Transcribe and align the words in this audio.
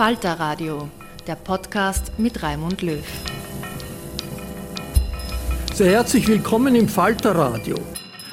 Falter 0.00 0.40
Radio, 0.40 0.88
der 1.26 1.34
Podcast 1.34 2.18
mit 2.18 2.42
Raimund 2.42 2.80
Löw. 2.80 3.04
Sehr 5.74 5.90
herzlich 5.90 6.26
willkommen 6.26 6.74
im 6.74 6.88
Falter 6.88 7.34
Radio. 7.34 7.76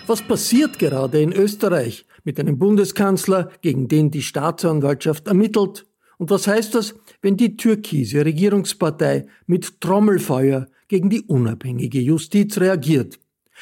Was 0.06 0.22
passiert 0.22 0.80
gerade 0.80 1.22
in 1.22 1.34
Österreich 1.34 2.06
mit 2.24 2.40
einem 2.40 2.58
Bundeskanzler, 2.58 3.52
gegen 3.62 3.90
den 3.90 4.12
die 4.12 4.22
Staatsanwaltschaft 4.22 5.28
ermittelt? 5.28 5.86
Und 6.18 6.30
was 6.30 6.48
heißt 6.48 6.74
das, 6.74 6.96
wenn 7.22 7.36
die 7.36 7.58
türkise 7.58 8.24
Regierungspartei 8.24 9.28
mit 9.46 9.82
Trommelfeuer 9.82 10.68
gegen 10.88 11.10
die 11.10 11.24
unabhängige 11.24 12.00
Justiz 12.00 12.58
reagiert? 12.62 13.20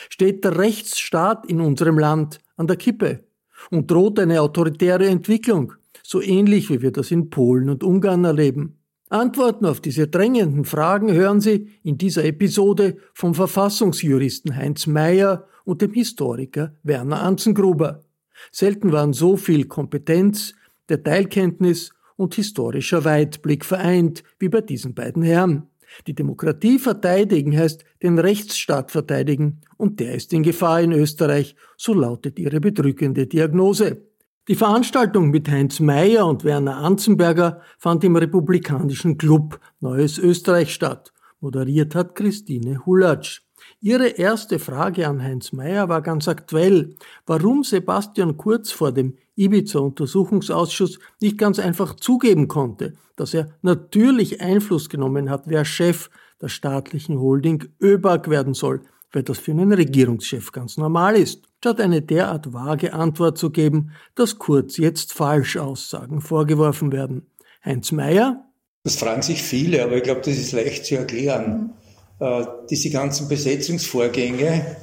Steht 0.10 0.44
der 0.44 0.60
Rechtsstaat 0.60 1.48
in 1.48 1.60
unserem 1.60 1.98
Land 1.98 2.38
an 2.56 2.68
der 2.68 2.78
Kippe? 2.78 3.24
Und 3.72 3.90
droht 3.90 4.20
eine 4.20 4.42
autoritäre 4.42 5.08
Entwicklung? 5.08 5.74
So 6.10 6.22
ähnlich 6.22 6.70
wie 6.70 6.82
wir 6.82 6.92
das 6.92 7.12
in 7.12 7.30
Polen 7.30 7.70
und 7.70 7.84
Ungarn 7.84 8.26
erleben? 8.26 8.80
Antworten 9.10 9.66
auf 9.66 9.82
diese 9.82 10.08
drängenden 10.08 10.66
Fragen 10.66 11.12
hören 11.12 11.40
Sie 11.40 11.70
in 11.84 11.98
dieser 11.98 12.26
Episode 12.26 12.98
vom 13.14 13.36
Verfassungsjuristen 13.36 14.56
Heinz 14.56 14.88
Mayer 14.88 15.48
und 15.64 15.82
dem 15.82 15.94
Historiker 15.94 16.74
Werner 16.84 17.22
Anzengruber. 17.22 18.04
Selten 18.52 18.92
waren 18.92 19.14
so 19.14 19.38
viel 19.38 19.66
Kompetenz, 19.66 20.54
Detailkenntnis 20.90 21.92
und 22.16 22.36
historischer 22.36 23.06
Weitblick 23.06 23.66
vereint 23.66 24.24
wie 24.40 24.50
bei 24.50 24.62
diesen 24.62 24.94
beiden 24.94 25.24
Herren. 25.24 25.68
Die 26.08 26.14
Demokratie 26.14 26.80
verteidigen 26.80 27.58
heißt 27.58 27.86
den 28.04 28.20
Rechtsstaat 28.20 28.92
verteidigen 28.92 29.62
und 29.78 30.00
der 30.00 30.16
ist 30.16 30.34
in 30.34 30.44
Gefahr 30.44 30.82
in 30.82 30.92
Österreich, 30.92 31.56
so 31.78 31.94
lautet 31.94 32.40
ihre 32.40 32.60
bedrückende 32.60 33.28
Diagnose. 33.28 34.02
Die 34.48 34.54
Veranstaltung 34.54 35.32
mit 35.32 35.50
Heinz 35.50 35.80
Mayer 35.80 36.28
und 36.28 36.44
Werner 36.44 36.78
Anzenberger 36.78 37.62
fand 37.80 38.04
im 38.04 38.16
Republikanischen 38.16 39.18
Club 39.18 39.60
Neues 39.80 40.20
Österreich 40.20 40.72
statt. 40.72 41.14
Moderiert 41.40 41.96
hat 41.96 42.14
Christine 42.14 42.86
Hulatsch. 42.86 43.42
Ihre 43.82 44.08
erste 44.08 44.60
Frage 44.60 45.08
an 45.08 45.24
Heinz 45.24 45.52
Mayer 45.52 45.90
war 45.90 46.04
ganz 46.04 46.28
aktuell, 46.28 46.96
warum 47.26 47.64
Sebastian 47.64 48.38
Kurz 48.38 48.72
vor 48.72 48.92
dem 48.92 49.18
Ibiza-Untersuchungsausschuss 49.36 51.00
nicht 51.20 51.40
ganz 51.40 51.58
einfach 51.58 51.96
zugeben 51.96 52.48
konnte, 52.48 52.94
dass 53.16 53.34
er 53.34 53.50
natürlich 53.64 54.42
Einfluss 54.42 54.90
genommen 54.90 55.32
hat, 55.32 55.46
wer 55.48 55.66
Chef 55.66 56.12
der 56.40 56.50
staatlichen 56.50 57.20
Holding 57.20 57.66
ÖBAG 57.82 58.30
werden 58.30 58.54
soll, 58.54 58.82
weil 59.12 59.24
das 59.24 59.40
für 59.40 59.54
einen 59.54 59.74
Regierungschef 59.74 60.52
ganz 60.52 60.78
normal 60.78 61.16
ist. 61.16 61.45
Statt 61.60 61.82
eine 61.82 62.02
derart 62.02 62.54
vage 62.54 62.94
Antwort 62.94 63.38
zu 63.38 63.50
geben, 63.50 63.92
dass 64.14 64.38
Kurz 64.38 64.78
jetzt 64.78 65.14
Falschaussagen 65.14 66.22
vorgeworfen 66.22 66.92
werden. 66.92 67.32
Heinz 67.64 67.92
Mayer? 67.92 68.46
Das 68.84 68.98
fragen 68.98 69.24
sich 69.24 69.42
viele, 69.42 69.84
aber 69.84 69.98
ich 69.98 70.04
glaube, 70.04 70.22
das 70.22 70.38
ist 70.38 70.52
leicht 70.52 70.86
zu 70.86 70.96
erklären. 70.96 71.74
Mhm. 72.20 72.26
Äh, 72.26 72.46
diese 72.70 72.92
ganzen 72.92 73.28
Besetzungsvorgänge 73.28 74.78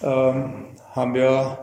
äh, 0.00 0.06
haben 0.06 1.14
ja 1.14 1.58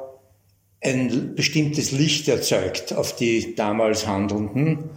ein 0.81 1.35
bestimmtes 1.35 1.91
Licht 1.91 2.27
erzeugt 2.27 2.93
auf 2.93 3.15
die 3.15 3.55
damals 3.55 4.07
Handelnden. 4.07 4.91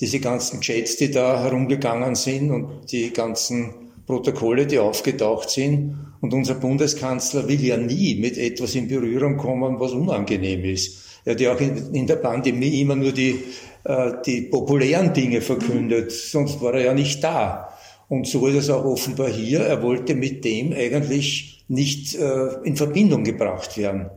Diese 0.00 0.20
ganzen 0.20 0.60
Chats, 0.60 0.96
die 0.96 1.10
da 1.10 1.40
herumgegangen 1.42 2.14
sind 2.14 2.50
und 2.50 2.90
die 2.90 3.12
ganzen 3.12 3.91
Protokolle, 4.06 4.66
die 4.66 4.78
aufgetaucht 4.78 5.50
sind. 5.50 5.96
Und 6.20 6.34
unser 6.34 6.54
Bundeskanzler 6.54 7.48
will 7.48 7.62
ja 7.64 7.76
nie 7.76 8.16
mit 8.16 8.38
etwas 8.38 8.74
in 8.74 8.88
Berührung 8.88 9.36
kommen, 9.36 9.80
was 9.80 9.92
unangenehm 9.92 10.64
ist. 10.64 11.02
Er 11.24 11.34
hat 11.34 11.40
ja 11.40 11.54
auch 11.54 11.60
in, 11.60 11.94
in 11.94 12.06
der 12.06 12.16
Pandemie 12.16 12.80
immer 12.80 12.96
nur 12.96 13.12
die, 13.12 13.42
äh, 13.84 14.12
die 14.26 14.42
populären 14.42 15.12
Dinge 15.12 15.40
verkündet, 15.40 16.10
sonst 16.12 16.60
war 16.60 16.74
er 16.74 16.86
ja 16.86 16.94
nicht 16.94 17.22
da. 17.22 17.68
Und 18.08 18.26
so 18.26 18.46
ist 18.46 18.56
es 18.56 18.70
auch 18.70 18.84
offenbar 18.84 19.28
hier. 19.28 19.60
Er 19.60 19.82
wollte 19.82 20.14
mit 20.14 20.44
dem 20.44 20.72
eigentlich 20.72 21.64
nicht 21.68 22.14
äh, 22.14 22.48
in 22.64 22.76
Verbindung 22.76 23.24
gebracht 23.24 23.78
werden. 23.78 24.10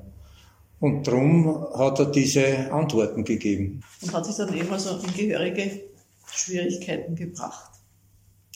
Und 0.79 1.07
darum 1.07 1.65
hat 1.73 1.99
er 1.99 2.07
diese 2.07 2.71
Antworten 2.71 3.23
gegeben. 3.23 3.81
Und 4.01 4.13
hat 4.13 4.25
sich 4.25 4.35
dann 4.35 4.53
eben 4.53 4.69
also 4.69 4.97
in 4.97 5.13
gehörige 5.13 5.81
Schwierigkeiten 6.29 7.15
gebracht. 7.15 7.74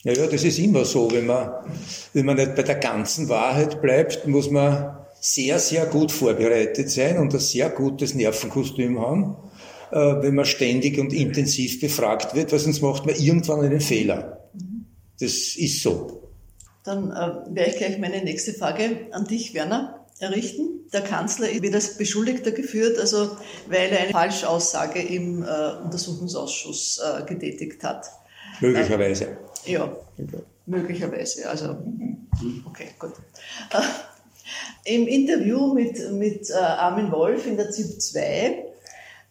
Ja, 0.02 0.12
ja, 0.12 0.26
das 0.26 0.44
ist 0.44 0.58
immer 0.58 0.84
so. 0.84 1.10
Wenn 1.10 1.26
man, 1.26 1.50
wenn 2.14 2.26
man 2.26 2.36
nicht 2.36 2.54
bei 2.54 2.62
der 2.62 2.76
ganzen 2.76 3.28
Wahrheit 3.28 3.82
bleibt, 3.82 4.26
muss 4.26 4.50
man 4.50 4.96
sehr, 5.20 5.58
sehr 5.58 5.86
gut 5.86 6.10
vorbereitet 6.10 6.90
sein 6.90 7.18
und 7.18 7.34
ein 7.34 7.40
sehr 7.40 7.68
gutes 7.68 8.14
Nervenkostüm 8.14 8.98
haben, 9.00 9.36
äh, 9.92 9.96
wenn 9.96 10.34
man 10.34 10.46
ständig 10.46 10.98
und 10.98 11.12
intensiv 11.12 11.80
befragt 11.80 12.34
wird, 12.34 12.52
weil 12.52 12.58
sonst 12.58 12.80
macht 12.80 13.04
man 13.04 13.14
irgendwann 13.14 13.60
einen 13.60 13.80
Fehler. 13.80 14.48
Das 15.20 15.32
ist 15.56 15.82
so. 15.82 16.30
Dann 16.84 17.10
äh, 17.10 17.54
werde 17.54 17.70
ich 17.70 17.76
gleich 17.76 17.98
meine 17.98 18.24
nächste 18.24 18.54
Frage 18.54 19.08
an 19.12 19.26
dich, 19.26 19.52
Werner, 19.52 20.06
errichten. 20.18 20.88
Der 20.94 21.02
Kanzler 21.02 21.48
wird 21.60 21.74
als 21.74 21.98
Beschuldigter 21.98 22.52
geführt, 22.52 22.98
also 22.98 23.36
weil 23.68 23.90
er 23.90 24.00
eine 24.00 24.10
Falschaussage 24.12 25.00
im 25.02 25.42
äh, 25.42 25.46
Untersuchungsausschuss 25.84 27.00
äh, 27.04 27.24
getätigt 27.26 27.84
hat. 27.84 28.06
Möglicherweise. 28.60 29.36
Ja, 29.64 29.94
möglicherweise. 30.66 31.48
Also, 31.48 31.76
okay, 32.66 32.88
gut. 32.98 33.12
Im 34.84 35.06
Interview 35.06 35.74
mit, 35.74 36.12
mit 36.12 36.50
äh, 36.50 36.54
Armin 36.54 37.12
Wolf 37.12 37.46
in 37.46 37.56
der 37.56 37.70
ZIP 37.70 38.00
2 38.00 38.20
äh, 38.22 38.62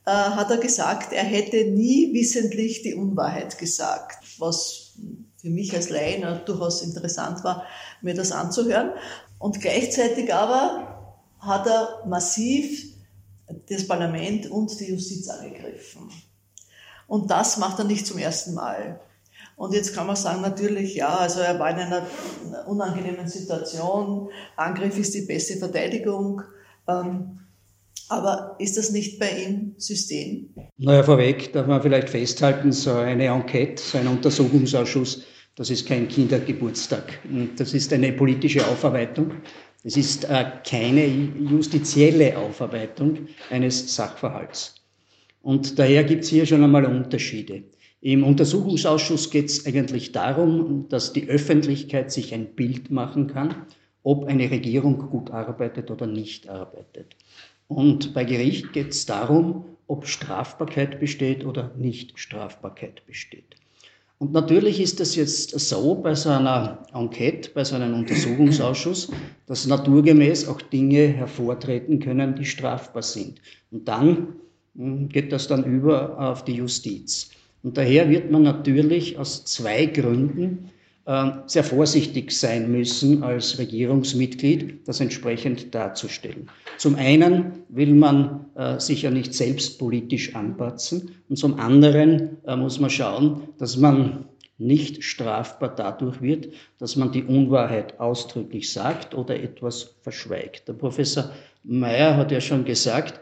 hat 0.05 0.51
er 0.51 0.57
gesagt, 0.57 1.11
er 1.11 1.23
hätte 1.23 1.65
nie 1.65 2.13
wissentlich 2.13 2.83
die 2.83 2.93
Unwahrheit 2.93 3.57
gesagt, 3.57 4.23
was 4.37 4.93
für 5.37 5.49
mich 5.49 5.75
als 5.75 5.89
Laien 5.89 6.41
durchaus 6.45 6.81
interessant 6.81 7.43
war, 7.43 7.65
mir 8.01 8.13
das 8.13 8.31
anzuhören. 8.31 8.91
Und 9.39 9.61
gleichzeitig 9.61 10.33
aber 10.33 11.15
hat 11.39 11.65
er 11.67 12.03
massiv 12.05 12.93
das 13.67 13.87
Parlament 13.87 14.49
und 14.51 14.79
die 14.79 14.91
Justiz 14.91 15.27
angegriffen. 15.29 16.09
Und 17.07 17.31
das 17.31 17.57
macht 17.57 17.79
er 17.79 17.85
nicht 17.85 18.05
zum 18.05 18.19
ersten 18.19 18.53
Mal. 18.53 18.99
Und 19.59 19.73
jetzt 19.73 19.93
kann 19.93 20.07
man 20.07 20.15
sagen, 20.15 20.41
natürlich, 20.41 20.95
ja, 20.95 21.17
also 21.17 21.41
er 21.41 21.59
war 21.59 21.69
in 21.71 21.79
einer 21.79 22.07
unangenehmen 22.65 23.27
Situation. 23.27 24.29
Angriff 24.55 24.97
ist 24.97 25.13
die 25.13 25.25
beste 25.25 25.57
Verteidigung. 25.57 26.41
Ähm, 26.87 27.41
aber 28.07 28.55
ist 28.57 28.77
das 28.77 28.91
nicht 28.91 29.19
bei 29.19 29.29
ihm 29.29 29.75
System? 29.77 30.47
Naja, 30.77 31.03
vorweg 31.03 31.51
darf 31.51 31.67
man 31.67 31.81
vielleicht 31.81 32.09
festhalten, 32.09 32.71
so 32.71 32.93
eine 32.93 33.25
Enquete, 33.25 33.83
so 33.83 33.97
ein 33.97 34.07
Untersuchungsausschuss, 34.07 35.23
das 35.55 35.69
ist 35.69 35.85
kein 35.85 36.07
Kindergeburtstag. 36.07 37.19
Das 37.57 37.73
ist 37.73 37.91
eine 37.91 38.13
politische 38.13 38.65
Aufarbeitung. 38.65 39.33
Es 39.83 39.97
ist 39.97 40.23
äh, 40.23 40.45
keine 40.65 41.05
justizielle 41.05 42.37
Aufarbeitung 42.37 43.27
eines 43.49 43.93
Sachverhalts. 43.93 44.75
Und 45.41 45.77
daher 45.77 46.05
gibt 46.05 46.23
es 46.23 46.29
hier 46.29 46.45
schon 46.45 46.63
einmal 46.63 46.85
Unterschiede. 46.85 47.63
Im 48.01 48.23
Untersuchungsausschuss 48.23 49.29
geht 49.29 49.49
es 49.49 49.65
eigentlich 49.65 50.13
darum, 50.13 50.87
dass 50.87 51.11
die 51.11 51.27
Öffentlichkeit 51.27 52.11
sich 52.11 52.33
ein 52.33 52.55
Bild 52.55 52.91
machen 52.91 53.27
kann, 53.27 53.53
ob 54.03 54.25
eine 54.25 54.49
Regierung 54.49 55.09
gut 55.09 55.31
arbeitet 55.31 55.91
oder 55.91 56.07
nicht 56.07 56.47
arbeitet. 56.47 57.17
Und 57.67 58.13
bei 58.13 58.23
Gericht 58.23 58.71
geht 58.71 58.91
es 58.91 59.05
darum, 59.05 59.65
ob 59.87 60.07
Strafbarkeit 60.07 60.99
besteht 60.99 61.45
oder 61.45 61.71
nicht 61.77 62.17
Strafbarkeit 62.17 63.05
besteht. 63.05 63.55
Und 64.17 64.33
natürlich 64.33 64.79
ist 64.81 64.99
es 64.99 65.15
jetzt 65.15 65.57
so 65.57 65.95
bei 65.95 66.13
so 66.13 66.29
einer 66.29 66.83
Enquete, 66.93 67.51
bei 67.53 67.63
so 67.63 67.75
einem 67.75 67.93
Untersuchungsausschuss, 67.93 69.11
dass 69.45 69.65
naturgemäß 69.65 70.47
auch 70.47 70.61
Dinge 70.61 71.07
hervortreten 71.07 71.99
können, 71.99 72.35
die 72.35 72.45
strafbar 72.45 73.01
sind. 73.01 73.41
Und 73.71 73.87
dann 73.87 74.35
hm, 74.75 75.09
geht 75.09 75.31
das 75.31 75.47
dann 75.47 75.63
über 75.63 76.19
auf 76.19 76.43
die 76.43 76.55
Justiz. 76.55 77.31
Und 77.63 77.77
daher 77.77 78.09
wird 78.09 78.31
man 78.31 78.43
natürlich 78.43 79.17
aus 79.17 79.45
zwei 79.45 79.85
Gründen 79.85 80.69
äh, 81.05 81.31
sehr 81.47 81.63
vorsichtig 81.63 82.31
sein 82.31 82.71
müssen, 82.71 83.23
als 83.23 83.57
Regierungsmitglied 83.57 84.87
das 84.87 84.99
entsprechend 84.99 85.73
darzustellen. 85.73 86.49
Zum 86.77 86.95
einen 86.95 87.63
will 87.67 87.93
man 87.93 88.45
äh, 88.55 88.79
sich 88.79 89.01
ja 89.01 89.11
nicht 89.11 89.33
selbst 89.33 89.79
politisch 89.79 90.35
anpatzen 90.35 91.15
und 91.27 91.35
zum 91.35 91.59
anderen 91.59 92.37
äh, 92.45 92.55
muss 92.55 92.79
man 92.79 92.89
schauen, 92.89 93.49
dass 93.57 93.75
man 93.75 94.25
nicht 94.59 95.03
strafbar 95.03 95.73
dadurch 95.75 96.21
wird, 96.21 96.49
dass 96.77 96.95
man 96.95 97.11
die 97.11 97.23
Unwahrheit 97.23 97.99
ausdrücklich 97.99 98.71
sagt 98.71 99.15
oder 99.15 99.41
etwas 99.41 99.95
verschweigt. 100.01 100.67
Der 100.67 100.73
Professor 100.73 101.31
Mayer 101.63 102.17
hat 102.17 102.31
ja 102.31 102.41
schon 102.41 102.65
gesagt, 102.65 103.19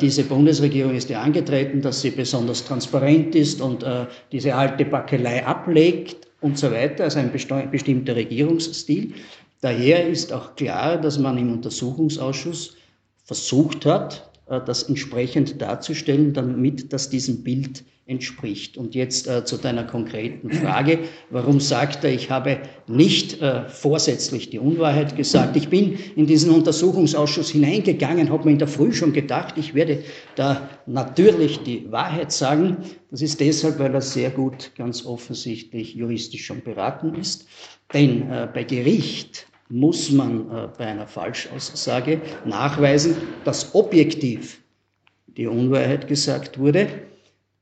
diese 0.00 0.24
Bundesregierung 0.24 0.94
ist 0.94 1.08
ja 1.08 1.22
angetreten, 1.22 1.80
dass 1.80 2.00
sie 2.00 2.10
besonders 2.10 2.64
transparent 2.64 3.34
ist 3.34 3.60
und 3.60 3.82
äh, 3.84 4.06
diese 4.32 4.54
alte 4.54 4.84
Backelei 4.84 5.46
ablegt 5.46 6.26
und 6.40 6.58
so 6.58 6.70
weiter, 6.70 7.04
also 7.04 7.20
ein 7.20 7.30
bestimmter 7.32 8.16
Regierungsstil. 8.16 9.14
Daher 9.60 10.08
ist 10.08 10.32
auch 10.32 10.56
klar, 10.56 10.98
dass 10.98 11.18
man 11.18 11.38
im 11.38 11.52
Untersuchungsausschuss 11.52 12.76
versucht 13.24 13.86
hat, 13.86 14.14
äh, 14.14 14.27
das 14.48 14.84
entsprechend 14.84 15.60
darzustellen, 15.60 16.32
damit 16.32 16.92
das 16.92 17.10
diesem 17.10 17.42
Bild 17.42 17.84
entspricht. 18.08 18.78
Und 18.78 18.94
jetzt 18.94 19.28
äh, 19.28 19.44
zu 19.44 19.58
deiner 19.58 19.84
konkreten 19.84 20.50
Frage, 20.50 21.00
warum 21.28 21.60
sagt 21.60 22.04
er, 22.04 22.12
ich 22.12 22.30
habe 22.30 22.58
nicht 22.86 23.42
äh, 23.42 23.68
vorsätzlich 23.68 24.48
die 24.48 24.58
Unwahrheit 24.58 25.14
gesagt. 25.14 25.56
Ich 25.56 25.68
bin 25.68 25.98
in 26.16 26.26
diesen 26.26 26.50
Untersuchungsausschuss 26.50 27.50
hineingegangen, 27.50 28.30
habe 28.30 28.46
mir 28.46 28.52
in 28.52 28.58
der 28.58 28.66
Früh 28.66 28.94
schon 28.94 29.12
gedacht, 29.12 29.58
ich 29.58 29.74
werde 29.74 30.02
da 30.36 30.70
natürlich 30.86 31.58
die 31.58 31.92
Wahrheit 31.92 32.32
sagen. 32.32 32.78
Das 33.10 33.20
ist 33.20 33.40
deshalb, 33.40 33.78
weil 33.78 33.94
er 33.94 34.00
sehr 34.00 34.30
gut, 34.30 34.72
ganz 34.74 35.04
offensichtlich 35.04 35.94
juristisch 35.94 36.46
schon 36.46 36.62
beraten 36.62 37.14
ist. 37.14 37.46
Denn 37.92 38.30
äh, 38.30 38.48
bei 38.52 38.64
Gericht 38.64 39.47
muss 39.68 40.10
man 40.10 40.50
äh, 40.50 40.68
bei 40.76 40.86
einer 40.86 41.06
Falschaussage 41.06 42.20
nachweisen, 42.44 43.16
dass 43.44 43.74
objektiv 43.74 44.60
die 45.26 45.46
Unwahrheit 45.46 46.08
gesagt 46.08 46.58
wurde 46.58 46.88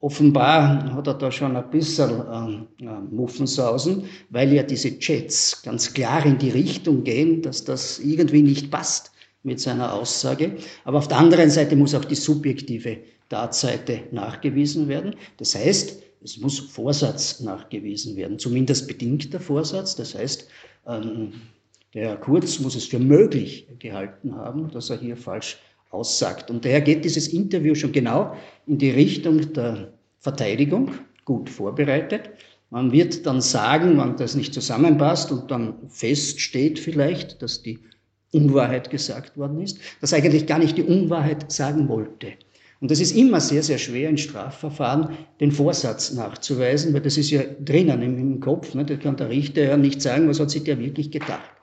Offenbar 0.01 0.95
hat 0.95 1.07
er 1.07 1.15
da 1.15 1.33
schon 1.33 1.57
ein 1.57 1.71
bisschen 1.71 2.69
äh, 2.81 2.85
Muffensausen, 3.11 4.05
weil 4.29 4.53
ja 4.53 4.63
diese 4.63 4.99
Chats 4.99 5.63
ganz 5.63 5.95
klar 5.95 6.25
in 6.27 6.39
die 6.39 6.51
Richtung 6.51 7.03
gehen, 7.03 7.41
dass 7.41 7.65
das 7.65 7.99
irgendwie 7.99 8.43
nicht 8.43 8.71
passt 8.71 9.11
mit 9.43 9.59
seiner 9.59 9.95
Aussage. 9.95 10.57
Aber 10.85 10.99
auf 10.99 11.09
der 11.09 11.17
anderen 11.17 11.49
Seite 11.49 11.77
muss 11.77 11.95
auch 11.95 12.05
die 12.05 12.15
subjektive 12.15 12.99
Tatseite 13.31 14.03
nachgewiesen 14.13 14.87
werden. 14.87 15.17
Das 15.39 15.55
heißt, 15.55 16.03
es 16.23 16.39
muss 16.39 16.59
Vorsatz 16.59 17.41
nachgewiesen 17.41 18.17
werden, 18.17 18.39
zumindest 18.39 18.87
bedingter 18.87 19.41
Vorsatz. 19.41 19.97
Das 19.97 20.15
heißt, 20.15 20.47
ähm, 20.87 21.33
der 21.97 22.17
Kurz 22.17 22.61
muss 22.61 22.77
es 22.77 22.85
für 22.85 22.99
möglich 22.99 23.67
gehalten 23.79 24.37
haben, 24.37 24.71
dass 24.71 24.91
er 24.91 24.99
hier 24.99 25.17
falsch 25.17 25.59
aussagt. 25.91 26.51
Und 26.51 26.65
daher 26.67 26.83
geht 26.83 27.07
dieses 27.07 27.29
Interview 27.29 27.75
schon 27.75 27.93
genau 27.93 28.37
in 28.67 28.77
die 28.77 28.91
Richtung 28.91 29.55
der 29.55 29.95
Verteidigung, 30.19 30.91
gut 31.25 31.49
vorbereitet. 31.49 32.29
Man 32.69 32.93
wird 32.93 33.25
dann 33.25 33.41
sagen, 33.41 33.97
wenn 33.97 34.17
das 34.17 34.35
nicht 34.35 34.53
zusammenpasst 34.53 35.33
und 35.33 35.51
dann 35.51 35.89
feststeht 35.89 36.79
vielleicht, 36.79 37.41
dass 37.41 37.63
die 37.63 37.79
Unwahrheit 38.31 38.91
gesagt 38.91 39.39
worden 39.39 39.63
ist, 39.63 39.79
dass 40.03 40.13
eigentlich 40.13 40.47
gar 40.47 40.59
nicht 40.59 40.77
die 40.77 40.83
Unwahrheit 40.83 41.51
sagen 41.51 41.89
wollte. 41.89 42.35
Und 42.81 42.91
das 42.91 43.01
ist 43.01 43.17
immer 43.17 43.41
sehr, 43.41 43.63
sehr 43.63 43.79
schwer 43.79 44.11
in 44.11 44.19
Strafverfahren, 44.19 45.17
den 45.41 45.51
Vorsatz 45.51 46.13
nachzuweisen, 46.13 46.93
weil 46.93 47.01
das 47.01 47.17
ist 47.17 47.31
ja 47.31 47.43
drinnen 47.65 48.03
im, 48.03 48.41
Kopf. 48.41 48.75
Ne? 48.75 48.85
Da 48.85 48.97
kann 48.97 49.17
der 49.17 49.31
Richter 49.31 49.63
ja 49.63 49.77
nicht 49.79 50.03
sagen, 50.03 50.29
was 50.29 50.41
hat 50.41 50.51
sich 50.51 50.65
der 50.65 50.79
wirklich 50.79 51.11
gedacht. 51.11 51.56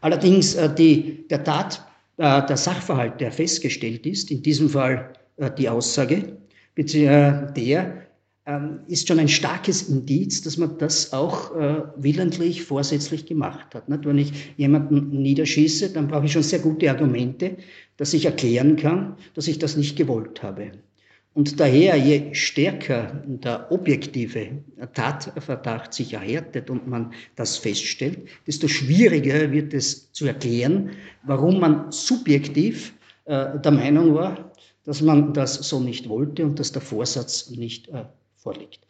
Allerdings 0.00 0.54
äh, 0.54 0.72
die, 0.74 1.26
der 1.28 1.44
Tat, 1.44 1.84
äh, 2.16 2.46
der 2.46 2.56
Sachverhalt, 2.56 3.20
der 3.20 3.32
festgestellt 3.32 4.06
ist, 4.06 4.30
in 4.30 4.42
diesem 4.42 4.68
Fall 4.68 5.12
äh, 5.36 5.50
die 5.50 5.68
Aussage, 5.68 6.36
äh, 6.76 6.84
der 6.84 8.08
ähm, 8.46 8.80
ist 8.86 9.06
schon 9.06 9.18
ein 9.18 9.28
starkes 9.28 9.88
Indiz, 9.90 10.42
dass 10.42 10.56
man 10.56 10.78
das 10.78 11.12
auch 11.12 11.54
äh, 11.54 11.82
willentlich, 11.96 12.62
vorsätzlich 12.62 13.26
gemacht 13.26 13.74
hat. 13.74 13.84
Wenn 13.88 14.18
ich 14.18 14.54
jemanden 14.56 15.20
niederschieße, 15.20 15.90
dann 15.90 16.08
brauche 16.08 16.24
ich 16.24 16.32
schon 16.32 16.42
sehr 16.42 16.60
gute 16.60 16.88
Argumente, 16.90 17.58
dass 17.98 18.14
ich 18.14 18.24
erklären 18.24 18.76
kann, 18.76 19.16
dass 19.34 19.48
ich 19.48 19.58
das 19.58 19.76
nicht 19.76 19.96
gewollt 19.96 20.42
habe. 20.42 20.72
Und 21.34 21.60
daher, 21.60 21.96
je 21.96 22.34
stärker 22.34 23.22
der 23.24 23.70
objektive 23.70 24.64
Tatverdacht 24.94 25.94
sich 25.94 26.14
erhärtet 26.14 26.68
und 26.68 26.88
man 26.88 27.12
das 27.36 27.56
feststellt, 27.56 28.28
desto 28.46 28.66
schwieriger 28.66 29.52
wird 29.52 29.72
es 29.72 30.10
zu 30.12 30.26
erklären, 30.26 30.90
warum 31.22 31.60
man 31.60 31.92
subjektiv 31.92 32.94
äh, 33.26 33.58
der 33.60 33.72
Meinung 33.72 34.14
war, 34.14 34.52
dass 34.84 35.00
man 35.02 35.32
das 35.34 35.54
so 35.54 35.80
nicht 35.80 36.08
wollte 36.08 36.44
und 36.44 36.58
dass 36.58 36.72
der 36.72 36.82
Vorsatz 36.82 37.50
nicht 37.50 37.88
äh, 37.88 38.04
vorliegt. 38.36 38.80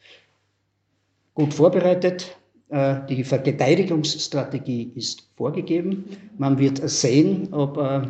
Gut 1.35 1.53
vorbereitet, 1.53 2.37
äh, 2.69 3.01
die 3.09 3.25
Verteidigungsstrategie 3.25 4.93
ist 4.95 5.29
vorgegeben. 5.37 6.05
Man 6.39 6.59
wird 6.59 6.89
sehen, 6.89 7.53
ob 7.53 7.79
äh, 7.79 8.03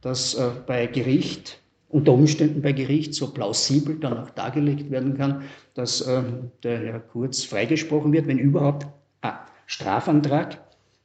das 0.00 0.34
äh, 0.34 0.50
bei 0.66 0.86
Gericht, 0.86 1.60
unter 1.88 2.12
Umständen 2.12 2.62
bei 2.62 2.72
Gericht 2.72 3.14
so 3.14 3.32
plausibel 3.32 3.96
dann 3.96 4.18
auch 4.18 4.30
dargelegt 4.30 4.90
werden 4.90 5.16
kann, 5.16 5.42
dass 5.74 6.00
äh, 6.00 6.22
der 6.62 6.78
Herr 6.78 7.00
Kurz 7.00 7.44
freigesprochen 7.44 8.12
wird, 8.12 8.26
wenn 8.26 8.38
überhaupt 8.38 8.86
ah, 9.22 9.40
Strafantrag. 9.66 10.60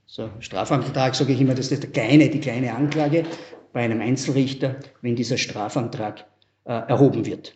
So, 0.05 0.29
Strafantrag 0.39 1.13
sage 1.13 1.33
ich 1.33 1.41
immer, 1.41 1.53
das 1.53 1.71
ist 1.71 1.83
der 1.83 1.91
kleine, 1.91 2.29
die 2.29 2.39
kleine 2.39 2.73
Anklage 2.73 3.23
bei 3.73 3.81
einem 3.81 4.01
Einzelrichter, 4.01 4.77
wenn 5.01 5.15
dieser 5.15 5.37
Strafantrag 5.37 6.25
äh, 6.65 6.71
erhoben 6.73 7.25
wird. 7.25 7.55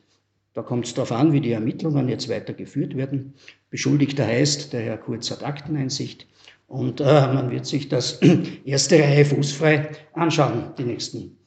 Da 0.54 0.62
kommt 0.62 0.86
es 0.86 0.94
darauf 0.94 1.12
an, 1.12 1.34
wie 1.34 1.42
die 1.42 1.52
Ermittlungen 1.52 2.08
jetzt 2.10 2.30
weitergeführt 2.30 2.96
werden. 2.96 3.34
Beschuldigter 3.72 4.28
heißt, 4.28 4.72
der 4.72 4.82
Herr 4.82 4.98
Kurz 4.98 5.32
hat 5.32 5.44
Akteneinsicht 5.44 6.28
und 6.68 7.02
äh, 7.02 7.04
man 7.04 7.50
wird 7.50 7.66
sich 7.66 7.90
das 7.90 8.20
erste 8.66 9.00
Reihe 9.00 9.26
fußfrei 9.26 9.90
anschauen, 10.14 10.74
die 10.78 10.84
nächsten 10.84 11.38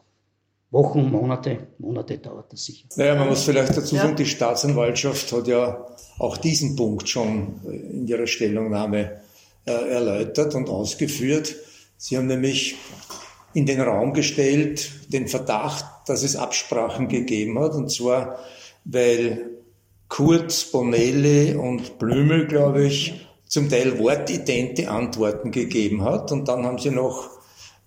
Wochen, 0.71 1.11
Monate, 1.11 1.69
Monate 1.79 2.19
dauert 2.19 2.53
das 2.53 2.65
sicher. 2.65 2.89
Naja, 2.97 3.15
man 3.15 3.29
muss 3.29 3.45
vielleicht 3.45 3.77
dazu 3.77 3.95
sagen, 3.95 4.11
ja. 4.11 4.15
die 4.15 4.27
Staatsanwaltschaft 4.27 5.33
hat 5.33 5.47
ja 5.47 5.87
auch 6.19 6.37
diesen 6.37 6.75
Punkt 6.77 7.09
schon 7.09 7.61
in 7.65 8.07
ihrer 8.07 8.27
Stellungnahme 8.27 9.21
äh, 9.65 9.73
erläutert 9.73 10.55
und 10.55 10.69
ausgeführt. 10.69 11.55
Sie 11.97 12.17
haben 12.17 12.27
nämlich 12.27 12.77
in 13.55 13.65
den 13.65 13.81
Raum 13.81 14.13
gestellt, 14.13 14.91
den 15.09 15.29
Verdacht, 15.29 15.85
dass 16.07 16.23
es 16.23 16.37
Absprachen 16.37 17.09
gegeben 17.09 17.59
hat. 17.59 17.75
Und 17.75 17.91
zwar, 17.91 18.39
weil 18.85 19.51
Kurz, 20.09 20.65
Bonelli 20.65 21.55
und 21.55 21.99
Blümel, 21.99 22.47
glaube 22.47 22.85
ich, 22.85 23.27
zum 23.47 23.69
Teil 23.69 23.99
wortidente 23.99 24.91
Antworten 24.91 25.51
gegeben 25.51 26.05
hat. 26.05 26.33
Und 26.33 26.49
dann 26.49 26.65
haben 26.65 26.79
sie 26.79 26.91
noch 26.91 27.31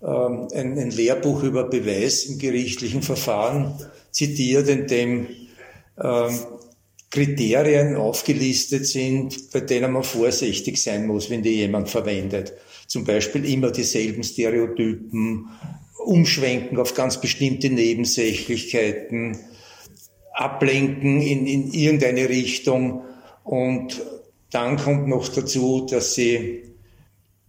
ähm, 0.02 0.48
ein, 0.54 0.78
ein, 0.78 0.90
Lehrbuch 0.90 1.42
über 1.42 1.64
Beweis 1.64 2.24
im 2.24 2.38
gerichtlichen 2.38 3.02
Verfahren 3.02 3.74
zitiert, 4.10 4.68
in 4.68 4.86
dem 4.86 5.26
ähm, 6.02 6.38
Kriterien 7.10 7.96
aufgelistet 7.96 8.86
sind, 8.86 9.50
bei 9.52 9.60
denen 9.60 9.92
man 9.92 10.04
vorsichtig 10.04 10.80
sein 10.80 11.06
muss, 11.06 11.28
wenn 11.28 11.42
die 11.42 11.56
jemand 11.56 11.88
verwendet. 11.88 12.52
Zum 12.86 13.04
Beispiel 13.04 13.44
immer 13.44 13.70
dieselben 13.72 14.22
Stereotypen, 14.22 15.48
umschwenken 16.04 16.78
auf 16.78 16.94
ganz 16.94 17.20
bestimmte 17.20 17.68
Nebensächlichkeiten, 17.68 19.38
ablenken 20.32 21.20
in, 21.20 21.46
in 21.46 21.72
irgendeine 21.72 22.28
Richtung. 22.28 23.02
Und 23.44 24.00
dann 24.50 24.76
kommt 24.76 25.08
noch 25.08 25.28
dazu, 25.28 25.86
dass 25.88 26.14
sie, 26.14 26.69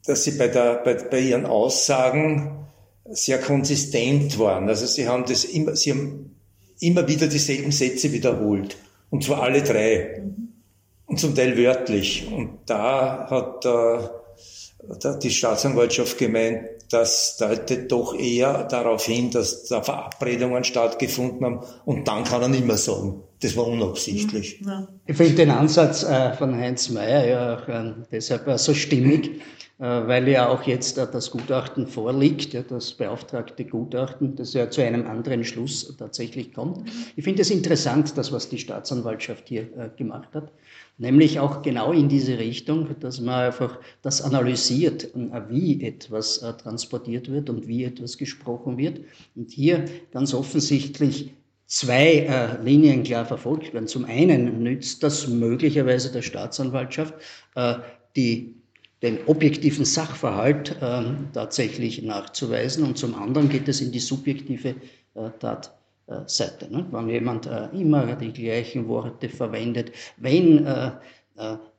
dass 0.06 0.24
sie 0.24 0.32
bei, 0.32 0.48
der, 0.48 0.76
bei, 0.84 0.96
bei 0.96 1.20
ihren 1.20 1.46
Aussagen 1.46 2.66
sehr 3.10 3.40
konsistent 3.40 4.40
waren. 4.40 4.68
Also 4.70 4.86
sie 4.86 5.08
haben 5.08 5.26
das 5.26 5.44
immer, 5.44 5.76
sie 5.76 5.92
haben 5.92 6.36
immer 6.80 7.08
wieder 7.08 7.28
dieselben 7.28 7.72
Sätze 7.72 8.12
wiederholt. 8.12 8.78
Und 9.10 9.24
zwar 9.24 9.44
alle 9.44 9.62
drei. 9.62 10.24
Und 11.06 11.20
zum 11.20 11.36
Teil 11.36 11.58
wörtlich. 11.58 12.28
Und 12.32 12.60
da 12.66 13.28
hat 13.30 13.66
äh, 13.66 15.20
die 15.20 15.30
Staatsanwaltschaft 15.30 16.18
gemeint, 16.18 16.64
das 16.90 17.38
deutet 17.38 17.92
doch 17.92 18.18
eher 18.18 18.64
darauf 18.64 19.06
hin, 19.06 19.32
dass 19.32 19.66
da 19.66 19.82
Verabredungen 19.82 20.64
stattgefunden 20.64 21.46
haben. 21.46 21.60
Und 21.86 22.08
dann 22.08 22.24
kann 22.24 22.42
er 22.42 22.48
nicht 22.48 22.66
mehr 22.66 22.78
sagen, 22.78 23.24
das 23.42 23.58
war 23.58 23.68
unabsichtlich. 23.68 24.62
Ja. 24.66 24.88
Ich 25.08 25.18
finde 25.18 25.34
den 25.34 25.50
Ansatz 25.50 26.04
äh, 26.04 26.34
von 26.34 26.56
Heinz 26.56 26.90
Mayer 26.90 27.28
ja 27.28 27.58
auch 27.58 27.68
äh, 27.68 27.94
deshalb 28.12 28.48
äh, 28.48 28.58
so 28.58 28.74
stimmig, 28.74 29.42
äh, 29.80 29.84
weil 29.84 30.28
ja 30.28 30.48
auch 30.48 30.62
jetzt 30.64 31.00
äh, 31.00 31.08
das 31.12 31.32
Gutachten 31.32 31.88
vorliegt, 31.88 32.54
ja, 32.54 32.62
das 32.62 32.94
beauftragte 32.94 33.66
Gutachten, 33.66 34.36
das 34.36 34.54
ja 34.54 34.70
zu 34.70 34.82
einem 34.82 35.08
anderen 35.08 35.44
Schluss 35.44 35.96
tatsächlich 35.98 36.54
kommt. 36.54 36.88
Ich 37.16 37.24
finde 37.24 37.42
es 37.42 37.50
interessant, 37.50 38.16
das, 38.16 38.32
was 38.32 38.48
die 38.48 38.60
Staatsanwaltschaft 38.60 39.50
hier 39.50 39.64
äh, 39.76 39.90
gemacht 39.98 40.30
hat, 40.36 40.52
nämlich 41.00 41.40
auch 41.40 41.64
genau 41.64 41.94
in 41.94 42.10
diese 42.10 42.38
Richtung, 42.38 42.90
dass 43.00 43.20
man 43.22 43.48
einfach 43.48 43.80
das 44.04 44.22
analysiert, 44.22 45.10
wie 45.50 45.84
etwas 45.84 46.46
transportiert 46.62 47.32
wird 47.32 47.50
und 47.50 47.68
wie 47.68 47.86
etwas 47.86 48.20
gesprochen 48.20 48.78
wird. 48.78 49.00
Und 49.36 49.50
hier 49.50 49.86
ganz 50.12 50.36
offensichtlich 50.36 51.34
zwei 51.72 52.26
äh, 52.26 52.62
Linien 52.62 53.04
klar 53.04 53.26
verfolgt 53.26 53.74
werden. 53.74 53.88
Zum 53.88 54.04
einen 54.04 54.62
nützt 54.62 55.04
das 55.04 55.28
möglicherweise 55.28 56.12
der 56.12 56.22
Staatsanwaltschaft, 56.22 57.14
äh, 57.56 57.76
die 58.18 58.56
den 59.02 59.20
objektiven 59.26 59.86
Sachverhalt 59.86 60.76
äh, 60.82 61.04
tatsächlich 61.34 62.04
nachzuweisen 62.04 62.84
und 62.84 62.98
zum 62.98 63.16
anderen 63.16 63.48
geht 63.48 63.70
es 63.70 63.80
in 63.80 63.94
die 63.94 64.00
subjektive 64.00 64.76
äh, 65.16 65.30
Tatseite. 65.40 66.70
Ne? 66.70 66.86
Wenn 66.92 67.10
jemand 67.10 67.48
äh, 67.48 67.70
immer 67.74 68.18
die 68.18 68.34
gleichen 68.34 68.90
Worte 68.90 69.30
verwendet, 69.30 69.94
wenn 70.18 70.66
äh, 70.66 70.92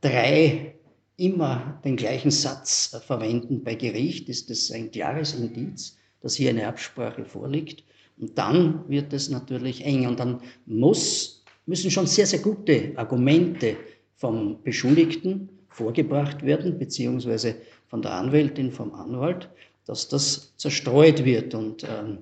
drei 0.00 0.74
immer 1.18 1.78
den 1.84 1.96
gleichen 1.96 2.30
Satz 2.30 2.98
verwenden 3.06 3.62
bei 3.62 3.74
Gericht, 3.74 4.30
ist 4.30 4.48
das 4.48 4.70
ein 4.72 4.90
klares 4.90 5.34
Indiz, 5.34 5.98
dass 6.22 6.34
hier 6.34 6.48
eine 6.48 6.66
Absprache 6.66 7.26
vorliegt. 7.26 7.84
Und 8.18 8.36
dann 8.38 8.88
wird 8.88 9.12
es 9.12 9.28
natürlich 9.30 9.84
eng. 9.84 10.06
Und 10.06 10.20
dann 10.20 10.40
muss, 10.66 11.44
müssen 11.66 11.90
schon 11.90 12.06
sehr, 12.06 12.26
sehr 12.26 12.40
gute 12.40 12.92
Argumente 12.96 13.76
vom 14.16 14.62
Beschuldigten 14.62 15.48
vorgebracht 15.68 16.44
werden, 16.44 16.78
beziehungsweise 16.78 17.56
von 17.88 18.02
der 18.02 18.12
Anwältin, 18.12 18.70
vom 18.70 18.94
Anwalt, 18.94 19.48
dass 19.86 20.08
das 20.08 20.54
zerstreut 20.56 21.24
wird. 21.24 21.54
Und 21.54 21.84
ähm, 21.84 22.18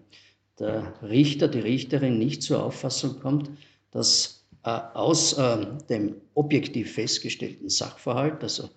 der 0.58 0.94
Richter, 1.02 1.48
die 1.48 1.60
Richterin 1.60 2.18
nicht 2.18 2.42
zur 2.42 2.64
Auffassung 2.64 3.20
kommt, 3.20 3.50
dass 3.90 4.44
äh, 4.64 4.78
aus 4.94 5.32
äh, 5.34 5.66
dem 5.88 6.16
objektiv 6.34 6.92
festgestellten 6.94 7.68
Sachverhalt, 7.68 8.42
also 8.42 8.68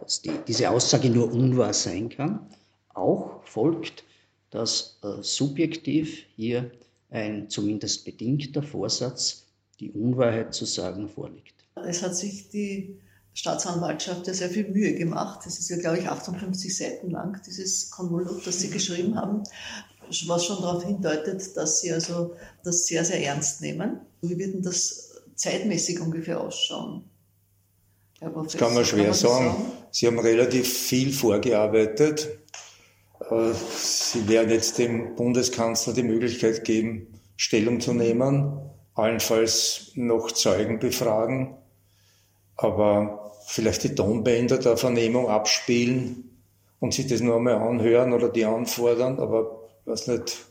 dass 0.00 0.22
die, 0.22 0.32
diese 0.46 0.70
Aussage 0.70 1.10
nur 1.10 1.32
unwahr 1.32 1.72
sein 1.72 2.08
kann, 2.08 2.46
auch 2.94 3.42
folgt, 3.44 4.04
dass 4.50 4.98
äh, 5.02 5.22
subjektiv 5.22 6.24
hier 6.36 6.70
ein 7.10 7.48
zumindest 7.48 8.04
bedingter 8.04 8.62
Vorsatz, 8.62 9.44
die 9.80 9.90
Unwahrheit 9.92 10.54
zu 10.54 10.64
sagen, 10.64 11.08
vorliegt. 11.08 11.54
Es 11.86 12.02
hat 12.02 12.16
sich 12.16 12.48
die 12.48 12.98
Staatsanwaltschaft 13.34 14.26
ja 14.26 14.34
sehr 14.34 14.48
viel 14.48 14.68
Mühe 14.68 14.94
gemacht. 14.94 15.40
Das 15.44 15.58
ist 15.58 15.68
ja, 15.68 15.76
glaube 15.76 15.98
ich, 15.98 16.08
58 16.08 16.74
Seiten 16.74 17.10
lang, 17.10 17.40
dieses 17.46 17.90
Konvolut, 17.90 18.46
das 18.46 18.60
Sie 18.60 18.70
geschrieben 18.70 19.16
haben, 19.16 19.42
was 20.26 20.44
schon 20.44 20.62
darauf 20.62 20.84
hindeutet, 20.84 21.56
dass 21.56 21.80
Sie 21.80 21.92
also 21.92 22.34
das 22.64 22.86
sehr, 22.86 23.04
sehr 23.04 23.22
ernst 23.22 23.60
nehmen. 23.60 24.00
Wie 24.22 24.38
wird 24.38 24.54
denn 24.54 24.62
das 24.62 25.12
zeitmäßig 25.34 26.00
ungefähr 26.00 26.40
ausschauen? 26.40 27.04
Das 28.20 28.56
kann 28.56 28.72
man 28.72 28.84
schwer 28.84 29.00
kann 29.00 29.06
man 29.08 29.14
sagen. 29.14 29.46
sagen. 29.46 29.72
Sie 29.90 30.06
haben 30.06 30.18
relativ 30.18 30.72
viel 30.72 31.12
vorgearbeitet. 31.12 32.38
Äh, 33.30 33.52
Sie 33.52 34.28
werden 34.28 34.50
jetzt 34.50 34.78
dem 34.78 35.14
Bundeskanzler 35.14 35.92
die 35.92 36.02
Möglichkeit 36.02 36.64
geben, 36.64 37.06
Stellung 37.36 37.80
zu 37.80 37.92
nehmen, 37.92 38.58
allenfalls 38.94 39.92
noch 39.94 40.32
Zeugen 40.32 40.78
befragen, 40.78 41.56
aber 42.56 43.32
vielleicht 43.46 43.84
die 43.84 43.94
Tonbänder 43.94 44.58
der 44.58 44.76
Vernehmung 44.76 45.28
abspielen 45.28 46.30
und 46.80 46.94
sich 46.94 47.06
das 47.06 47.20
nur 47.20 47.36
einmal 47.36 47.56
anhören 47.56 48.12
oder 48.12 48.28
die 48.28 48.44
anfordern, 48.44 49.18
aber 49.18 49.60
was 49.84 50.06
nicht, 50.06 50.46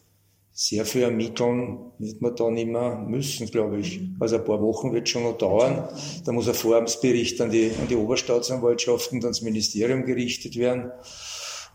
sehr 0.58 0.86
viel 0.86 1.02
ermitteln 1.02 1.92
wird 2.00 2.22
man 2.22 2.34
da 2.34 2.50
nicht 2.50 2.70
mehr 2.70 2.96
müssen, 2.96 3.48
glaube 3.48 3.80
ich. 3.80 4.00
Mhm. 4.00 4.16
Also 4.22 4.38
ein 4.38 4.46
paar 4.46 4.62
Wochen 4.62 4.94
wird 4.94 5.10
schon 5.10 5.24
noch 5.24 5.38
dauern. 5.38 5.90
Da 6.24 6.32
muss 6.32 6.48
ein 6.48 6.54
Vorhabensbericht 6.54 7.42
an 7.42 7.52
die, 7.52 7.72
an 7.78 7.90
die 7.90 7.98
Oberstaatsanwaltschaft 7.98 9.12
und 9.12 9.26
ans 9.26 9.42
Ministerium 9.42 10.06
gerichtet 10.06 10.56
werden. 10.56 10.94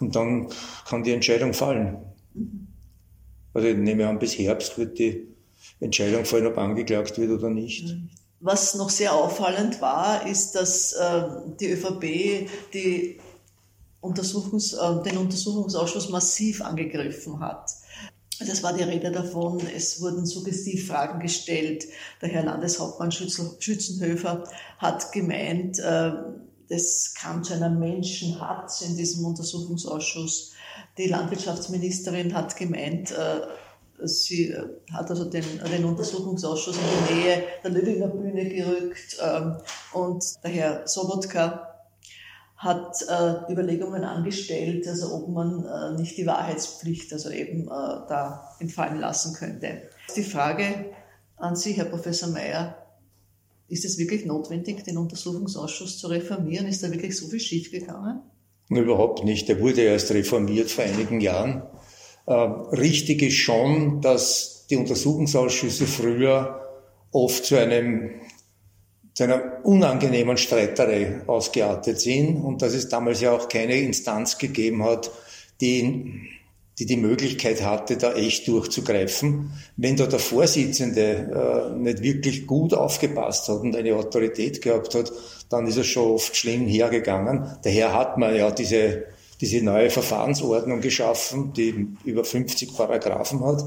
Und 0.00 0.16
dann 0.16 0.48
kann 0.88 1.02
die 1.02 1.12
Entscheidung 1.12 1.52
fallen. 1.52 1.98
Mhm. 2.34 2.66
Also 3.52 3.68
ich 3.68 3.76
nehme 3.76 4.08
an, 4.08 4.18
bis 4.18 4.38
Herbst 4.38 4.78
wird 4.78 4.98
die 4.98 5.26
Entscheidung 5.80 6.24
fallen, 6.24 6.46
ob 6.46 6.58
angeklagt 6.58 7.18
wird 7.18 7.30
oder 7.30 7.50
nicht. 7.50 7.86
Mhm. 7.86 8.08
Was 8.40 8.74
noch 8.74 8.88
sehr 8.88 9.14
auffallend 9.14 9.82
war, 9.82 10.26
ist, 10.26 10.52
dass 10.52 10.94
äh, 10.94 11.24
die 11.60 11.72
ÖVP 11.72 12.48
die 12.72 13.20
Untersuchungs-, 14.00 14.74
äh, 14.74 15.02
den 15.02 15.18
Untersuchungsausschuss 15.18 16.08
massiv 16.08 16.62
angegriffen 16.62 17.40
hat. 17.40 17.70
Das 18.38 18.62
war 18.62 18.72
die 18.72 18.82
Rede 18.82 19.12
davon, 19.12 19.60
es 19.76 20.00
wurden 20.00 20.24
Suggestivfragen 20.24 21.20
gestellt. 21.20 21.84
Der 22.22 22.30
Herr 22.30 22.44
Landeshauptmann 22.44 23.12
Schützenhöfer 23.12 24.44
hat 24.78 25.12
gemeint, 25.12 25.78
äh, 25.78 26.12
es 26.70 27.14
kam 27.14 27.42
zu 27.42 27.54
einer 27.54 27.68
Menschenhatz 27.68 28.82
in 28.82 28.96
diesem 28.96 29.24
Untersuchungsausschuss. 29.24 30.52
Die 30.96 31.08
Landwirtschaftsministerin 31.08 32.34
hat 32.34 32.56
gemeint, 32.56 33.10
äh, 33.10 34.06
sie 34.06 34.54
hat 34.92 35.10
also 35.10 35.24
den, 35.24 35.44
den 35.70 35.84
Untersuchungsausschuss 35.84 36.76
in 36.76 36.82
die 37.08 37.14
Nähe 37.14 37.42
der 37.62 37.70
Löwinger 37.72 38.08
Bühne 38.08 38.48
gerückt 38.48 39.18
ähm, 39.22 39.56
und 39.92 40.24
der 40.44 40.50
Herr 40.50 40.88
Sobotka 40.88 41.66
hat 42.56 42.96
äh, 43.08 43.52
Überlegungen 43.52 44.04
angestellt, 44.04 44.86
also 44.86 45.14
ob 45.14 45.28
man 45.28 45.64
äh, 45.64 46.00
nicht 46.00 46.16
die 46.18 46.26
Wahrheitspflicht 46.26 47.12
also 47.12 47.30
eben 47.30 47.66
da 47.66 48.54
entfallen 48.60 49.00
lassen 49.00 49.34
könnte. 49.34 49.88
Die 50.14 50.22
Frage 50.22 50.92
an 51.36 51.56
Sie, 51.56 51.72
Herr 51.72 51.86
Professor 51.86 52.28
Mayer, 52.28 52.79
ist 53.70 53.84
es 53.84 53.98
wirklich 53.98 54.26
notwendig, 54.26 54.84
den 54.84 54.98
Untersuchungsausschuss 54.98 55.98
zu 55.98 56.08
reformieren? 56.08 56.66
Ist 56.66 56.82
da 56.82 56.90
wirklich 56.90 57.16
so 57.16 57.28
viel 57.28 57.40
schiefgegangen? 57.40 58.20
Überhaupt 58.68 59.24
nicht. 59.24 59.48
Der 59.48 59.60
wurde 59.60 59.82
erst 59.82 60.10
reformiert 60.10 60.70
vor 60.70 60.84
einigen 60.84 61.20
Jahren. 61.20 61.62
Äh, 62.26 62.32
richtig 62.32 63.22
ist 63.22 63.36
schon, 63.36 64.00
dass 64.00 64.66
die 64.70 64.76
Untersuchungsausschüsse 64.76 65.86
früher 65.86 66.60
oft 67.12 67.44
zu 67.44 67.56
einem 67.56 68.10
zu 69.14 69.24
einer 69.24 69.64
unangenehmen 69.64 70.36
Streiterei 70.36 71.22
ausgeartet 71.26 72.00
sind 72.00 72.36
und 72.36 72.62
dass 72.62 72.74
es 72.74 72.88
damals 72.88 73.20
ja 73.20 73.32
auch 73.32 73.48
keine 73.48 73.74
Instanz 73.74 74.38
gegeben 74.38 74.84
hat, 74.84 75.10
die 75.60 76.28
die 76.80 76.86
die 76.86 76.96
Möglichkeit 76.96 77.62
hatte, 77.62 77.98
da 77.98 78.14
echt 78.14 78.48
durchzugreifen. 78.48 79.52
Wenn 79.76 79.96
da 79.96 80.06
der 80.06 80.18
Vorsitzende 80.18 81.72
äh, 81.74 81.78
nicht 81.78 82.02
wirklich 82.02 82.46
gut 82.46 82.72
aufgepasst 82.72 83.50
hat 83.50 83.60
und 83.60 83.76
eine 83.76 83.94
Autorität 83.94 84.62
gehabt 84.62 84.94
hat, 84.94 85.12
dann 85.50 85.66
ist 85.66 85.76
es 85.76 85.86
schon 85.86 86.12
oft 86.12 86.34
schlimm 86.34 86.66
hergegangen. 86.66 87.54
Daher 87.62 87.92
hat 87.92 88.16
man 88.16 88.34
ja 88.34 88.50
diese, 88.50 89.04
diese 89.42 89.62
neue 89.62 89.90
Verfahrensordnung 89.90 90.80
geschaffen, 90.80 91.52
die 91.52 91.88
über 92.06 92.24
50 92.24 92.74
Paragraphen 92.74 93.44
hat 93.44 93.62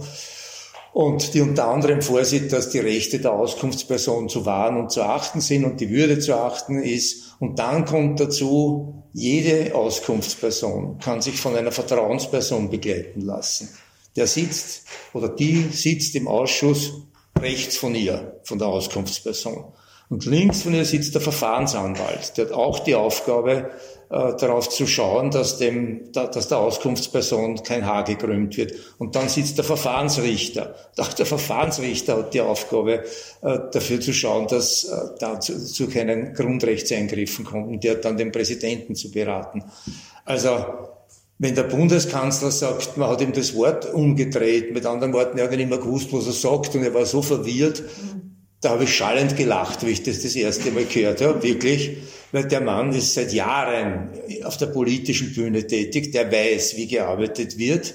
und 0.91 1.35
die 1.35 1.41
unter 1.41 1.67
anderem 1.67 2.01
vorsieht, 2.01 2.51
dass 2.51 2.71
die 2.71 2.79
Rechte 2.79 3.19
der 3.19 3.33
Auskunftsperson 3.33 4.27
zu 4.27 4.47
wahren 4.47 4.77
und 4.77 4.91
zu 4.91 5.03
achten 5.03 5.39
sind 5.39 5.65
und 5.65 5.79
die 5.81 5.91
Würde 5.91 6.17
zu 6.17 6.35
achten 6.35 6.81
ist. 6.81 7.35
Und 7.39 7.59
dann 7.59 7.85
kommt 7.85 8.19
dazu, 8.19 9.02
jede 9.13 9.75
Auskunftsperson 9.75 10.97
kann 10.99 11.21
sich 11.21 11.39
von 11.39 11.55
einer 11.55 11.71
Vertrauensperson 11.71 12.69
begleiten 12.69 13.21
lassen. 13.21 13.69
Der 14.15 14.27
sitzt 14.27 14.85
oder 15.13 15.29
die 15.29 15.69
sitzt 15.71 16.15
im 16.15 16.27
Ausschuss 16.27 16.93
rechts 17.39 17.77
von 17.77 17.93
ihr, 17.95 18.39
von 18.43 18.57
der 18.57 18.67
Auskunftsperson. 18.67 19.65
Und 20.09 20.25
links 20.25 20.63
von 20.63 20.73
ihr 20.73 20.85
sitzt 20.85 21.13
der 21.13 21.21
Verfahrensanwalt. 21.21 22.37
Der 22.37 22.45
hat 22.45 22.51
auch 22.51 22.79
die 22.79 22.95
Aufgabe, 22.95 23.71
darauf 24.13 24.69
zu 24.69 24.85
schauen, 24.85 25.31
dass, 25.31 25.57
dem, 25.57 26.11
da, 26.11 26.27
dass 26.27 26.47
der 26.47 26.59
Auskunftsperson 26.59 27.63
kein 27.63 27.85
Haar 27.85 28.03
gekrümmt 28.03 28.55
wird. 28.57 28.73
Und 28.99 29.15
dann 29.15 29.27
sitzt 29.27 29.57
der 29.57 29.65
Verfahrensrichter. 29.65 30.75
Auch 30.97 31.13
der 31.13 31.25
Verfahrensrichter 31.25 32.17
hat 32.17 32.33
die 32.33 32.41
Aufgabe, 32.41 33.03
äh, 33.41 33.59
dafür 33.71 33.99
zu 33.99 34.13
schauen, 34.13 34.47
dass 34.47 34.83
äh, 34.83 34.95
da 35.19 35.39
zu, 35.39 35.87
keinen 35.87 36.33
Grundrechtseingriffen 36.33 37.45
kommt 37.45 37.67
und 37.67 37.83
der 37.83 37.95
dann 37.95 38.17
den 38.17 38.31
Präsidenten 38.31 38.95
zu 38.95 39.09
beraten. 39.09 39.63
Also 40.25 40.63
wenn 41.39 41.55
der 41.55 41.63
Bundeskanzler 41.63 42.51
sagt, 42.51 42.97
man 42.97 43.09
hat 43.09 43.21
ihm 43.21 43.33
das 43.33 43.55
Wort 43.55 43.91
umgedreht, 43.91 44.73
mit 44.73 44.85
anderen 44.85 45.13
Worten, 45.13 45.37
er 45.39 45.45
hat 45.45 45.51
nicht 45.51 45.69
mehr 45.69 45.79
gewusst, 45.79 46.13
was 46.13 46.27
er 46.27 46.33
sagt 46.33 46.75
und 46.75 46.83
er 46.83 46.93
war 46.93 47.05
so 47.05 47.21
verwirrt, 47.21 47.83
da 48.63 48.69
habe 48.69 48.85
ich 48.85 48.95
schallend 48.95 49.35
gelacht, 49.35 49.85
wie 49.85 49.91
ich 49.91 50.03
das 50.03 50.21
das 50.21 50.35
erste 50.35 50.71
Mal 50.71 50.85
gehört 50.85 51.21
habe, 51.21 51.43
wirklich, 51.43 51.97
weil 52.31 52.47
der 52.47 52.61
Mann 52.61 52.93
ist 52.93 53.13
seit 53.13 53.33
Jahren 53.33 54.09
auf 54.43 54.57
der 54.57 54.67
politischen 54.67 55.33
Bühne 55.33 55.67
tätig, 55.67 56.11
der 56.13 56.31
weiß, 56.31 56.77
wie 56.77 56.87
gearbeitet 56.87 57.57
wird. 57.57 57.93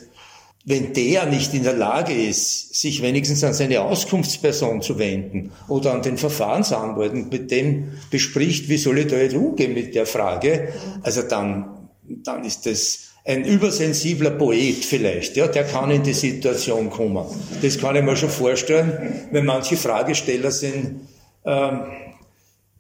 Wenn 0.65 0.93
der 0.93 1.25
nicht 1.25 1.55
in 1.55 1.63
der 1.63 1.73
Lage 1.73 2.13
ist, 2.13 2.75
sich 2.75 3.01
wenigstens 3.01 3.43
an 3.43 3.55
seine 3.55 3.81
Auskunftsperson 3.81 4.83
zu 4.83 4.99
wenden 4.99 5.53
oder 5.69 5.95
an 5.95 6.03
den 6.03 6.19
Verfahrensanwalt 6.19 7.13
und 7.13 7.33
mit 7.33 7.51
dem 7.51 7.93
bespricht, 8.11 8.69
wie 8.69 8.77
soll 8.77 8.99
ich 8.99 9.07
da 9.07 9.17
jetzt 9.17 9.35
umgehen 9.35 9.73
mit 9.73 9.95
der 9.95 10.05
Frage, 10.05 10.69
also 11.03 11.23
dann, 11.23 11.89
dann 12.07 12.45
ist 12.45 12.67
das 12.67 13.08
ein 13.29 13.45
übersensibler 13.45 14.31
Poet 14.31 14.87
vielleicht, 14.87 15.37
ja, 15.37 15.47
der 15.47 15.65
kann 15.65 15.91
in 15.91 16.03
die 16.03 16.15
Situation 16.15 16.89
kommen. 16.89 17.27
Das 17.61 17.79
kann 17.79 17.95
ich 17.95 18.03
mir 18.03 18.17
schon 18.17 18.31
vorstellen, 18.31 19.29
wenn 19.31 19.45
manche 19.45 19.77
Fragesteller 19.77 20.51
sind, 20.51 21.01
ähm, 21.45 21.83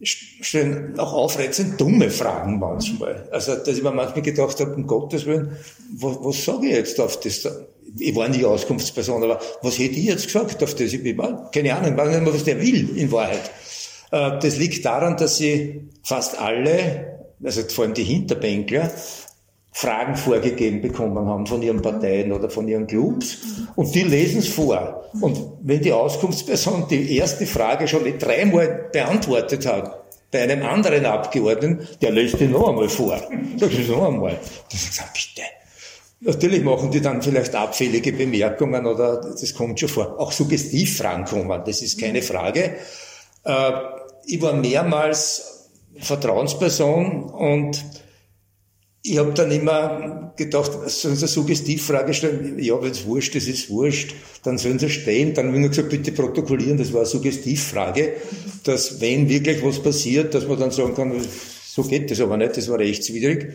stellen 0.00 0.99
auch 0.99 1.12
aufreizend 1.12 1.78
dumme 1.78 2.11
Fragen 2.11 2.59
manchmal. 2.59 3.28
Also, 3.31 3.57
dass 3.57 3.76
ich 3.76 3.83
mir 3.83 3.90
manchmal 3.90 4.23
gedacht 4.23 4.59
habe, 4.61 4.75
um 4.75 4.87
Gottes 4.87 5.26
Willen, 5.26 5.55
was, 5.99 6.17
was 6.21 6.43
sage 6.43 6.69
ich 6.69 6.76
jetzt 6.76 6.99
auf 6.99 7.21
das? 7.21 7.47
Ich 7.99 8.17
war 8.17 8.28
nie 8.28 8.45
Auskunftsperson, 8.45 9.23
aber 9.25 9.40
was 9.61 9.78
hätte 9.78 9.97
ich 9.97 10.05
jetzt 10.05 10.26
gesagt 10.26 10.62
auf 10.62 10.75
das? 10.75 10.93
Ich 10.95 11.19
war, 11.19 11.50
keine 11.50 11.76
Ahnung, 11.76 11.93
ich 11.93 11.99
weiß 11.99 12.09
nicht 12.09 12.23
mehr, 12.23 12.35
was 12.35 12.45
der 12.45 12.59
will 12.59 12.97
in 12.97 13.12
Wahrheit. 13.12 13.50
Äh, 14.12 14.38
das 14.38 14.57
liegt 14.57 14.83
daran, 14.87 15.19
dass 15.19 15.37
sie 15.37 15.83
fast 16.02 16.40
alle, 16.40 17.19
also 17.45 17.61
vor 17.69 17.85
allem 17.85 17.93
die 17.93 18.05
Hinterbänkler, 18.05 18.90
Fragen 19.71 20.17
vorgegeben 20.17 20.81
bekommen 20.81 21.27
haben 21.27 21.47
von 21.47 21.63
ihren 21.63 21.83
Parteien 21.83 22.33
oder 22.33 22.51
von 22.51 22.67
ihren 22.67 22.87
Clubs 22.87 23.39
und 23.77 23.95
die 23.95 24.03
lesen 24.03 24.41
es 24.41 24.49
vor. 24.49 25.05
Und 25.21 25.39
wenn 25.63 25.81
die 25.81 25.93
Auskunftsperson 25.93 26.87
die 26.89 27.17
erste 27.17 27.47
Frage 27.47 27.87
schon 27.87 28.03
nicht 28.03 28.19
dreimal 28.19 28.89
beantwortet 28.93 29.67
hat, 29.67 30.05
bei 30.31 30.43
einem 30.43 30.63
anderen 30.63 31.07
Abgeordneten, 31.07 31.87
der 32.03 32.11
lässt 32.11 32.41
die 32.41 32.49
noch 32.49 32.69
einmal 32.69 32.89
vor. 32.89 33.21
Das 33.59 33.73
ist 33.73 33.89
noch 33.89 34.09
einmal. 34.09 34.39
Das 34.71 34.83
ist 34.83 34.91
gesagt, 34.91 35.13
bitte. 35.15 35.47
Natürlich 36.21 36.65
machen 36.65 36.91
die 36.91 37.01
dann 37.01 37.23
vielleicht 37.23 37.55
abfällige 37.55 38.13
Bemerkungen 38.13 38.85
oder 38.87 39.21
das 39.21 39.55
kommt 39.55 39.79
schon 39.79 39.89
vor. 39.89 40.19
Auch 40.19 40.33
Suggestivfragen 40.33 41.25
kommen, 41.25 41.63
das 41.65 41.81
ist 41.81 42.01
keine 42.01 42.23
Frage. 42.23 42.75
Äh, 43.45 43.73
ich 44.26 44.43
war 44.43 44.52
mehrmals 44.52 45.69
Vertrauensperson 45.97 47.31
und 47.31 47.83
ich 49.08 49.18
habe 49.18 49.32
dann 49.32 49.50
immer 49.50 50.32
gedacht, 50.36 50.73
sollen 50.86 51.16
Sie 51.16 51.23
eine 51.23 51.28
Suggestivfrage 51.28 52.14
stellen? 52.14 52.58
Ja, 52.58 52.80
wenn 52.80 52.90
es 52.90 53.04
wurscht 53.06 53.34
ist, 53.34 53.49
ist 53.49 53.71
wurscht. 53.71 54.14
Dann 54.42 54.58
sollen 54.58 54.78
Sie 54.78 54.90
stehen. 54.90 55.34
Dann 55.34 55.49
habe 55.49 55.60
ich 55.60 55.68
gesagt, 55.71 55.88
bitte 55.88 56.12
protokollieren, 56.12 56.78
das 56.78 56.92
war 56.92 57.00
eine 57.00 57.08
Suggestivfrage, 57.08 58.14
dass 58.64 59.00
wenn 59.00 59.28
wirklich 59.28 59.64
was 59.64 59.82
passiert, 59.82 60.34
dass 60.34 60.47
man 60.47 60.58
dann 60.58 60.71
sagen 60.71 60.94
kann, 60.94 61.12
so 61.66 61.82
geht 61.82 62.10
das 62.10 62.21
aber 62.21 62.36
nicht, 62.36 62.56
das 62.56 62.68
war 62.68 62.78
rechtswidrig. 62.78 63.54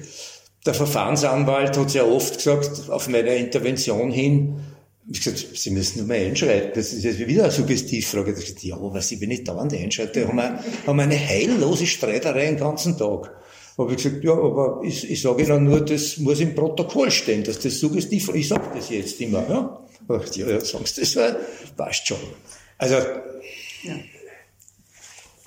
Der 0.66 0.74
Verfahrensanwalt 0.74 1.78
hat 1.78 1.90
sehr 1.90 2.08
oft 2.08 2.38
gesagt, 2.38 2.90
auf 2.90 3.10
meine 3.10 3.36
Intervention 3.36 4.12
hin, 4.12 4.56
ich 5.12 5.22
gesagt, 5.22 5.46
Sie 5.58 5.72
müssen 5.72 6.00
nur 6.00 6.08
mal 6.08 6.18
einschreiten. 6.18 6.72
Das 6.76 6.94
ist 6.94 7.04
jetzt 7.04 7.20
wieder 7.20 7.44
eine 7.44 7.52
Suggestivfrage. 7.52 8.32
Ich 8.32 8.40
gesagt, 8.40 8.64
ja, 8.64 8.76
aber 8.76 9.02
Sie, 9.02 9.20
wenn 9.20 9.32
ich 9.32 9.44
dauernd 9.44 9.74
einschreite, 9.74 10.28
haben 10.28 10.38
wir, 10.38 10.60
haben 10.88 10.96
wir 10.96 11.04
eine 11.04 11.20
heillose 11.20 11.86
Streiterei 11.86 12.46
den 12.46 12.58
ganzen 12.58 12.98
Tag 12.98 13.32
habe 13.78 13.92
ich 13.92 14.04
gesagt, 14.04 14.24
ja, 14.24 14.34
aber 14.34 14.82
ich, 14.84 15.10
ich 15.10 15.22
sage 15.22 15.44
Ihnen 15.44 15.64
nur, 15.64 15.82
das 15.82 16.18
muss 16.18 16.40
im 16.40 16.54
Protokoll 16.54 17.10
stehen, 17.10 17.44
dass 17.44 17.60
das 17.60 17.80
suggestiv 17.80 18.30
ist. 18.30 18.36
Ich 18.36 18.48
sage 18.48 18.70
das 18.76 18.90
jetzt 18.90 19.20
immer. 19.20 19.44
Ja, 19.50 20.22
ich, 20.24 20.36
ja, 20.36 20.48
ja 20.48 20.60
sagst 20.60 20.98
du 20.98 21.02
das, 21.02 21.18
passt 21.76 22.08
schon. 22.08 22.18
Also, 22.78 22.96
ja. 22.96 23.96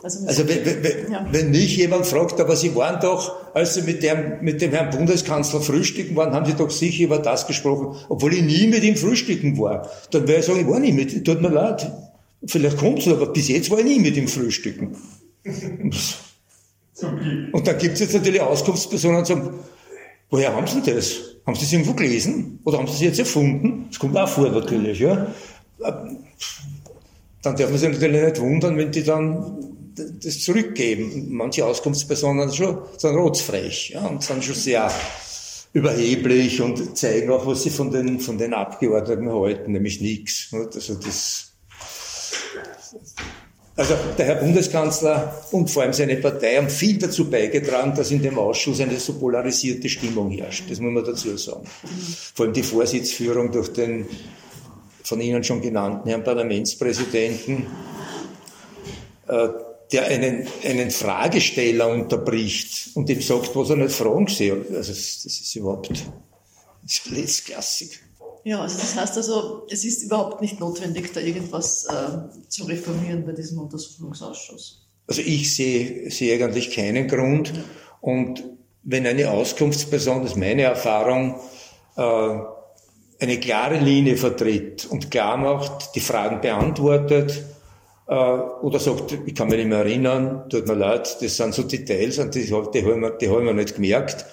Also, 0.03 0.27
also 0.27 0.49
wenn, 0.49 0.65
wenn, 0.65 1.13
ja. 1.13 1.27
wenn 1.31 1.51
mich 1.51 1.77
jemand 1.77 2.07
fragt, 2.07 2.39
aber 2.41 2.55
Sie 2.55 2.75
waren 2.75 3.01
doch, 3.01 3.55
als 3.55 3.75
Sie 3.75 3.83
mit 3.83 4.03
dem, 4.03 4.43
mit 4.43 4.61
dem 4.61 4.71
Herrn 4.73 4.91
Bundeskanzler 4.91 5.61
frühstücken 5.61 6.15
waren, 6.17 6.33
haben 6.33 6.47
Sie 6.47 6.55
doch 6.55 6.71
sicher 6.71 7.05
über 7.05 7.19
das 7.19 7.47
gesprochen, 7.47 7.97
obwohl 8.09 8.35
ich 8.35 8.43
nie 8.43 8.67
mit 8.67 8.85
ihm 8.85 8.97
frühstücken 8.97 9.59
war. 9.59 9.91
Dann 10.11 10.29
werde 10.29 10.41
ich 10.41 10.47
sagen, 10.47 10.61
ich 10.61 10.69
war 10.69 10.81
nie 10.81 10.93
mit, 10.93 11.25
tut 11.25 11.41
mir 11.41 11.49
leid. 11.49 11.91
Vielleicht 12.47 12.77
kommt 12.77 12.99
es, 12.99 13.09
aber 13.09 13.27
bis 13.33 13.49
jetzt 13.49 13.71
war 13.71 13.79
ich 13.79 13.85
nie 13.85 13.99
mit 13.99 14.17
ihm 14.17 14.29
frühstücken. 14.29 14.97
Und 17.03 17.67
dann 17.67 17.79
gibt 17.79 17.95
es 17.95 18.01
jetzt 18.01 18.15
natürlich 18.15 18.41
Auskunftspersonen, 18.41 19.23
die 19.25 19.29
sagen, 19.29 19.55
woher 20.31 20.55
haben 20.55 20.67
Sie 20.67 20.83
das? 20.83 21.37
Haben 21.47 21.55
Sie 21.55 21.63
das 21.63 21.73
irgendwo 21.73 21.93
gelesen? 21.93 22.59
Oder 22.65 22.79
haben 22.79 22.87
Sie 22.87 22.95
es 22.95 23.01
jetzt 23.01 23.19
erfunden? 23.19 23.87
Das 23.91 23.99
kommt 23.99 24.17
auch 24.17 24.29
vor 24.29 24.49
natürlich, 24.49 25.01
ja. 25.01 25.27
Dann 25.79 26.19
darf 27.43 27.71
man 27.71 27.79
sich 27.79 27.91
natürlich 27.91 28.23
nicht 28.23 28.41
wundern, 28.41 28.77
wenn 28.77 28.91
die 28.91 29.05
dann 29.05 29.77
das 29.95 30.41
zurückgeben. 30.41 31.29
Manche 31.31 31.65
Auskunftspersonen 31.65 32.49
sind 32.51 32.57
schon 32.57 32.79
sind 32.99 33.15
rotzfrech 33.15 33.91
ja, 33.91 34.07
und 34.07 34.23
sind 34.23 34.45
schon 34.45 34.55
sehr 34.55 34.91
überheblich 35.73 36.61
und 36.61 36.97
zeigen 36.97 37.31
auch, 37.31 37.47
was 37.47 37.63
sie 37.63 37.71
von 37.71 37.91
den, 37.91 38.19
von 38.21 38.39
den 38.39 38.55
Abgeordneten 38.55 39.31
halten, 39.31 39.73
nämlich 39.73 40.01
nichts. 40.01 40.49
Also 40.53 40.95
das, 40.95 41.53
also 43.77 43.95
der 44.17 44.25
Herr 44.25 44.37
Bundeskanzler 44.37 45.45
und 45.53 45.71
vor 45.71 45.83
allem 45.83 45.93
seine 45.93 46.17
Partei 46.17 46.57
haben 46.57 46.71
viel 46.71 46.99
dazu 46.99 47.29
beigetragen, 47.31 47.95
dass 47.95 48.11
in 48.11 48.23
dem 48.23 48.39
Ausschuss 48.39 48.81
eine 48.81 48.99
so 48.99 49.13
polarisierte 49.15 49.89
Stimmung 49.89 50.31
herrscht. 50.31 50.65
Das 50.71 50.81
muss 50.81 50.93
man 50.93 51.05
dazu 51.05 51.37
sagen. 51.37 51.67
Vor 52.35 52.47
allem 52.47 52.55
die 52.55 52.63
Vorsitzführung 52.63 53.53
durch 53.53 53.73
den 53.73 54.07
von 55.03 55.21
Ihnen 55.21 55.45
schon 55.45 55.61
genannten 55.61 56.09
Herrn 56.09 56.25
Parlamentspräsidenten, 56.25 57.67
äh, 59.29 59.49
der 59.93 60.07
einen, 60.07 60.49
einen 60.65 60.91
Fragesteller 60.91 61.89
unterbricht 61.89 62.91
und 62.95 63.09
ihm 63.09 63.21
sagt, 63.21 63.55
was 63.55 63.71
er 63.71 63.77
nicht 63.77 63.93
fragen 63.93 64.27
soll. 64.27 64.67
Also 64.75 64.93
das, 64.93 65.25
ist 65.25 65.55
überhaupt 65.55 65.91
das 66.83 67.01
ist 67.07 67.47
Klassik. 67.47 68.06
Ja, 68.47 68.61
also 68.61 68.79
das 68.79 68.95
heißt 68.95 69.17
also, 69.17 69.67
es 69.69 69.85
ist 69.85 70.05
überhaupt 70.05 70.41
nicht 70.41 70.61
notwendig, 70.61 71.13
da 71.13 71.19
irgendwas 71.19 71.85
äh, 71.87 72.49
zu 72.49 72.63
reformieren 72.63 73.27
bei 73.27 73.33
diesem 73.33 73.59
Untersuchungsausschuss. 73.59 74.87
Also 75.09 75.21
ich 75.21 75.53
sehe, 75.53 76.09
sehe 76.13 76.33
eigentlich 76.35 76.71
keinen 76.71 77.09
Grund. 77.09 77.53
Und 78.01 78.45
wenn 78.85 79.05
eine 79.05 79.33
Auskunftsperson, 79.33 80.23
das 80.23 80.31
ist 80.31 80.37
meine 80.37 80.63
Erfahrung, 80.63 81.41
äh, 81.97 82.39
eine 83.19 83.41
klare 83.41 83.81
Linie 83.81 84.17
vertritt 84.17 84.87
und 84.89 85.11
klar 85.11 85.37
macht, 85.37 85.97
die 85.97 86.01
Fragen 86.01 86.41
beantwortet, 86.41 87.43
äh, 88.07 88.15
oder 88.15 88.79
sagt, 88.79 89.19
ich 89.27 89.35
kann 89.35 89.49
mich 89.49 89.57
nicht 89.57 89.71
mehr 89.71 89.79
erinnern, 89.79 90.49
tut 90.51 90.69
mir 90.69 90.75
leid, 90.75 91.21
das 91.21 91.37
sind 91.37 91.53
so 91.53 91.65
Details, 91.65 92.21
die, 92.31 92.47
die, 92.47 92.55
haben, 92.55 93.01
wir, 93.01 93.11
die 93.11 93.29
haben 93.29 93.45
wir 93.45 93.55
nicht 93.55 93.75
gemerkt, 93.75 94.25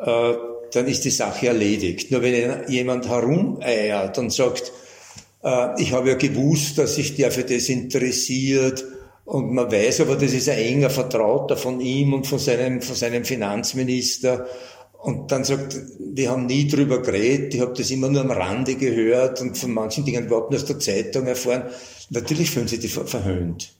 äh, 0.00 0.32
dann 0.72 0.86
ist 0.88 1.04
die 1.04 1.10
Sache 1.10 1.48
erledigt. 1.48 2.10
Nur 2.10 2.22
wenn 2.22 2.68
jemand 2.68 3.08
herumeiert 3.08 4.18
und 4.18 4.32
sagt, 4.32 4.72
äh, 5.42 5.80
ich 5.80 5.92
habe 5.92 6.10
ja 6.10 6.14
gewusst, 6.16 6.78
dass 6.78 6.96
sich 6.96 7.14
der 7.16 7.30
für 7.30 7.44
das 7.44 7.68
interessiert 7.68 8.84
und 9.24 9.52
man 9.52 9.70
weiß 9.70 10.00
aber, 10.00 10.16
das 10.16 10.32
ist 10.32 10.48
ein 10.48 10.58
enger 10.58 10.90
Vertrauter 10.90 11.56
von 11.56 11.80
ihm 11.80 12.12
und 12.12 12.26
von 12.26 12.38
seinem, 12.38 12.82
von 12.82 12.96
seinem 12.96 13.24
Finanzminister 13.24 14.46
und 15.02 15.32
dann 15.32 15.44
sagt, 15.44 15.76
wir 15.98 16.30
haben 16.30 16.46
nie 16.46 16.68
drüber 16.68 17.02
geredet, 17.02 17.54
ich 17.54 17.60
habe 17.60 17.74
das 17.76 17.90
immer 17.90 18.08
nur 18.08 18.22
am 18.22 18.30
Rande 18.30 18.76
gehört 18.76 19.40
und 19.40 19.58
von 19.58 19.72
manchen 19.72 20.04
Dingen 20.04 20.26
überhaupt 20.26 20.50
nur 20.50 20.60
aus 20.60 20.66
der 20.66 20.78
Zeitung 20.78 21.26
erfahren. 21.26 21.64
Natürlich 22.10 22.50
fühlen 22.50 22.68
sie 22.68 22.78
die 22.78 22.88
verhöhnt. 22.88 23.74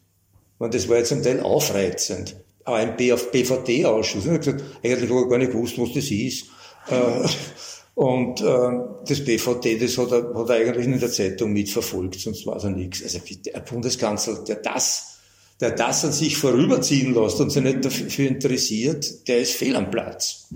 Und 0.59 0.75
das 0.75 0.89
war 0.89 0.99
jetzt 0.99 1.11
zum 1.11 1.23
Teil 1.23 1.41
aufreizend. 1.41 2.37
AMB 2.65 3.13
auf 3.13 3.31
BVD-Ausschuss. 3.31 4.25
Ich 4.25 4.31
habe 4.31 4.39
gesagt, 4.39 4.65
eigentlich 4.83 5.11
habe 5.11 5.23
ich 5.23 5.29
gar 5.29 5.39
nicht 5.39 5.53
gewusst, 5.53 5.79
was 5.79 5.93
das 5.93 6.11
ist. 6.11 6.47
Äh, 6.89 7.29
und 7.95 8.41
äh, 8.41 8.71
das 9.07 9.25
BVD, 9.25 9.79
das 9.79 9.99
hat 9.99 10.13
er, 10.13 10.35
hat 10.35 10.49
er 10.49 10.57
eigentlich 10.57 10.87
in 10.87 10.99
der 10.99 11.11
Zeitung 11.11 11.53
mitverfolgt, 11.53 12.21
sonst 12.21 12.47
war 12.47 12.57
es 12.57 12.65
nichts. 12.65 13.03
Also 13.03 13.21
der 13.45 13.61
Bundeskanzler, 13.61 14.43
der 14.45 14.57
das, 14.57 15.19
der 15.61 15.73
das 15.73 16.05
an 16.05 16.13
sich 16.13 16.37
vorüberziehen 16.37 17.15
lässt 17.15 17.41
und 17.41 17.51
sich 17.51 17.63
nicht 17.63 17.85
dafür 17.85 18.29
interessiert, 18.29 19.29
der 19.29 19.41
ist 19.41 19.53
fehl 19.53 19.77
am 19.77 19.91
Platz. 19.91 20.49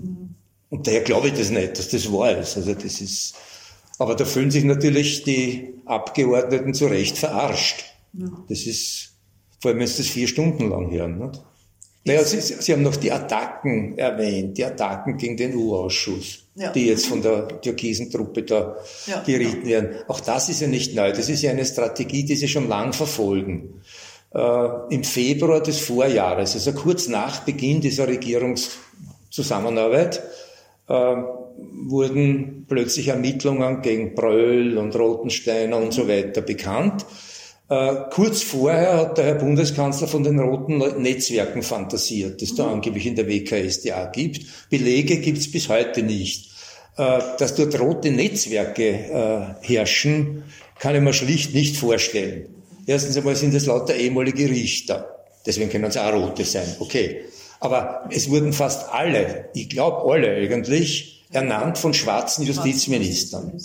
Und 0.69 0.87
daher 0.87 1.01
glaube 1.01 1.27
ich 1.27 1.35
das 1.35 1.51
nicht, 1.51 1.77
dass 1.77 1.89
das 1.89 2.11
wahr 2.11 2.37
ist. 2.37 2.57
Also 2.57 2.73
das 2.73 3.01
ist, 3.01 3.35
aber 3.99 4.15
da 4.15 4.25
fühlen 4.25 4.51
sich 4.51 4.63
natürlich 4.63 5.23
die 5.23 5.75
Abgeordneten 5.85 6.73
zu 6.73 6.87
Recht 6.87 7.17
verarscht. 7.17 7.85
Das 8.49 8.65
ist, 8.65 9.13
vor 9.59 9.71
allem 9.71 9.79
wenn 9.79 9.87
sie 9.87 9.97
das 9.97 10.07
vier 10.07 10.27
Stunden 10.27 10.69
lang 10.69 10.91
hören. 10.91 11.19
Nicht? 11.19 11.41
Naja, 12.07 12.23
Sie, 12.23 12.41
Sie 12.41 12.73
haben 12.73 12.81
noch 12.83 12.95
die 12.95 13.11
Attacken 13.11 13.97
erwähnt, 13.97 14.57
die 14.57 14.65
Attacken 14.65 15.17
gegen 15.17 15.35
den 15.37 15.55
U-Ausschuss, 15.55 16.43
ja. 16.55 16.71
die 16.71 16.87
jetzt 16.87 17.05
von 17.07 17.21
der 17.21 17.61
türkisen 17.61 18.09
Truppe 18.09 18.43
da 18.43 18.77
ja, 19.05 19.21
geritten 19.23 19.67
ja. 19.67 19.81
werden. 19.81 19.97
Auch 20.07 20.21
das 20.21 20.49
ist 20.49 20.61
ja 20.61 20.67
nicht 20.67 20.95
neu. 20.95 21.11
Das 21.11 21.29
ist 21.29 21.43
ja 21.43 21.51
eine 21.51 21.65
Strategie, 21.65 22.23
die 22.23 22.35
Sie 22.35 22.47
schon 22.47 22.69
lang 22.69 22.93
verfolgen. 22.93 23.81
Äh, 24.33 24.67
Im 24.89 25.03
Februar 25.03 25.61
des 25.61 25.77
Vorjahres, 25.79 26.55
also 26.55 26.73
kurz 26.73 27.07
nach 27.07 27.41
Beginn 27.41 27.81
dieser 27.81 28.07
Regierungszusammenarbeit, 28.07 30.23
äh, 30.87 31.15
wurden 31.87 32.65
plötzlich 32.67 33.09
Ermittlungen 33.09 33.81
gegen 33.81 34.15
Bröll 34.15 34.77
und 34.77 34.95
Rotensteiner 34.95 35.75
und 35.77 35.93
so 35.93 36.07
weiter 36.07 36.41
bekannt. 36.41 37.05
Äh, 37.69 37.95
kurz 38.11 38.43
vorher 38.43 38.97
hat 38.97 39.17
der 39.17 39.25
Herr 39.25 39.35
Bundeskanzler 39.35 40.07
von 40.07 40.23
den 40.23 40.39
roten 40.39 40.77
Netzwerken 41.01 41.63
fantasiert, 41.63 42.41
das 42.41 42.55
da 42.55 42.65
mhm. 42.65 42.73
angeblich 42.75 43.05
in 43.05 43.15
der 43.15 43.27
WKSDA 43.27 44.05
gibt. 44.05 44.69
Belege 44.69 45.17
gibt 45.17 45.39
es 45.39 45.51
bis 45.51 45.67
heute 45.67 46.01
nicht. 46.01 46.51
Äh, 46.95 47.19
dass 47.37 47.55
dort 47.55 47.77
rote 47.79 48.11
Netzwerke 48.11 48.89
äh, 48.89 49.67
herrschen, 49.67 50.43
kann 50.79 50.95
ich 50.95 51.01
mir 51.01 51.13
schlicht 51.13 51.53
nicht 51.53 51.75
vorstellen. 51.75 52.47
Erstens 52.85 53.17
einmal 53.17 53.35
sind 53.35 53.53
es 53.53 53.65
lauter 53.65 53.95
ehemalige 53.95 54.49
Richter. 54.49 55.17
Deswegen 55.45 55.69
können 55.69 55.85
es 55.85 55.97
auch 55.97 56.13
rote 56.13 56.45
sein. 56.45 56.67
Okay. 56.79 57.21
Aber 57.59 58.07
es 58.11 58.29
wurden 58.29 58.53
fast 58.53 58.93
alle, 58.93 59.49
ich 59.53 59.69
glaube 59.69 60.09
alle 60.09 60.29
eigentlich, 60.29 61.25
ernannt 61.31 61.77
von 61.77 61.93
schwarzen 61.93 62.45
Justizministern 62.45 63.59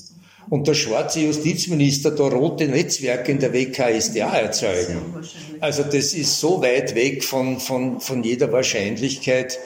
und 0.50 0.66
der 0.66 0.74
schwarze 0.74 1.20
Justizminister 1.20 2.11
da 2.11 2.24
rote 2.24 2.66
Netzwerke 2.68 3.33
in 3.33 3.38
der 3.38 3.52
WKSDA 3.52 4.37
erzeugen. 4.37 5.14
Also 5.61 5.83
das 5.83 6.12
ist 6.14 6.40
so 6.40 6.62
weit 6.62 6.94
weg 6.94 7.24
von, 7.24 7.59
von, 7.61 8.00
von 8.00 8.22
jeder 8.22 8.52
Wahrscheinlichkeit, 8.52 9.59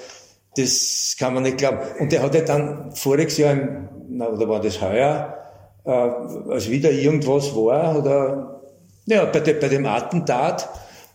das 0.56 1.16
kann 1.18 1.34
man 1.34 1.42
nicht 1.42 1.58
glauben. 1.58 1.78
Und 2.00 2.12
der 2.12 2.22
hat 2.22 2.34
ja 2.34 2.40
dann 2.40 2.92
voriges 2.94 3.36
Jahr, 3.38 3.52
im, 3.52 3.88
na, 4.08 4.28
oder 4.28 4.48
war 4.48 4.60
das 4.60 4.80
heuer, 4.80 5.36
äh, 5.84 5.90
als 5.90 6.70
wieder 6.70 6.90
irgendwas 6.90 7.54
war, 7.54 7.98
oder 7.98 8.62
ja, 9.06 9.24
bei, 9.26 9.40
de, 9.40 9.54
bei 9.54 9.68
dem 9.68 9.86
Attentat, 9.86 10.68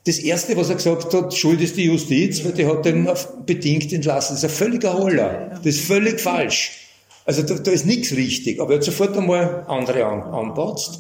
das 0.06 0.18
Erste, 0.18 0.58
was 0.58 0.70
er 0.70 0.76
gesagt 0.76 1.14
hat, 1.14 1.34
schuld 1.34 1.62
ist 1.62 1.78
die 1.78 1.86
Justiz, 1.86 2.44
weil 2.44 2.54
die 2.54 2.66
hat 2.66 2.86
den 2.86 3.08
bedingt 3.46 3.94
entlassen. 3.94 4.36
Das 4.36 4.44
ist 4.44 4.50
ein 4.50 4.56
völliger 4.56 4.98
Holler. 4.98 5.52
Das 5.58 5.66
ist 5.66 5.86
völlig 5.86 6.20
falsch. 6.20 6.81
Also 7.26 7.44
da, 7.44 7.56
da 7.56 7.72
ist 7.72 7.86
nichts 7.86 8.16
richtig, 8.16 8.60
aber 8.60 8.72
er 8.72 8.78
hat 8.78 8.84
sofort 8.84 9.16
einmal 9.18 9.66
andere 9.68 10.06
an, 10.06 10.22
anpatzt. 10.24 11.00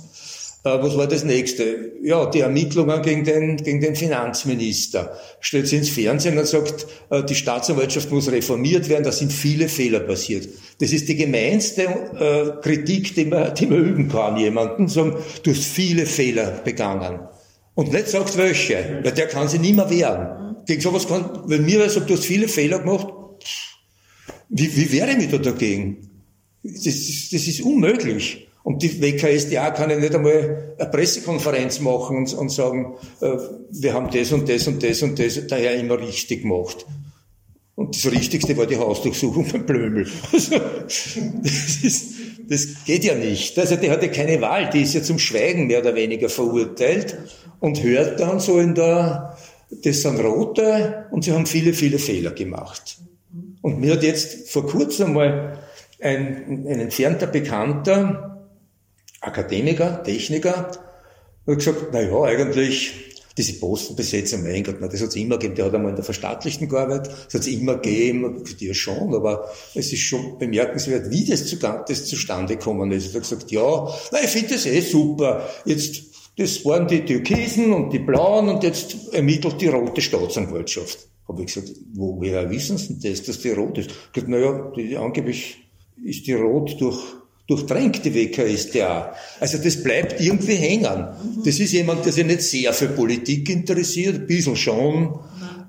Äh, 0.64 0.70
was 0.82 0.96
war 0.96 1.08
das 1.08 1.24
nächste? 1.24 1.94
Ja, 2.04 2.28
die 2.28 2.42
Ermittlungen 2.42 3.02
gegen 3.02 3.24
den, 3.24 3.58
gegen 3.58 3.82
den 3.82 3.96
Finanzminister. 3.96 5.18
Stellt 5.40 5.68
sie 5.68 5.78
ins 5.78 5.90
Fernsehen 5.90 6.38
und 6.38 6.46
sagt, 6.46 6.86
äh, 7.10 7.24
die 7.24 7.36
Staatsanwaltschaft 7.36 8.12
muss 8.12 8.32
reformiert 8.32 8.88
werden, 8.88 9.04
da 9.04 9.12
sind 9.12 9.34
viele 9.34 9.68
Fehler 9.68 10.02
passiert. 10.02 10.48
Das 10.80 10.92
ist 10.92 11.10
die 11.10 11.16
gemeinste 11.16 11.84
äh, 11.84 12.62
Kritik, 12.62 13.16
die 13.16 13.26
man, 13.26 13.56
die 13.56 13.66
man 13.66 13.84
üben 13.84 14.10
kann, 14.10 14.38
jemanden 14.38 14.88
sagen, 14.88 15.16
du 15.44 15.52
hast 15.52 15.64
viele 15.64 16.06
Fehler 16.06 16.62
begangen. 16.64 17.20
Und 17.74 17.92
nicht 17.92 18.10
sagt 18.10 18.38
welche, 18.38 19.00
weil 19.02 19.14
der 19.14 19.28
kann 19.28 19.48
sich 19.48 19.60
nicht 19.60 19.76
mehr 19.76 19.90
wehren. 19.90 20.56
Gegen 20.68 20.82
sowas 20.82 21.08
kann, 21.08 21.44
wenn 21.48 21.66
mir 21.66 21.90
sagt, 21.90 22.10
du 22.10 22.14
hast 22.14 22.26
viele 22.26 22.48
Fehler 22.48 22.80
gemacht, 22.80 23.08
wie, 24.50 24.76
wie 24.76 24.92
wehre 24.92 25.12
ich 25.12 25.18
mich 25.18 25.30
da 25.32 25.38
dagegen? 25.38 26.11
Das 26.63 26.86
ist, 26.86 27.34
das 27.34 27.47
ist 27.47 27.62
unmöglich. 27.62 28.47
Und 28.63 28.84
die 28.84 29.02
WKSDA 29.02 29.71
kann 29.71 29.89
ja 29.89 29.97
nicht 29.97 30.13
einmal 30.13 30.76
eine 30.78 30.89
Pressekonferenz 30.89 31.80
machen 31.80 32.17
und, 32.17 32.34
und 32.34 32.50
sagen, 32.50 32.93
äh, 33.21 33.38
wir 33.71 33.93
haben 33.93 34.10
das 34.12 34.32
und 34.32 34.47
das 34.47 34.67
und 34.67 34.84
das 34.84 35.02
und 35.02 35.17
das 35.17 35.47
daher 35.47 35.76
immer 35.76 36.00
richtig 36.00 36.43
gemacht. 36.43 36.86
Und 37.76 37.95
das 37.95 38.12
Richtigste 38.12 38.56
war 38.58 38.67
die 38.67 38.78
Hausdurchsuchung 38.78 39.45
von 39.45 39.65
Blömel. 39.65 40.08
Also, 40.32 40.56
das, 41.41 41.84
ist, 41.84 42.13
das 42.47 42.67
geht 42.86 43.04
ja 43.04 43.15
nicht. 43.15 43.58
Also 43.58 43.76
die 43.76 43.89
hatte 43.89 44.10
keine 44.10 44.39
Wahl, 44.41 44.69
die 44.69 44.82
ist 44.82 44.93
ja 44.93 45.02
zum 45.02 45.17
Schweigen 45.17 45.65
mehr 45.65 45.80
oder 45.80 45.95
weniger 45.95 46.30
verurteilt 46.30 47.17
und 47.60 47.82
hört 47.82 48.19
dann 48.19 48.39
so 48.39 48.60
in 48.60 48.76
der, 48.76 49.38
das 49.71 50.02
sind 50.02 50.19
Rote 50.19 51.06
und 51.10 51.24
sie 51.24 51.32
haben 51.32 51.47
viele, 51.47 51.74
viele 51.74 51.97
Fehler 51.97 52.32
gemacht. 52.32 52.97
Und 53.62 53.80
mir 53.80 53.93
hat 53.93 54.04
jetzt 54.04 54.50
vor 54.50 54.67
kurzem 54.67 55.13
mal 55.13 55.58
ein, 56.02 56.66
ein 56.68 56.80
entfernter 56.80 57.28
Bekannter, 57.28 58.50
Akademiker, 59.22 60.04
Techniker, 60.04 60.72
hat 61.48 61.58
gesagt, 61.58 61.88
na 61.92 62.02
ja, 62.02 62.22
eigentlich, 62.24 63.12
diese 63.38 63.54
Postenbesetzung, 63.54 64.44
mein 64.44 64.64
Gott, 64.64 64.82
das 64.82 65.02
hat 65.02 65.10
es 65.10 65.16
immer 65.16 65.38
gegeben, 65.38 65.56
der 65.56 65.66
hat 65.66 65.76
einmal 65.76 65.92
in 65.92 65.96
der 65.96 66.04
Verstaatlichten 66.04 66.68
gearbeitet, 66.68 67.14
das 67.26 67.34
hat 67.34 67.42
es 67.42 67.48
immer 67.48 67.76
gegeben, 67.76 68.44
ja 68.60 68.74
schon, 68.74 69.16
aber 69.16 69.50
es 69.74 69.94
ist 69.94 70.02
schon 70.02 70.38
bemerkenswert, 70.38 71.10
wie 71.10 71.26
das, 71.26 71.46
zu, 71.46 71.56
das 71.58 72.06
zustande 72.06 72.58
gekommen 72.58 72.92
ist. 72.92 73.08
Er 73.08 73.22
hat 73.22 73.30
gesagt, 73.30 73.52
ja, 73.52 73.88
na, 74.12 74.22
ich 74.22 74.30
finde 74.30 74.56
das 74.56 74.66
eh 74.66 74.82
super, 74.82 75.48
jetzt, 75.66 76.04
das 76.38 76.66
waren 76.66 76.88
die 76.88 77.06
Türkisen 77.06 77.72
und 77.72 77.94
die 77.94 78.00
Blauen 78.00 78.50
und 78.50 78.64
jetzt 78.64 79.14
ermittelt 79.14 79.62
die 79.62 79.68
rote 79.68 80.02
Staatsanwaltschaft. 80.02 81.08
Habe 81.28 81.42
ich 81.44 81.54
gesagt, 81.54 81.72
woher 81.94 82.50
wissen 82.50 82.78
Sie 82.78 83.00
denn 83.00 83.12
das, 83.12 83.24
dass 83.24 83.40
die 83.40 83.52
rot 83.52 83.78
ist? 83.78 83.92
Ich 83.92 84.12
gesagt, 84.14 84.30
naja, 84.30 84.72
die, 84.76 84.98
angeblich 84.98 85.61
ist 86.04 86.27
die 86.27 86.34
rot 86.34 86.80
durch, 86.80 86.99
durchtränkt, 87.47 88.06
die 88.06 88.13
WKStA. 88.13 89.13
Also 89.39 89.58
das 89.58 89.84
bleibt 89.84 90.21
irgendwie 90.21 90.56
hängen. 90.56 91.08
Das 91.43 91.60
ist 91.60 91.73
jemand, 91.73 92.06
der 92.06 92.13
sich 92.13 92.25
nicht 92.25 92.41
sehr 92.41 92.73
für 92.73 92.88
Politik 92.88 93.49
interessiert, 93.49 94.15
ein 94.15 94.27
bisschen 94.27 94.56
schon, 94.56 95.19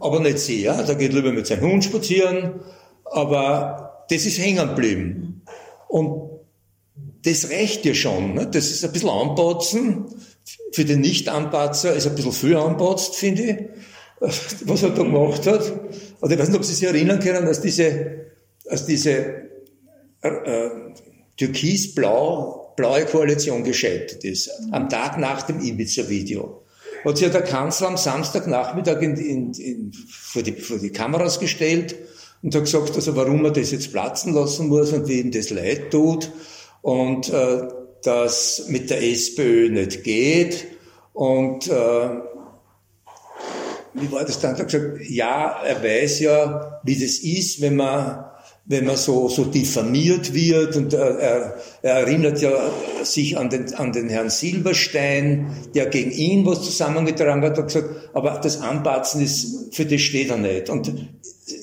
aber 0.01 0.21
nicht 0.21 0.39
sehr. 0.39 0.83
Da 0.83 0.95
geht 0.95 1.13
lieber 1.13 1.33
mit 1.33 1.47
seinem 1.47 1.71
Hund 1.71 1.85
spazieren, 1.85 2.61
aber 3.05 4.05
das 4.09 4.27
ist 4.27 4.39
hängen 4.39 4.69
geblieben. 4.69 5.43
Und 5.89 6.31
das 7.25 7.51
reicht 7.51 7.85
ja 7.85 7.95
schon. 7.95 8.35
Ne? 8.35 8.49
Das 8.51 8.71
ist 8.71 8.85
ein 8.85 8.93
bisschen 8.93 9.11
anpatzen. 9.11 10.07
Für 10.73 10.85
den 10.85 11.01
Nicht-Anpatzer 11.01 11.95
ist 11.95 12.07
ein 12.07 12.15
bisschen 12.15 12.33
viel 12.33 12.57
anpatzt, 12.57 13.15
finde 13.15 13.43
ich, 13.43 13.57
was 14.65 14.83
er 14.83 14.91
da 14.91 15.03
gemacht 15.03 15.47
hat. 15.47 15.73
Und 16.21 16.33
ich 16.33 16.39
weiß 16.39 16.49
nicht, 16.49 16.57
ob 16.57 16.65
Sie 16.65 16.75
sich 16.75 16.89
erinnern 16.89 17.21
können, 17.21 17.47
dass 17.47 17.61
diese, 17.61 18.27
als 18.69 18.87
diese 18.87 19.42
äh, 20.23 20.71
türkis-blau, 21.37 22.73
blaue 22.77 23.05
Koalition 23.05 23.65
gescheitert 23.65 24.25
ist, 24.25 24.51
am 24.71 24.89
Tag 24.89 25.19
nach 25.19 25.43
dem 25.43 25.61
Ibiza-Video. 25.61 26.63
Hat 27.05 27.19
sich 27.19 27.31
der 27.31 27.43
Kanzler 27.43 27.89
am 27.89 27.97
Samstagnachmittag 27.97 29.03
in, 29.03 29.17
in, 29.17 29.53
in, 29.55 29.93
vor, 30.09 30.43
die, 30.43 30.53
vor 30.53 30.79
die 30.79 30.91
Kameras 30.91 31.41
gestellt 31.41 31.97
und 32.43 32.55
hat 32.55 32.65
gesagt, 32.65 32.95
also 32.95 33.17
warum 33.17 33.45
er 33.45 33.51
das 33.51 33.73
jetzt 33.73 33.93
platzen 33.93 34.35
lassen 34.35 34.69
muss 34.69 34.93
und 34.93 35.09
wie 35.09 35.21
ihm 35.21 35.33
das 35.33 35.51
leid 35.51 35.91
tut 35.91 36.31
und 36.81 37.29
äh, 37.31 37.69
dass 38.03 38.67
mit 38.69 38.91
der 38.91 39.03
SPÖ 39.03 39.69
nicht 39.71 40.05
geht 40.05 40.67
und 41.13 41.69
äh, 41.69 42.09
wie 43.95 44.11
war 44.11 44.25
das 44.25 44.41
dann? 44.41 44.55
Er 44.55 44.61
hat 44.61 44.67
gesagt, 44.67 45.01
ja, 45.09 45.63
er 45.65 45.83
weiß 45.83 46.21
ja, 46.21 46.81
wie 46.85 46.95
das 46.95 47.19
ist, 47.19 47.61
wenn 47.61 47.77
man 47.77 48.25
wenn 48.65 48.87
man 48.87 48.97
so, 48.97 49.29
so 49.29 49.45
diffamiert 49.45 50.33
wird. 50.35 50.77
Und 50.77 50.95
er, 50.95 51.19
er, 51.19 51.55
er 51.83 51.95
erinnert 51.95 52.41
ja 52.41 52.53
sich 53.03 53.37
an 53.37 53.51
den, 53.51 53.75
an 53.75 53.93
den 53.93 54.09
Herrn 54.09 54.31
Silberstein, 54.31 55.49
der 55.75 55.87
gegen 55.87 56.13
ihn 56.13 56.47
was 56.47 56.63
zusammengetragen 56.63 57.43
hat, 57.43 57.59
hat 57.59 57.67
gesagt, 57.67 58.11
aber 58.13 58.41
das 58.43 58.61
Anpatzen 58.61 59.23
ist, 59.23 59.75
für 59.75 59.85
das 59.85 60.01
steht 60.01 60.31
er 60.31 60.37
nicht. 60.37 60.71
Und 60.71 60.93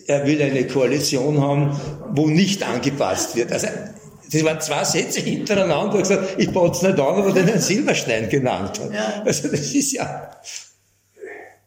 er 0.07 0.25
will 0.25 0.41
eine 0.41 0.67
Koalition 0.67 1.41
haben, 1.41 1.79
wo 2.12 2.27
nicht 2.27 2.63
angepasst 2.63 3.35
wird. 3.35 3.51
Also, 3.51 3.67
das 4.31 4.43
waren 4.43 4.62
zwei 4.62 4.83
Sätze 4.83 5.21
hintereinander, 5.21 5.93
wo 5.93 5.97
er 5.97 6.01
gesagt, 6.01 6.35
ich 6.38 6.53
patze 6.53 6.88
nicht 6.88 6.99
an, 6.99 7.15
aber 7.15 7.31
den 7.31 7.47
Herrn 7.47 7.62
Silberstein 7.62 8.29
genannt 8.29 8.79
hat. 8.79 8.93
Ja. 8.93 9.23
Also 9.25 9.47
das 9.47 9.73
ist 9.73 9.93
ja, 9.93 10.31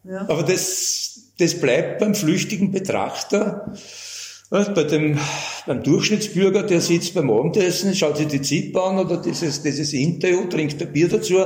ja. 0.05 0.21
Aber 0.29 0.43
das, 0.43 1.19
das 1.39 1.59
bleibt 1.59 1.99
beim 1.99 2.15
flüchtigen 2.15 2.71
Betrachter 2.71 3.73
bei 4.53 4.83
dem, 4.83 5.17
beim 5.65 5.81
Durchschnittsbürger, 5.81 6.63
der 6.63 6.79
sitzt 6.79 7.15
beim 7.15 7.31
Abendessen, 7.31 7.95
schaut 7.95 8.17
sich 8.17 8.27
die 8.27 8.41
ZIP 8.41 8.77
an 8.77 8.99
oder 8.99 9.17
dieses, 9.17 9.63
dieses 9.63 9.93
Interview, 9.93 10.45
trinkt 10.47 10.79
ein 10.79 10.93
Bier 10.93 11.09
dazu, 11.09 11.43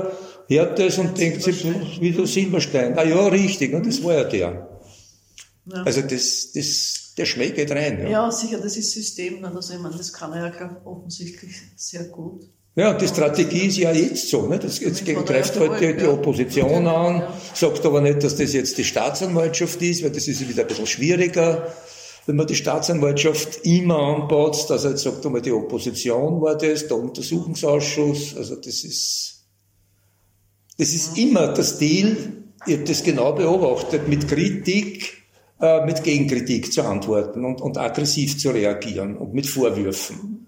hört 0.48 0.80
das 0.80 0.98
und 0.98 1.18
denkt 1.18 1.42
sich, 1.42 1.66
wie 2.02 2.12
der 2.12 2.28
Silberstein. 2.28 2.98
Ah 2.98 3.04
ja, 3.04 3.28
richtig, 3.28 3.74
und 3.74 3.86
das 3.86 4.04
war 4.04 4.14
ja 4.14 4.24
der. 4.26 4.80
Ja. 5.72 5.84
Also 5.84 6.02
das, 6.02 6.52
das, 6.54 7.14
der 7.18 7.26
Schmäh 7.26 7.52
geht 7.52 7.72
rein. 7.72 8.02
Ja, 8.04 8.10
ja 8.10 8.32
sicher, 8.32 8.58
das 8.58 8.76
ist 8.76 8.92
System. 8.92 9.44
Also 9.46 9.74
ich 9.74 9.80
meine, 9.80 9.96
das 9.96 10.12
kann 10.12 10.34
er 10.34 10.48
ja 10.48 10.82
offensichtlich 10.84 11.56
sehr 11.76 12.06
gut. 12.06 12.44
Ja, 12.76 12.94
die 12.94 13.08
Strategie 13.08 13.68
ist 13.68 13.78
ja 13.78 13.92
jetzt 13.92 14.30
so. 14.30 14.48
Ne? 14.48 14.60
Das 14.60 14.80
jetzt 14.80 15.04
greift 15.04 15.60
halt 15.60 15.82
die, 15.82 15.98
die 15.98 16.06
Opposition 16.06 16.86
an, 16.86 17.24
sagt 17.54 17.86
aber 17.86 18.02
nicht, 18.02 18.24
dass 18.24 18.36
das 18.36 18.54
jetzt 18.54 18.78
die 18.78 18.84
Staatsanwaltschaft 18.84 19.82
ist, 19.82 20.04
weil 20.04 20.12
das 20.12 20.28
ist 20.28 20.48
wieder 20.48 20.62
ein 20.62 20.68
bisschen 20.68 20.86
schwieriger. 20.86 21.74
Wenn 22.28 22.36
man 22.36 22.46
die 22.46 22.56
Staatsanwaltschaft 22.56 23.66
immer 23.66 23.98
anbaut, 24.00 24.70
dass 24.70 24.84
er 24.84 24.92
jetzt 24.92 25.04
sagt, 25.04 25.26
einmal 25.26 25.42
die 25.42 25.54
Opposition 25.54 26.42
war 26.42 26.58
das, 26.58 26.88
der 26.88 26.98
Untersuchungsausschuss, 26.98 28.36
also 28.36 28.58
das 28.58 28.84
ist, 28.84 29.46
das 30.78 30.90
ist 30.90 31.18
immer 31.18 31.48
der 31.54 31.64
Stil, 31.64 32.44
ich 32.66 32.74
habe 32.74 32.84
das 32.84 33.02
genau 33.02 33.32
beobachtet, 33.32 34.10
mit 34.10 34.28
Kritik, 34.28 35.24
äh, 35.62 35.86
mit 35.86 36.04
Gegenkritik 36.04 36.74
zu 36.74 36.84
antworten 36.84 37.46
und, 37.46 37.62
und 37.62 37.78
aggressiv 37.78 38.38
zu 38.38 38.50
reagieren 38.50 39.16
und 39.16 39.34
mit 39.34 39.48
Vorwürfen. 39.48 40.48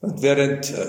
Und 0.00 0.22
während 0.22 0.70
äh, 0.70 0.86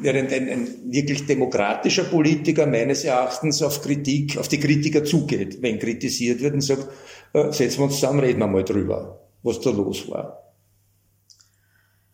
während 0.00 0.32
ein, 0.32 0.48
ein 0.48 0.68
wirklich 0.92 1.26
demokratischer 1.26 2.04
Politiker 2.04 2.66
meines 2.66 3.04
Erachtens 3.04 3.62
auf 3.62 3.82
Kritik, 3.82 4.38
auf 4.38 4.48
die 4.48 4.60
Kritiker 4.60 5.04
zugeht, 5.04 5.60
wenn 5.60 5.78
kritisiert 5.78 6.40
wird 6.40 6.54
und 6.54 6.60
sagt, 6.60 6.88
äh, 7.32 7.52
setzen 7.52 7.78
wir 7.78 7.84
uns 7.84 7.94
zusammen, 7.94 8.20
reden 8.20 8.40
wir 8.40 8.46
mal 8.46 8.64
drüber, 8.64 9.20
was 9.42 9.60
da 9.60 9.70
los 9.70 10.08
war. 10.10 10.42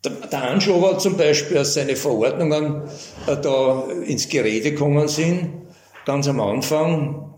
Der, 0.05 0.12
der 0.12 0.98
zum 0.98 1.16
Beispiel, 1.16 1.59
als 1.59 1.74
seine 1.74 1.96
Verordnungen 1.96 2.83
äh, 3.27 3.37
da 3.37 3.85
ins 4.07 4.29
Gerede 4.29 4.72
gekommen 4.72 5.09
sind, 5.09 5.50
ganz 6.05 6.29
am 6.29 6.40
Anfang, 6.40 7.35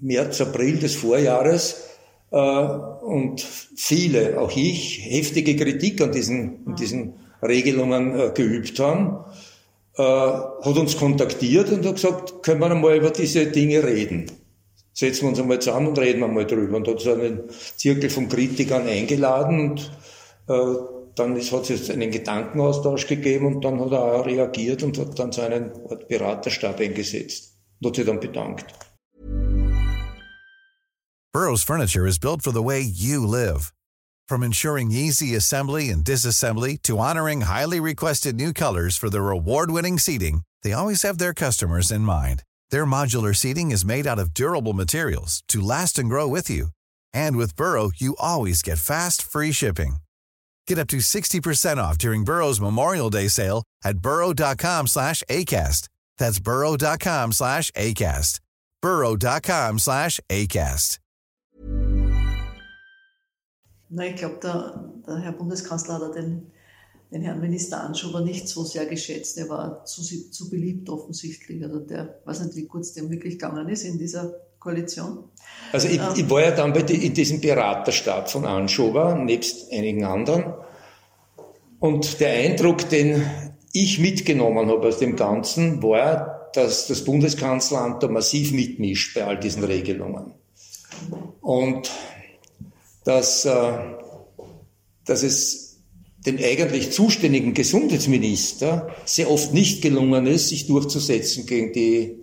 März, 0.00 0.40
April 0.40 0.78
des 0.78 0.96
Vorjahres, 0.96 1.84
äh, 2.30 2.36
und 2.36 3.40
viele, 3.40 4.40
auch 4.40 4.54
ich, 4.56 5.00
heftige 5.04 5.56
Kritik 5.56 6.00
an 6.00 6.12
diesen, 6.12 6.66
an 6.66 6.74
diesen 6.74 7.14
Regelungen 7.42 8.18
äh, 8.18 8.30
geübt 8.34 8.78
haben, 8.80 9.24
äh, 9.96 10.02
hat 10.02 10.76
uns 10.76 10.96
kontaktiert 10.96 11.70
und 11.70 11.86
hat 11.86 11.94
gesagt, 11.94 12.42
können 12.42 12.60
wir 12.60 12.70
einmal 12.70 12.96
über 12.96 13.10
diese 13.10 13.46
Dinge 13.46 13.84
reden. 13.84 14.26
Setzen 14.94 15.22
wir 15.22 15.28
uns 15.30 15.40
einmal 15.40 15.58
zusammen 15.58 15.88
und 15.88 15.98
reden 15.98 16.22
einmal 16.22 16.46
drüber. 16.46 16.76
Und 16.76 16.88
hat 16.88 17.00
so 17.00 17.12
einen 17.12 17.44
Zirkel 17.76 18.08
von 18.08 18.28
Kritikern 18.28 18.86
eingeladen 18.86 19.70
und 19.70 19.90
äh, 20.48 20.76
dann 21.16 21.36
hat 21.38 21.70
es 21.70 21.90
einen 21.90 22.10
Gedankenaustausch 22.10 23.06
gegeben 23.06 23.46
und 23.46 23.64
dann 23.64 23.80
hat 23.80 23.92
er 23.92 24.02
auch 24.02 24.26
reagiert 24.26 24.82
und 24.82 24.98
hat 24.98 25.18
dann 25.18 25.32
seinen 25.32 25.70
Beraterstab 26.08 26.80
eingesetzt 26.80 27.52
und 27.80 27.88
hat 27.88 27.96
sich 27.96 28.06
dann 28.06 28.20
bedankt. 28.20 28.66
Burroughs 31.32 31.64
Furniture 31.64 32.06
is 32.06 32.18
built 32.18 32.42
for 32.42 32.52
the 32.52 32.62
way 32.62 32.80
you 32.80 33.26
live. 33.26 33.72
From 34.28 34.42
ensuring 34.42 34.92
easy 34.92 35.34
assembly 35.34 35.90
and 35.90 36.04
disassembly 36.04 36.80
to 36.82 36.98
honoring 36.98 37.42
highly 37.42 37.80
requested 37.80 38.36
new 38.36 38.52
colors 38.52 38.96
for 38.96 39.10
their 39.10 39.30
award-winning 39.30 39.98
seating, 39.98 40.42
they 40.62 40.72
always 40.72 41.02
have 41.02 41.18
their 41.18 41.34
customers 41.34 41.90
in 41.90 42.02
mind. 42.02 42.44
Their 42.74 42.86
modular 42.86 43.36
seating 43.36 43.70
is 43.70 43.84
made 43.84 44.04
out 44.04 44.18
of 44.18 44.34
durable 44.34 44.72
materials 44.72 45.44
to 45.46 45.60
last 45.60 45.96
and 45.96 46.08
grow 46.08 46.26
with 46.26 46.50
you. 46.50 46.70
And 47.12 47.36
with 47.36 47.54
Burrow, 47.54 47.92
you 47.94 48.16
always 48.18 48.62
get 48.62 48.80
fast, 48.80 49.22
free 49.22 49.52
shipping. 49.52 49.98
Get 50.66 50.80
up 50.80 50.88
to 50.88 50.96
60% 50.96 51.76
off 51.76 51.98
during 51.98 52.24
Burrow's 52.24 52.60
Memorial 52.60 53.10
Day 53.10 53.28
sale 53.28 53.62
at 53.84 53.98
burrow.com 53.98 54.88
slash 54.88 55.22
ACAST. 55.30 55.88
That's 56.18 56.40
burrow.com 56.40 57.30
slash 57.30 57.70
ACAST. 57.76 58.40
burrow.com 58.82 59.78
slash 59.78 60.18
ACAST. 60.28 60.98
Na, 63.90 64.02
ich 64.02 64.16
glaube, 64.16 64.40
der, 64.42 64.90
der, 65.06 65.20
Herr 65.20 65.32
Bundeskanzler 65.32 66.00
hat 66.00 66.16
den, 66.16 66.50
den 67.14 67.22
Herrn 67.22 67.40
Minister 67.40 67.80
Anschober 67.80 68.20
nicht 68.20 68.48
so 68.48 68.64
sehr 68.64 68.86
geschätzt. 68.86 69.38
Er 69.38 69.48
war 69.48 69.84
zu, 69.84 70.02
zu 70.02 70.50
beliebt 70.50 70.90
offensichtlich. 70.90 71.62
Also 71.62 71.78
der, 71.78 72.18
weiß 72.24 72.40
nicht, 72.42 72.56
wie 72.56 72.66
kurz 72.66 72.92
dem 72.92 73.08
wirklich 73.08 73.38
gegangen 73.38 73.68
ist 73.68 73.84
in 73.84 73.98
dieser 73.98 74.34
Koalition. 74.58 75.24
Also 75.72 75.86
ich, 75.86 75.98
ähm, 75.98 76.08
ich 76.16 76.28
war 76.28 76.42
ja 76.42 76.50
dann 76.50 76.72
bei 76.72 76.82
die, 76.82 77.06
in 77.06 77.14
diesem 77.14 77.40
Beraterstab 77.40 78.28
von 78.28 78.44
Anschober, 78.44 79.14
nebst 79.14 79.72
einigen 79.72 80.04
anderen. 80.04 80.54
Und 81.78 82.18
der 82.18 82.30
Eindruck, 82.30 82.88
den 82.88 83.24
ich 83.72 84.00
mitgenommen 84.00 84.68
habe 84.68 84.88
aus 84.88 84.98
dem 84.98 85.14
Ganzen, 85.14 85.82
war, 85.84 86.50
dass 86.52 86.88
das 86.88 87.04
Bundeskanzleramt 87.04 88.02
da 88.02 88.08
massiv 88.08 88.52
mitmischt 88.52 89.14
bei 89.14 89.24
all 89.24 89.38
diesen 89.38 89.62
Regelungen. 89.62 90.32
Und 91.40 91.90
dass, 93.04 93.44
äh, 93.44 93.78
dass 95.04 95.22
es 95.22 95.63
dem 96.26 96.38
eigentlich 96.38 96.90
zuständigen 96.90 97.54
Gesundheitsminister 97.54 98.94
sehr 99.04 99.30
oft 99.30 99.52
nicht 99.52 99.82
gelungen 99.82 100.26
ist, 100.26 100.48
sich 100.48 100.66
durchzusetzen 100.66 101.46
gegen, 101.46 101.72
die, 101.72 102.16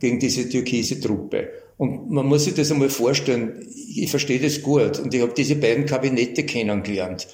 gegen 0.00 0.18
diese 0.18 0.48
türkise 0.48 1.00
Truppe. 1.00 1.50
Und 1.76 2.10
man 2.10 2.26
muss 2.26 2.44
sich 2.44 2.54
das 2.54 2.72
einmal 2.72 2.88
vorstellen, 2.88 3.66
ich 3.94 4.10
verstehe 4.10 4.40
das 4.40 4.62
gut 4.62 4.98
und 4.98 5.14
ich 5.14 5.20
habe 5.20 5.34
diese 5.36 5.56
beiden 5.56 5.86
Kabinette 5.86 6.44
kennengelernt. 6.44 7.28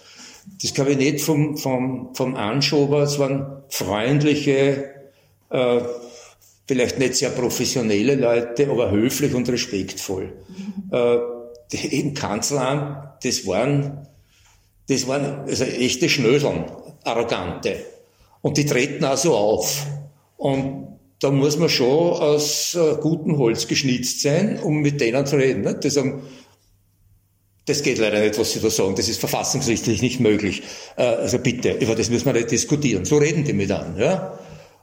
Das 0.60 0.74
Kabinett 0.74 1.20
vom, 1.20 1.56
vom, 1.56 2.14
vom 2.14 2.34
Anschober, 2.34 3.02
es 3.02 3.18
waren 3.18 3.62
freundliche, 3.68 4.90
äh, 5.50 5.80
vielleicht 6.66 6.98
nicht 6.98 7.14
sehr 7.14 7.30
professionelle 7.30 8.16
Leute, 8.16 8.68
aber 8.68 8.90
höflich 8.90 9.32
und 9.34 9.48
respektvoll. 9.48 10.32
Mhm. 10.48 10.92
Äh, 10.92 11.18
im 11.90 12.12
Kanzleramt, 12.12 13.24
das 13.24 13.46
waren, 13.46 14.08
das 14.92 15.06
waren 15.06 15.40
also 15.46 15.64
echte 15.64 16.08
Schnöseln, 16.08 16.64
Arrogante. 17.04 17.76
Und 18.40 18.56
die 18.56 18.66
treten 18.66 19.04
also 19.04 19.34
auf. 19.34 19.86
Und 20.36 20.98
da 21.20 21.30
muss 21.30 21.56
man 21.56 21.68
schon 21.68 21.88
aus 21.88 22.74
äh, 22.74 22.96
gutem 23.00 23.38
Holz 23.38 23.68
geschnitzt 23.68 24.22
sein, 24.22 24.58
um 24.58 24.80
mit 24.80 25.00
denen 25.00 25.24
zu 25.24 25.36
reden. 25.36 25.62
Ne? 25.62 25.74
Die 25.76 25.90
sagen, 25.90 26.22
das 27.64 27.84
geht 27.84 27.98
leider 27.98 28.20
nicht, 28.20 28.38
was 28.38 28.52
Sie 28.52 28.60
da 28.60 28.70
sagen. 28.70 28.96
Das 28.96 29.08
ist 29.08 29.20
verfassungsrechtlich 29.20 30.02
nicht 30.02 30.18
möglich. 30.18 30.62
Äh, 30.96 31.04
also 31.04 31.38
bitte, 31.38 31.72
über 31.72 31.94
das 31.94 32.10
müssen 32.10 32.26
wir 32.26 32.32
nicht 32.32 32.50
diskutieren. 32.50 33.04
So 33.04 33.18
reden 33.18 33.44
die 33.44 33.52
mit 33.52 33.70
an. 33.70 33.96
Ja? 33.96 34.38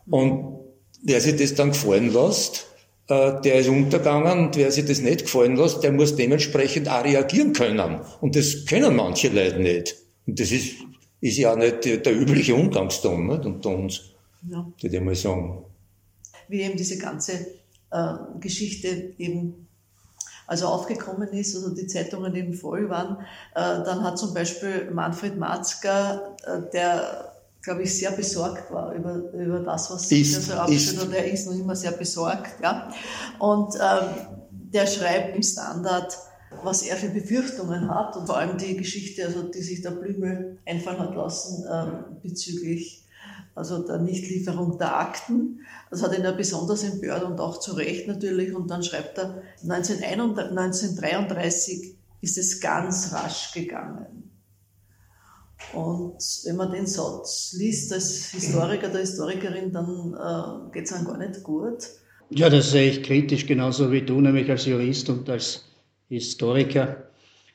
Und 0.09 0.59
wer 1.03 1.19
sich 1.19 1.35
das 1.35 1.55
dann 1.55 1.71
gefallen 1.71 2.13
lässt, 2.13 2.68
der 3.09 3.59
ist 3.59 3.69
untergegangen 3.69 4.47
und 4.47 4.55
wer 4.55 4.71
sich 4.71 4.85
das 4.85 5.01
nicht 5.01 5.21
gefallen 5.21 5.55
lässt, 5.55 5.83
der 5.83 5.91
muss 5.91 6.15
dementsprechend 6.15 6.89
auch 6.89 7.03
reagieren 7.03 7.53
können. 7.53 8.01
Und 8.21 8.35
das 8.35 8.65
können 8.65 8.95
manche 8.95 9.29
Leute 9.29 9.59
nicht. 9.59 9.95
Und 10.27 10.39
das 10.39 10.51
ist, 10.51 10.75
ist 11.19 11.37
ja 11.37 11.55
nicht 11.55 11.85
der, 11.85 11.97
der 11.97 12.15
übliche 12.15 12.53
Umgangston 12.53 13.27
nicht? 13.27 13.45
unter 13.45 13.69
uns, 13.69 14.01
ja. 14.47 14.65
würde 14.79 14.97
ich 14.97 15.03
mal 15.03 15.15
sagen. 15.15 15.65
Wie 16.47 16.61
eben 16.61 16.77
diese 16.77 16.99
ganze 16.99 17.47
äh, 17.91 18.13
Geschichte 18.39 19.13
eben 19.17 19.67
also 20.45 20.67
aufgekommen 20.67 21.29
ist, 21.29 21.55
also 21.55 21.73
die 21.75 21.85
Zeitungen 21.87 22.35
eben 22.35 22.53
voll 22.53 22.89
waren, 22.89 23.17
äh, 23.53 23.83
dann 23.83 24.03
hat 24.03 24.17
zum 24.17 24.33
Beispiel 24.33 24.89
Manfred 24.91 25.37
Matzka, 25.37 26.35
äh, 26.43 26.61
der 26.73 27.28
glaube 27.61 27.83
ich, 27.83 27.97
sehr 27.97 28.11
besorgt 28.11 28.71
war 28.71 28.93
über, 28.93 29.15
über 29.33 29.59
das, 29.59 29.91
was 29.91 30.09
sich 30.09 30.33
da 30.33 30.41
so 30.41 30.53
abspielt. 30.53 31.01
Und 31.01 31.13
er 31.13 31.31
ist 31.31 31.45
noch 31.45 31.53
immer 31.53 31.75
sehr 31.75 31.91
besorgt. 31.91 32.59
Ja? 32.61 32.91
Und 33.37 33.75
ähm, 33.75 34.07
der 34.51 34.87
schreibt 34.87 35.35
im 35.35 35.43
Standard, 35.43 36.17
was 36.63 36.81
er 36.83 36.95
für 36.95 37.09
Befürchtungen 37.09 37.93
hat 37.93 38.15
und 38.15 38.25
vor 38.25 38.37
allem 38.37 38.57
die 38.57 38.77
Geschichte, 38.77 39.25
also 39.25 39.43
die 39.43 39.61
sich 39.61 39.81
der 39.81 39.91
Blümel 39.91 40.57
einfallen 40.65 40.99
hat 40.99 41.13
lassen 41.15 41.65
ähm, 41.71 42.05
bezüglich 42.23 43.05
also 43.55 43.85
der 43.85 43.97
Nichtlieferung 43.97 44.77
der 44.77 44.97
Akten. 44.97 45.59
Das 45.89 46.01
hat 46.01 46.17
ihn 46.17 46.23
ja 46.23 46.31
besonders 46.31 46.83
empört 46.83 47.23
und 47.23 47.41
auch 47.41 47.59
zu 47.59 47.73
Recht 47.73 48.07
natürlich. 48.07 48.55
Und 48.55 48.71
dann 48.71 48.83
schreibt 48.83 49.17
er, 49.17 49.41
1933 49.63 51.97
ist 52.21 52.37
es 52.37 52.61
ganz 52.61 53.11
rasch 53.13 53.51
gegangen. 53.53 54.18
Und 55.73 56.17
wenn 56.45 56.55
man 56.55 56.71
den 56.71 56.87
Satz 56.87 57.53
liest 57.57 57.93
als 57.93 58.31
Historiker, 58.31 58.87
der 58.89 59.01
Historikerin, 59.01 59.71
dann 59.71 60.13
äh, 60.13 60.71
geht 60.71 60.85
es 60.85 60.93
einem 60.93 61.05
gar 61.05 61.17
nicht 61.17 61.43
gut. 61.43 61.87
Ja, 62.31 62.49
das 62.49 62.71
sehe 62.71 62.91
ich 62.91 63.03
kritisch, 63.03 63.45
genauso 63.45 63.91
wie 63.91 64.01
du, 64.01 64.21
nämlich 64.21 64.49
als 64.49 64.65
Jurist 64.65 65.09
und 65.09 65.29
als 65.29 65.65
Historiker. 66.07 67.09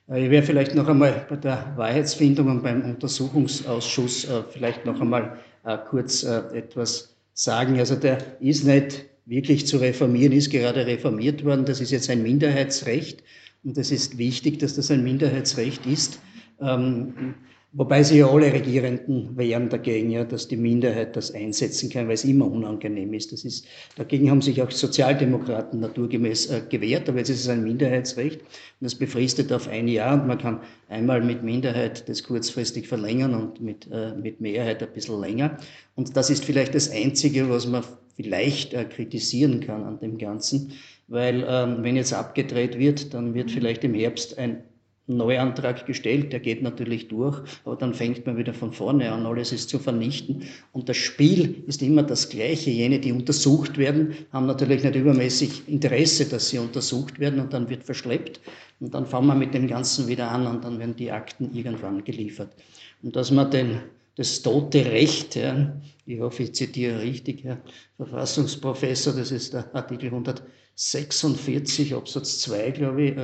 Äh, 0.08 0.24
ich 0.24 0.30
werde 0.30 0.46
vielleicht 0.46 0.74
noch 0.74 0.88
einmal 0.88 1.26
bei 1.28 1.36
der 1.36 1.72
Wahrheitsfindung 1.76 2.48
und 2.48 2.62
beim 2.62 2.82
Untersuchungsausschuss 2.82 4.24
äh, 4.24 4.42
vielleicht 4.50 4.84
noch 4.84 5.00
einmal 5.00 5.38
äh, 5.64 5.78
kurz 5.88 6.22
etwas 6.22 7.16
sagen. 7.32 7.78
Also 7.78 7.96
der 7.96 8.18
ist 8.40 8.64
nicht 8.64 9.06
wirklich 9.26 9.66
zu 9.66 9.78
reformieren, 9.78 10.32
ist 10.32 10.50
gerade 10.50 10.86
reformiert 10.86 11.44
worden. 11.44 11.64
Das 11.64 11.80
ist 11.80 11.90
jetzt 11.90 12.10
ein 12.10 12.22
Minderheitsrecht 12.22 13.22
und 13.64 13.78
es 13.78 13.90
ist 13.90 14.18
wichtig, 14.18 14.58
dass 14.58 14.74
das 14.74 14.90
ein 14.90 15.02
Minderheitsrecht 15.02 15.86
ist. 15.86 16.20
Ähm, 16.60 17.34
Wobei 17.76 18.04
sie 18.04 18.18
ja 18.18 18.28
alle 18.30 18.52
Regierenden 18.52 19.36
wehren 19.36 19.68
dagegen, 19.68 20.08
ja, 20.12 20.22
dass 20.22 20.46
die 20.46 20.56
Minderheit 20.56 21.16
das 21.16 21.34
einsetzen 21.34 21.90
kann, 21.90 22.06
weil 22.06 22.14
es 22.14 22.24
immer 22.24 22.48
unangenehm 22.48 23.12
ist. 23.14 23.32
Das 23.32 23.44
ist 23.44 23.66
dagegen 23.96 24.30
haben 24.30 24.42
sich 24.42 24.62
auch 24.62 24.70
Sozialdemokraten 24.70 25.80
naturgemäß 25.80 26.50
äh, 26.50 26.62
gewehrt, 26.68 27.08
aber 27.08 27.18
jetzt 27.18 27.30
ist 27.30 27.40
es 27.40 27.48
ein 27.48 27.64
Minderheitsrecht 27.64 28.42
und 28.42 28.48
das 28.78 28.94
befristet 28.94 29.52
auf 29.52 29.66
ein 29.66 29.88
Jahr 29.88 30.14
und 30.14 30.28
man 30.28 30.38
kann 30.38 30.60
einmal 30.88 31.20
mit 31.20 31.42
Minderheit 31.42 32.08
das 32.08 32.22
kurzfristig 32.22 32.86
verlängern 32.86 33.34
und 33.34 33.60
mit, 33.60 33.88
äh, 33.90 34.14
mit 34.14 34.40
Mehrheit 34.40 34.80
ein 34.80 34.92
bisschen 34.92 35.20
länger. 35.20 35.58
Und 35.96 36.16
das 36.16 36.30
ist 36.30 36.44
vielleicht 36.44 36.76
das 36.76 36.92
Einzige, 36.92 37.50
was 37.50 37.66
man 37.66 37.82
vielleicht 38.14 38.72
äh, 38.72 38.84
kritisieren 38.84 39.58
kann 39.58 39.82
an 39.82 39.98
dem 39.98 40.18
Ganzen, 40.18 40.74
weil 41.08 41.44
ähm, 41.48 41.78
wenn 41.80 41.96
jetzt 41.96 42.12
abgedreht 42.12 42.78
wird, 42.78 43.14
dann 43.14 43.34
wird 43.34 43.50
vielleicht 43.50 43.82
im 43.82 43.94
Herbst 43.94 44.38
ein 44.38 44.62
Neuantrag 45.06 45.84
gestellt, 45.84 46.32
der 46.32 46.40
geht 46.40 46.62
natürlich 46.62 47.08
durch, 47.08 47.42
aber 47.64 47.76
dann 47.76 47.92
fängt 47.92 48.24
man 48.24 48.38
wieder 48.38 48.54
von 48.54 48.72
vorne 48.72 49.12
an, 49.12 49.26
alles 49.26 49.52
ist 49.52 49.68
zu 49.68 49.78
vernichten. 49.78 50.44
Und 50.72 50.88
das 50.88 50.96
Spiel 50.96 51.62
ist 51.66 51.82
immer 51.82 52.02
das 52.02 52.30
gleiche. 52.30 52.70
Jene, 52.70 53.00
die 53.00 53.12
untersucht 53.12 53.76
werden, 53.76 54.14
haben 54.32 54.46
natürlich 54.46 54.82
nicht 54.82 54.96
übermäßig 54.96 55.68
Interesse, 55.68 56.24
dass 56.26 56.48
sie 56.48 56.58
untersucht 56.58 57.18
werden 57.20 57.40
und 57.40 57.52
dann 57.52 57.68
wird 57.68 57.84
verschleppt. 57.84 58.40
Und 58.80 58.94
dann 58.94 59.04
fangen 59.04 59.26
wir 59.26 59.34
mit 59.34 59.52
dem 59.52 59.68
Ganzen 59.68 60.08
wieder 60.08 60.30
an 60.30 60.46
und 60.46 60.64
dann 60.64 60.78
werden 60.78 60.96
die 60.96 61.12
Akten 61.12 61.54
irgendwann 61.54 62.02
geliefert. 62.04 62.54
Und 63.02 63.14
dass 63.14 63.30
man 63.30 63.50
den, 63.50 63.80
das 64.16 64.40
tote 64.40 64.86
Recht, 64.86 65.36
ja, 65.36 65.76
ich 66.06 66.20
hoffe, 66.20 66.44
ich 66.44 66.54
zitiere 66.54 67.02
richtig, 67.02 67.44
Herr 67.44 67.60
Verfassungsprofessor, 67.98 69.12
das 69.12 69.30
ist 69.32 69.52
der 69.52 69.74
Artikel 69.74 70.06
146 70.06 71.94
Absatz 71.94 72.40
2, 72.40 72.70
glaube 72.70 73.02
ich, 73.02 73.16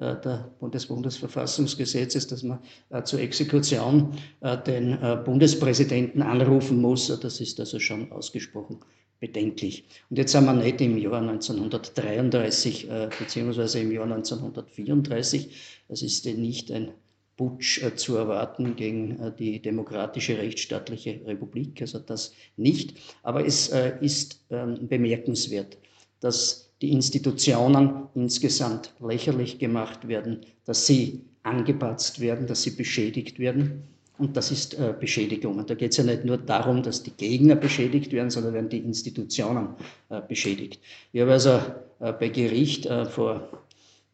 äh, 0.00 0.12
äh, 0.12 0.70
des 0.70 0.86
Bundesverfassungsgesetzes, 0.86 2.26
dass 2.26 2.42
man 2.42 2.60
äh, 2.88 3.02
zur 3.02 3.20
Exekution 3.20 4.16
äh, 4.40 4.56
den 4.56 4.98
Bundespräsidenten 5.24 6.22
anrufen 6.22 6.80
muss. 6.80 7.08
Das 7.20 7.40
ist 7.40 7.60
also 7.60 7.78
schon 7.78 8.10
ausgesprochen 8.10 8.80
bedenklich. 9.18 9.84
Und 10.08 10.16
jetzt 10.16 10.32
sind 10.32 10.46
wir 10.46 10.54
nicht 10.54 10.80
im 10.80 10.96
Jahr 10.96 11.20
1933 11.20 12.88
beziehungsweise 13.18 13.80
im 13.80 13.92
Jahr 13.92 14.04
1934. 14.04 15.82
Es 15.88 16.00
ist 16.00 16.24
nicht 16.24 16.72
ein 16.72 16.92
Putsch 17.36 17.82
zu 17.96 18.16
erwarten 18.16 18.76
gegen 18.76 19.34
die 19.38 19.60
demokratische 19.60 20.38
rechtsstaatliche 20.38 21.20
Republik, 21.26 21.82
also 21.82 21.98
das 21.98 22.32
nicht. 22.56 22.96
Aber 23.22 23.44
es 23.44 23.70
ist 24.00 24.42
ähm, 24.48 24.88
bemerkenswert, 24.88 25.76
dass 26.20 26.69
die 26.82 26.92
Institutionen 26.92 28.08
insgesamt 28.14 28.92
lächerlich 29.00 29.58
gemacht 29.58 30.08
werden, 30.08 30.40
dass 30.64 30.86
sie 30.86 31.20
angepatzt 31.42 32.20
werden, 32.20 32.46
dass 32.46 32.62
sie 32.62 32.70
beschädigt 32.70 33.38
werden. 33.38 33.82
Und 34.18 34.36
das 34.36 34.50
ist 34.50 34.74
äh, 34.74 34.94
Beschädigung. 34.98 35.58
Und 35.58 35.70
da 35.70 35.74
geht 35.74 35.92
es 35.92 35.96
ja 35.96 36.04
nicht 36.04 36.24
nur 36.26 36.36
darum, 36.36 36.82
dass 36.82 37.02
die 37.02 37.10
Gegner 37.12 37.56
beschädigt 37.56 38.12
werden, 38.12 38.30
sondern 38.30 38.52
werden 38.52 38.68
die 38.68 38.78
Institutionen 38.78 39.68
äh, 40.10 40.20
beschädigt. 40.20 40.80
Ich 41.12 41.20
habe 41.22 41.32
also 41.32 41.60
äh, 42.00 42.12
bei 42.12 42.28
Gericht 42.28 42.84
äh, 42.84 43.06
vor 43.06 43.48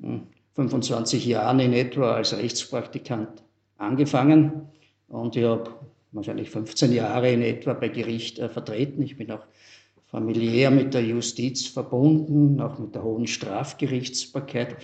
hm, 0.00 0.22
25 0.54 1.26
Jahren 1.26 1.58
in 1.58 1.72
etwa 1.72 2.12
als 2.14 2.36
Rechtspraktikant 2.36 3.42
angefangen 3.78 4.68
und 5.08 5.36
ich 5.36 5.44
habe 5.44 5.70
wahrscheinlich 6.12 6.50
15 6.50 6.92
Jahre 6.92 7.30
in 7.30 7.42
etwa 7.42 7.74
bei 7.74 7.88
Gericht 7.88 8.38
äh, 8.38 8.48
vertreten. 8.48 9.02
Ich 9.02 9.16
bin 9.16 9.30
auch 9.30 9.44
familiär 10.10 10.70
mit 10.70 10.94
der 10.94 11.04
Justiz 11.04 11.66
verbunden, 11.66 12.60
auch 12.60 12.78
mit 12.78 12.94
der 12.94 13.02
hohen 13.02 13.26
Strafgerichtsbarkeit. 13.26 14.76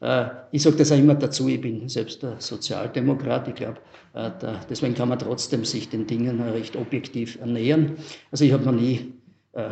Äh, 0.00 0.26
ich 0.52 0.62
sage 0.62 0.76
das 0.76 0.92
auch 0.92 0.98
immer 0.98 1.14
dazu, 1.14 1.48
ich 1.48 1.60
bin 1.60 1.88
selbst 1.88 2.22
der 2.22 2.40
Sozialdemokrat, 2.40 3.48
ich 3.48 3.54
glaube, 3.54 3.78
äh, 4.14 4.30
deswegen 4.68 4.94
kann 4.94 5.08
man 5.08 5.18
trotzdem 5.18 5.64
sich 5.64 5.88
den 5.88 6.06
Dingen 6.06 6.40
recht 6.40 6.76
objektiv 6.76 7.38
ernähren. 7.40 7.96
Also 8.30 8.44
ich 8.44 8.52
habe 8.52 8.64
noch 8.64 8.72
nie 8.72 9.12
äh, 9.52 9.70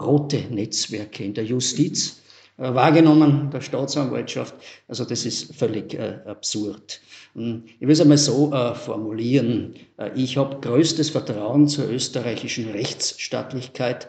rote 0.00 0.42
Netzwerke 0.50 1.24
in 1.24 1.34
der 1.34 1.44
Justiz 1.44 2.20
wahrgenommen, 2.60 3.50
der 3.50 3.62
Staatsanwaltschaft. 3.62 4.54
Also 4.86 5.04
das 5.04 5.24
ist 5.24 5.54
völlig 5.54 5.98
absurd. 5.98 7.00
Hm, 7.34 7.64
ich 7.78 7.80
will 7.86 7.90
es 7.92 8.00
einmal 8.00 8.18
so 8.18 8.52
äh, 8.52 8.74
formulieren. 8.74 9.74
Äh, 9.98 10.10
ich 10.14 10.36
habe 10.36 10.60
größtes 10.60 11.10
Vertrauen 11.10 11.68
zur 11.68 11.88
österreichischen 11.88 12.70
Rechtsstaatlichkeit, 12.70 14.08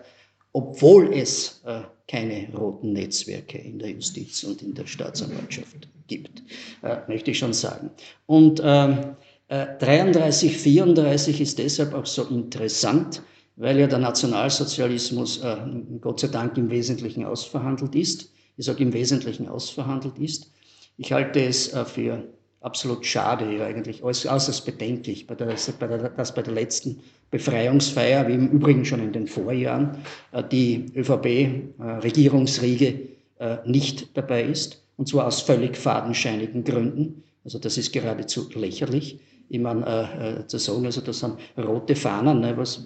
obwohl 0.54 1.14
es 1.14 1.62
äh, 1.66 1.82
keine 2.08 2.50
roten 2.56 2.94
Netzwerke 2.94 3.58
in 3.58 3.80
der 3.80 3.92
Justiz 3.92 4.44
und 4.44 4.62
in 4.62 4.74
der 4.74 4.88
Staatsanwaltschaft 4.88 5.88
gibt, 6.08 6.44
äh, 6.82 6.98
möchte 7.08 7.32
ich 7.32 7.40
schon 7.40 7.54
sagen. 7.54 7.92
Und 8.26 8.60
33, 8.60 10.54
ähm, 10.54 10.60
34 10.60 11.40
äh, 11.40 11.44
ist 11.44 11.60
deshalb 11.60 11.94
auch 11.94 12.06
so 12.06 12.24
interessant, 12.24 13.22
weil 13.56 13.80
ja 13.80 13.88
der 13.88 14.00
Nationalsozialismus 14.00 15.44
äh, 15.44 15.58
Gott 16.00 16.22
sei 16.22 16.28
Dank 16.28 16.58
im 16.58 16.70
Wesentlichen 16.72 17.24
ausverhandelt 17.24 17.96
ist. 17.96 18.32
Ich 18.58 18.66
sage 18.66 18.84
im 18.84 18.94
Wesentlichen 18.94 19.48
ausverhandelt 19.48 20.18
ist. 20.20 20.52
Ich 20.98 21.12
halte 21.12 21.44
es 21.44 21.76
für 21.86 22.24
absolut 22.62 23.06
schade, 23.06 23.58
ja, 23.58 23.66
eigentlich 23.66 24.04
äußerst 24.04 24.66
bedenklich, 24.66 25.28
dass 25.28 26.34
bei 26.36 26.42
der 26.42 26.54
letzten 26.54 27.02
Befreiungsfeier, 27.32 28.28
wie 28.28 28.34
im 28.34 28.50
Übrigen 28.50 28.86
schon 28.86 29.00
in 29.00 29.14
den 29.14 29.28
Vorjahren, 29.28 29.98
äh, 30.32 30.44
die 30.44 30.86
ÖVP-Regierungsriege 30.96 33.00
äh, 33.40 33.58
nicht 33.66 34.16
dabei 34.16 34.44
ist, 34.44 34.84
und 34.98 35.08
zwar 35.08 35.26
aus 35.26 35.42
völlig 35.42 35.78
fadenscheinigen 35.78 36.64
Gründen. 36.64 37.24
Also 37.44 37.58
das 37.58 37.78
ist 37.78 37.92
geradezu 37.92 38.48
lächerlich. 38.54 39.20
Ich 39.50 39.60
meine, 39.60 39.86
äh, 39.86 40.42
äh, 40.42 40.48
zu 40.48 40.60
sagen, 40.60 40.86
also 40.86 41.02
das 41.02 41.20
sind 41.20 41.38
rote 41.58 41.96
Fahnen, 41.96 42.42
ne, 42.42 42.56
was 42.56 42.84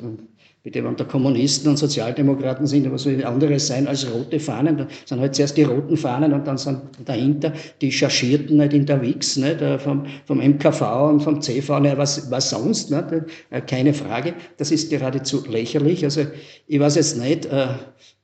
bitte, 0.66 0.84
wenn 0.84 0.96
da 0.96 1.04
Kommunisten 1.04 1.70
und 1.70 1.78
Sozialdemokraten 1.78 2.66
sind, 2.66 2.92
was 2.92 3.04
soll 3.04 3.24
anderes 3.24 3.68
sein 3.68 3.88
als 3.88 4.12
rote 4.12 4.40
Fahnen? 4.40 4.78
Da 4.78 4.88
sind 5.06 5.20
halt 5.20 5.36
zuerst 5.36 5.56
die 5.58 5.64
roten 5.64 5.96
Fahnen 5.96 6.34
und 6.34 6.48
dann 6.48 6.58
sind 6.58 6.82
dahinter 7.06 7.54
die 7.82 7.92
Chargierten 7.92 8.58
nicht 8.58 8.74
in 8.74 8.88
der 8.88 9.00
Wix, 9.00 9.38
nicht, 9.38 9.60
vom, 9.78 10.08
vom 10.26 10.40
MKV 10.40 10.82
und 11.12 11.20
vom 11.22 11.40
CV, 11.40 11.80
ne, 11.82 11.96
was, 11.98 12.32
was 12.32 12.50
sonst, 12.50 12.90
nicht? 12.90 13.06
Äh, 13.52 13.62
keine 13.62 13.94
Frage. 13.94 14.34
Das 14.58 14.72
ist 14.72 14.90
geradezu 14.90 15.46
lächerlich. 15.48 16.04
Also 16.04 16.22
ich 16.66 16.80
weiß 16.80 16.96
jetzt 16.96 17.20
nicht, 17.20 17.46
äh, 17.46 17.68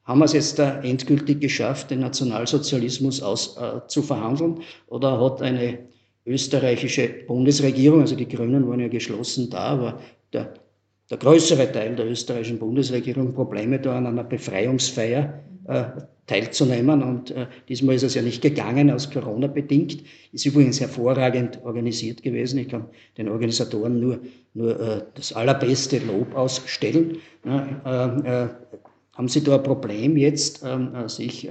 haben 0.04 0.20
wir 0.20 0.26
es 0.26 0.34
jetzt 0.34 0.58
da 0.58 0.82
endgültig 0.82 1.42
geschafft, 1.42 1.92
den 1.92 2.00
Nationalsozialismus 2.00 3.22
aus, 3.22 3.56
äh, 3.58 3.88
zu 3.88 4.02
verhandeln? 4.02 4.62
Oder 4.88 5.24
hat 5.24 5.44
eine 5.44 5.78
österreichische 6.26 7.08
Bundesregierung, 7.28 8.02
also 8.02 8.16
die 8.16 8.28
Grünen 8.28 8.68
waren 8.68 8.80
ja 8.80 8.88
geschlossen 8.88 9.52
da, 9.52 9.60
aber 9.60 10.00
der 10.34 10.56
der 11.12 11.18
größere 11.18 11.72
Teil 11.72 11.96
der 11.96 12.10
österreichischen 12.10 12.58
Bundesregierung 12.58 13.34
Probleme, 13.34 13.80
da 13.80 13.98
an 13.98 14.08
einer 14.08 14.24
Befreiungsfeier 14.24 15.42
äh, 15.68 15.84
teilzunehmen. 16.26 17.04
Und 17.04 17.32
äh, 17.32 17.48
diesmal 17.68 17.96
ist 17.96 18.04
es 18.04 18.16
ja 18.16 18.22
nicht 18.22 18.42
gegangen, 18.42 18.90
aus 18.90 19.12
Corona 19.12 19.48
bedingt. 19.48 20.04
Ist 20.32 20.46
übrigens 20.46 20.80
hervorragend 20.80 21.60
organisiert 21.64 22.24
gewesen. 22.24 22.60
Ich 22.60 22.70
kann 22.70 22.86
den 23.18 23.28
Organisatoren 23.28 24.00
nur, 24.00 24.20
nur 24.54 24.80
äh, 24.80 25.02
das 25.14 25.34
allerbeste 25.34 26.00
Lob 26.00 26.34
ausstellen. 26.34 27.18
Ja, 27.46 28.16
äh, 28.24 28.46
äh, 28.46 28.50
haben 29.14 29.28
Sie 29.28 29.44
da 29.44 29.58
ein 29.58 29.64
Problem 29.64 30.16
jetzt, 30.16 30.64
ähm, 30.66 30.96
äh, 30.96 31.10
sich 31.10 31.48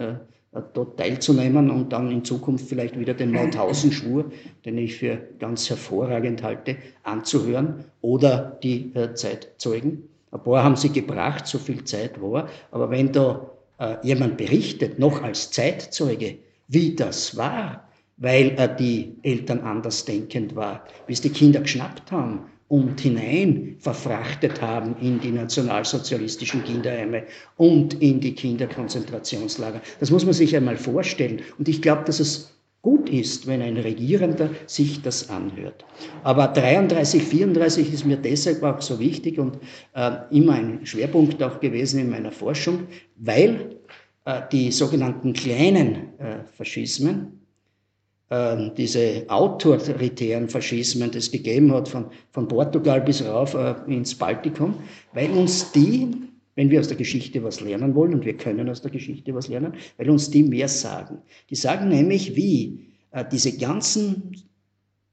dort 0.52 0.98
teilzunehmen 0.98 1.70
und 1.70 1.92
dann 1.92 2.10
in 2.10 2.24
Zukunft 2.24 2.68
vielleicht 2.68 2.98
wieder 2.98 3.14
den 3.14 3.30
Mauthausen-Schwur, 3.30 4.32
den 4.64 4.78
ich 4.78 4.96
für 4.96 5.18
ganz 5.38 5.70
hervorragend 5.70 6.42
halte, 6.42 6.76
anzuhören 7.04 7.84
oder 8.00 8.58
die 8.62 8.92
äh, 8.94 9.14
Zeitzeugen. 9.14 10.08
Ein 10.32 10.42
paar 10.42 10.64
haben 10.64 10.76
sie 10.76 10.90
gebracht, 10.90 11.46
so 11.46 11.58
viel 11.58 11.84
Zeit 11.84 12.20
war, 12.20 12.48
aber 12.72 12.90
wenn 12.90 13.12
da 13.12 13.50
äh, 13.78 13.96
jemand 14.02 14.36
berichtet, 14.36 14.98
noch 14.98 15.22
als 15.22 15.50
Zeitzeuge, 15.50 16.38
wie 16.68 16.94
das 16.94 17.36
war, 17.36 17.88
weil 18.16 18.50
äh, 18.58 18.76
die 18.76 19.16
Eltern 19.22 19.60
andersdenkend 19.60 20.56
waren, 20.56 20.80
bis 21.06 21.20
die 21.20 21.30
Kinder 21.30 21.60
geschnappt 21.60 22.10
haben, 22.10 22.46
und 22.70 23.00
hinein 23.00 23.74
verfrachtet 23.80 24.62
haben 24.62 24.94
in 25.02 25.18
die 25.18 25.32
nationalsozialistischen 25.32 26.62
Kinderheime 26.62 27.24
und 27.56 28.00
in 28.00 28.20
die 28.20 28.32
Kinderkonzentrationslager. 28.32 29.80
Das 29.98 30.12
muss 30.12 30.24
man 30.24 30.34
sich 30.34 30.54
einmal 30.54 30.76
vorstellen. 30.76 31.40
Und 31.58 31.68
ich 31.68 31.82
glaube, 31.82 32.04
dass 32.04 32.20
es 32.20 32.54
gut 32.80 33.10
ist, 33.10 33.48
wenn 33.48 33.60
ein 33.60 33.76
Regierender 33.76 34.50
sich 34.66 35.02
das 35.02 35.30
anhört. 35.30 35.84
Aber 36.22 36.46
33, 36.46 37.24
34 37.24 37.92
ist 37.92 38.06
mir 38.06 38.16
deshalb 38.16 38.62
auch 38.62 38.80
so 38.80 39.00
wichtig 39.00 39.40
und 39.40 39.58
äh, 39.94 40.12
immer 40.30 40.52
ein 40.52 40.86
Schwerpunkt 40.86 41.42
auch 41.42 41.58
gewesen 41.58 41.98
in 41.98 42.10
meiner 42.10 42.30
Forschung, 42.30 42.86
weil 43.16 43.78
äh, 44.26 44.42
die 44.52 44.70
sogenannten 44.70 45.32
kleinen 45.32 46.18
äh, 46.20 46.44
Faschismen, 46.56 47.39
ähm, 48.30 48.72
diese 48.76 49.24
autoritären 49.28 50.48
Faschismen, 50.48 51.10
das 51.10 51.30
gegeben 51.30 51.72
hat, 51.72 51.88
von, 51.88 52.06
von 52.30 52.46
Portugal 52.46 53.00
bis 53.00 53.24
rauf 53.24 53.54
äh, 53.54 53.74
ins 53.88 54.14
Baltikum, 54.14 54.74
weil 55.12 55.30
uns 55.32 55.72
die, 55.72 56.08
wenn 56.54 56.70
wir 56.70 56.80
aus 56.80 56.88
der 56.88 56.96
Geschichte 56.96 57.42
was 57.42 57.60
lernen 57.60 57.94
wollen, 57.94 58.14
und 58.14 58.24
wir 58.24 58.36
können 58.36 58.68
aus 58.68 58.82
der 58.82 58.90
Geschichte 58.90 59.34
was 59.34 59.48
lernen, 59.48 59.74
weil 59.96 60.10
uns 60.10 60.30
die 60.30 60.44
mehr 60.44 60.68
sagen. 60.68 61.18
Die 61.50 61.56
sagen 61.56 61.88
nämlich, 61.88 62.36
wie 62.36 62.86
äh, 63.10 63.24
diese 63.30 63.56
ganzen 63.56 64.36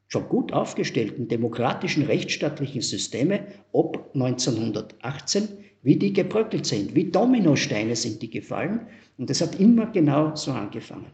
schon 0.07 0.29
gut 0.29 0.53
aufgestellten 0.53 1.27
demokratischen 1.27 2.03
rechtsstaatlichen 2.03 2.81
Systeme 2.81 3.47
ab 3.73 4.09
1918, 4.13 5.47
wie 5.83 5.95
die 5.97 6.13
gebröckelt 6.13 6.65
sind, 6.65 6.95
wie 6.95 7.05
Dominosteine 7.11 7.95
sind 7.95 8.21
die 8.21 8.29
gefallen. 8.29 8.87
Und 9.17 9.29
das 9.29 9.41
hat 9.41 9.59
immer 9.59 9.87
genau 9.87 10.35
so 10.35 10.51
angefangen. 10.51 11.07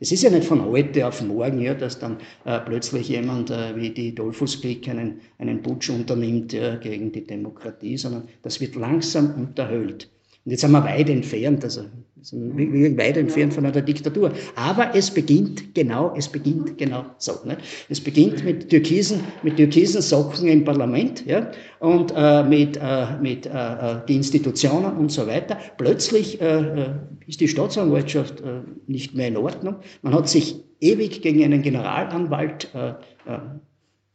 Das 0.00 0.12
ist 0.12 0.22
ja 0.22 0.30
nicht 0.30 0.44
von 0.44 0.64
heute 0.64 1.06
auf 1.06 1.22
morgen, 1.22 1.60
ja, 1.60 1.74
dass 1.74 1.98
dann 1.98 2.18
äh, 2.44 2.60
plötzlich 2.60 3.08
jemand 3.08 3.50
äh, 3.50 3.74
wie 3.74 3.90
die 3.90 4.14
Dollfuß-Klick 4.14 4.88
einen, 4.88 5.20
einen 5.38 5.60
Putsch 5.60 5.90
unternimmt 5.90 6.52
ja, 6.52 6.76
gegen 6.76 7.10
die 7.10 7.26
Demokratie, 7.26 7.96
sondern 7.96 8.28
das 8.42 8.60
wird 8.60 8.76
langsam 8.76 9.34
unterhöhlt. 9.34 10.08
Und 10.48 10.52
jetzt 10.52 10.62
sind 10.62 10.70
wir 10.70 10.82
weit 10.82 11.10
entfernt, 11.10 11.62
also 11.62 11.82
sind 12.22 12.56
wir 12.56 12.96
weit 12.96 13.18
entfernt 13.18 13.52
von 13.52 13.66
einer 13.66 13.82
Diktatur. 13.82 14.32
Aber 14.56 14.94
es 14.94 15.10
beginnt 15.10 15.74
genau, 15.74 16.14
es 16.16 16.26
beginnt 16.26 16.78
genau 16.78 17.04
so. 17.18 17.32
Ne? 17.44 17.58
Es 17.90 18.00
beginnt 18.00 18.42
mit 18.46 18.70
türkisen, 18.70 19.20
mit 19.42 19.58
türkisen 19.58 20.00
Socken 20.00 20.48
im 20.48 20.64
Parlament 20.64 21.26
ja? 21.26 21.50
und 21.80 22.14
äh, 22.16 22.44
mit, 22.44 22.78
äh, 22.78 23.18
mit 23.20 23.44
äh, 23.44 23.50
äh 23.50 23.96
die 24.08 24.16
Institutionen 24.16 24.96
und 24.96 25.12
so 25.12 25.26
weiter. 25.26 25.58
Plötzlich 25.76 26.40
äh, 26.40 26.60
äh, 26.60 26.88
ist 27.26 27.42
die 27.42 27.48
Staatsanwaltschaft 27.48 28.42
nicht 28.86 29.14
mehr 29.14 29.28
in 29.28 29.36
Ordnung. 29.36 29.76
Man 30.00 30.14
hat 30.14 30.30
sich 30.30 30.64
ewig 30.80 31.20
gegen 31.20 31.44
einen 31.44 31.60
Generalanwalt 31.60 32.72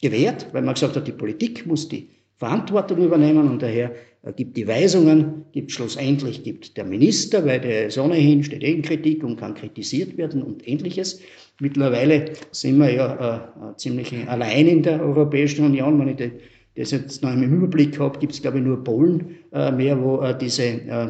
gewehrt, 0.01 0.47
weil 0.51 0.63
man 0.63 0.73
gesagt 0.73 0.95
hat, 0.95 1.05
die 1.05 1.11
Politik 1.11 1.67
muss 1.67 1.89
die 1.89 2.09
Verantwortung 2.37 2.97
übernehmen 2.97 3.47
und 3.47 3.61
daher 3.61 3.91
gibt 4.31 4.55
die 4.55 4.67
Weisungen, 4.67 5.45
gibt 5.51 5.71
schlussendlich 5.71 6.43
gibt 6.43 6.77
der 6.77 6.85
Minister, 6.85 7.45
weil 7.45 7.59
der 7.59 7.87
ist 7.87 7.97
ohnehin 7.97 8.43
steht 8.43 8.63
in 8.63 8.81
Kritik 8.81 9.23
und 9.23 9.37
kann 9.37 9.53
kritisiert 9.53 10.17
werden 10.17 10.41
und 10.41 10.65
ähnliches. 10.67 11.19
Mittlerweile 11.59 12.31
sind 12.51 12.77
wir 12.77 12.91
ja 12.91 13.71
äh, 13.71 13.75
ziemlich 13.75 14.13
allein 14.29 14.67
in 14.67 14.83
der 14.83 15.01
Europäischen 15.01 15.65
Union. 15.65 15.99
Wenn 15.99 16.07
ich 16.07 16.31
das 16.75 16.91
jetzt 16.91 17.21
noch 17.21 17.33
im 17.33 17.43
Überblick 17.43 17.99
habe, 17.99 18.17
gibt 18.17 18.33
es 18.33 18.41
glaube 18.41 18.59
ich 18.59 18.63
nur 18.63 18.81
Polen 18.81 19.35
äh, 19.51 19.71
mehr, 19.71 20.01
wo 20.01 20.21
äh, 20.21 20.37
diese, 20.37 20.63
äh, 20.63 21.05
äh, 21.05 21.09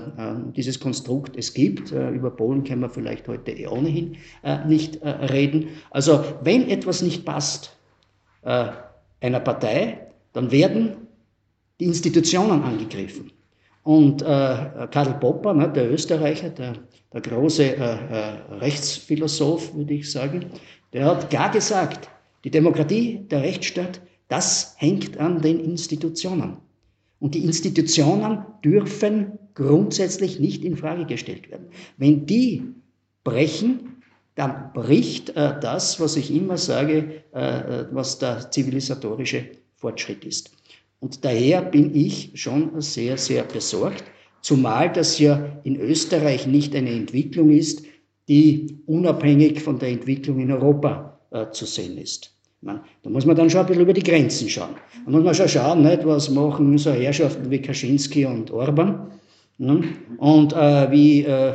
dieses 0.55 0.79
Konstrukt 0.79 1.37
es 1.37 1.53
gibt. 1.53 1.91
Äh, 1.91 2.09
über 2.09 2.31
Polen 2.31 2.63
können 2.63 2.81
wir 2.81 2.89
vielleicht 2.89 3.27
heute 3.27 3.51
eh 3.51 3.67
ohnehin 3.67 4.17
nicht 4.67 4.99
reden. 5.03 5.67
Also 5.91 6.23
wenn 6.43 6.67
etwas 6.67 7.01
nicht 7.01 7.25
passt 7.25 7.77
einer 8.41 9.39
Partei, 9.39 10.07
dann 10.33 10.51
werden 10.51 10.97
die 11.83 11.87
Institutionen 11.87 12.63
angegriffen. 12.63 13.31
Und 13.83 14.21
äh, 14.21 14.25
Karl 14.25 15.19
Popper, 15.19 15.53
ne, 15.53 15.69
der 15.69 15.91
Österreicher, 15.91 16.49
der, 16.49 16.75
der 17.11 17.21
große 17.21 17.75
äh, 17.75 17.75
äh, 17.75 18.55
Rechtsphilosoph, 18.61 19.75
würde 19.75 19.95
ich 19.95 20.09
sagen, 20.09 20.45
der 20.93 21.05
hat 21.05 21.29
klar 21.29 21.51
gesagt, 21.51 22.09
die 22.45 22.51
Demokratie, 22.51 23.25
der 23.29 23.41
Rechtsstaat, 23.41 24.01
das 24.29 24.75
hängt 24.77 25.17
an 25.17 25.41
den 25.41 25.59
Institutionen. 25.59 26.57
Und 27.19 27.35
die 27.35 27.43
Institutionen 27.43 28.45
dürfen 28.63 29.37
grundsätzlich 29.53 30.39
nicht 30.39 30.63
in 30.63 30.77
Frage 30.77 31.05
gestellt 31.05 31.51
werden. 31.51 31.67
Wenn 31.97 32.25
die 32.25 32.63
brechen, 33.25 34.01
dann 34.35 34.71
bricht 34.73 35.31
äh, 35.31 35.59
das, 35.59 35.99
was 35.99 36.15
ich 36.15 36.33
immer 36.33 36.57
sage, 36.57 37.23
äh, 37.33 37.81
äh 37.81 37.87
was 37.91 38.19
der 38.19 38.49
zivilisatorische 38.49 39.45
Fortschritt 39.75 40.23
ist. 40.23 40.51
Und 41.03 41.25
daher 41.25 41.61
bin 41.61 41.93
ich 41.93 42.31
schon 42.35 42.79
sehr, 42.79 43.17
sehr 43.17 43.43
besorgt, 43.43 44.05
zumal 44.39 44.89
das 44.89 45.19
ja 45.19 45.59
in 45.65 45.75
Österreich 45.75 46.47
nicht 46.47 46.73
eine 46.77 46.91
Entwicklung 46.91 47.49
ist, 47.49 47.83
die 48.29 48.77
unabhängig 48.85 49.61
von 49.61 49.77
der 49.79 49.89
Entwicklung 49.89 50.39
in 50.39 50.49
Europa 50.49 51.19
äh, 51.31 51.51
zu 51.51 51.65
sehen 51.65 51.97
ist. 51.97 52.33
Man, 52.61 52.79
da 53.01 53.09
muss 53.09 53.25
man 53.25 53.35
dann 53.35 53.49
schon 53.49 53.59
ein 53.59 53.65
bisschen 53.65 53.81
über 53.81 53.91
die 53.91 54.01
Grenzen 54.01 54.47
schauen. 54.47 54.75
Da 55.03 55.11
muss 55.11 55.25
man 55.25 55.35
schon 55.35 55.49
schauen, 55.49 55.83
nicht, 55.83 56.05
was 56.05 56.29
machen 56.29 56.77
so 56.77 56.93
Herrschaften 56.93 57.51
wie 57.51 57.59
Kaczynski 57.59 58.25
und 58.25 58.49
Orban 58.51 59.11
ne? 59.57 59.83
und 60.19 60.53
äh, 60.53 60.89
wie, 60.89 61.23
äh, 61.23 61.51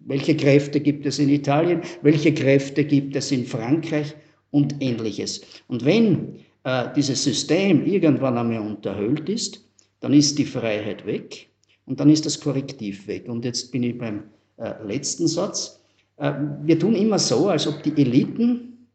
welche 0.00 0.36
Kräfte 0.36 0.80
gibt 0.80 1.06
es 1.06 1.18
in 1.18 1.30
Italien, 1.30 1.80
welche 2.02 2.34
Kräfte 2.34 2.84
gibt 2.84 3.16
es 3.16 3.32
in 3.32 3.46
Frankreich 3.46 4.14
und 4.50 4.74
ähnliches. 4.80 5.40
Und 5.66 5.86
wenn 5.86 6.40
äh, 6.66 6.92
dieses 6.96 7.22
System 7.22 7.86
irgendwann 7.86 8.36
einmal 8.36 8.58
unterhöhlt 8.58 9.28
ist, 9.28 9.64
dann 10.00 10.12
ist 10.12 10.36
die 10.36 10.44
Freiheit 10.44 11.06
weg 11.06 11.48
und 11.84 12.00
dann 12.00 12.10
ist 12.10 12.26
das 12.26 12.40
Korrektiv 12.40 13.06
weg. 13.06 13.28
Und 13.28 13.44
jetzt 13.44 13.70
bin 13.70 13.84
ich 13.84 13.96
beim 13.96 14.24
äh, 14.56 14.72
letzten 14.84 15.28
Satz. 15.28 15.80
Äh, 16.16 16.32
wir 16.64 16.76
tun 16.76 16.96
immer 16.96 17.20
so, 17.20 17.50
als 17.50 17.68
ob 17.68 17.84
die 17.84 17.96
Eliten 17.96 18.88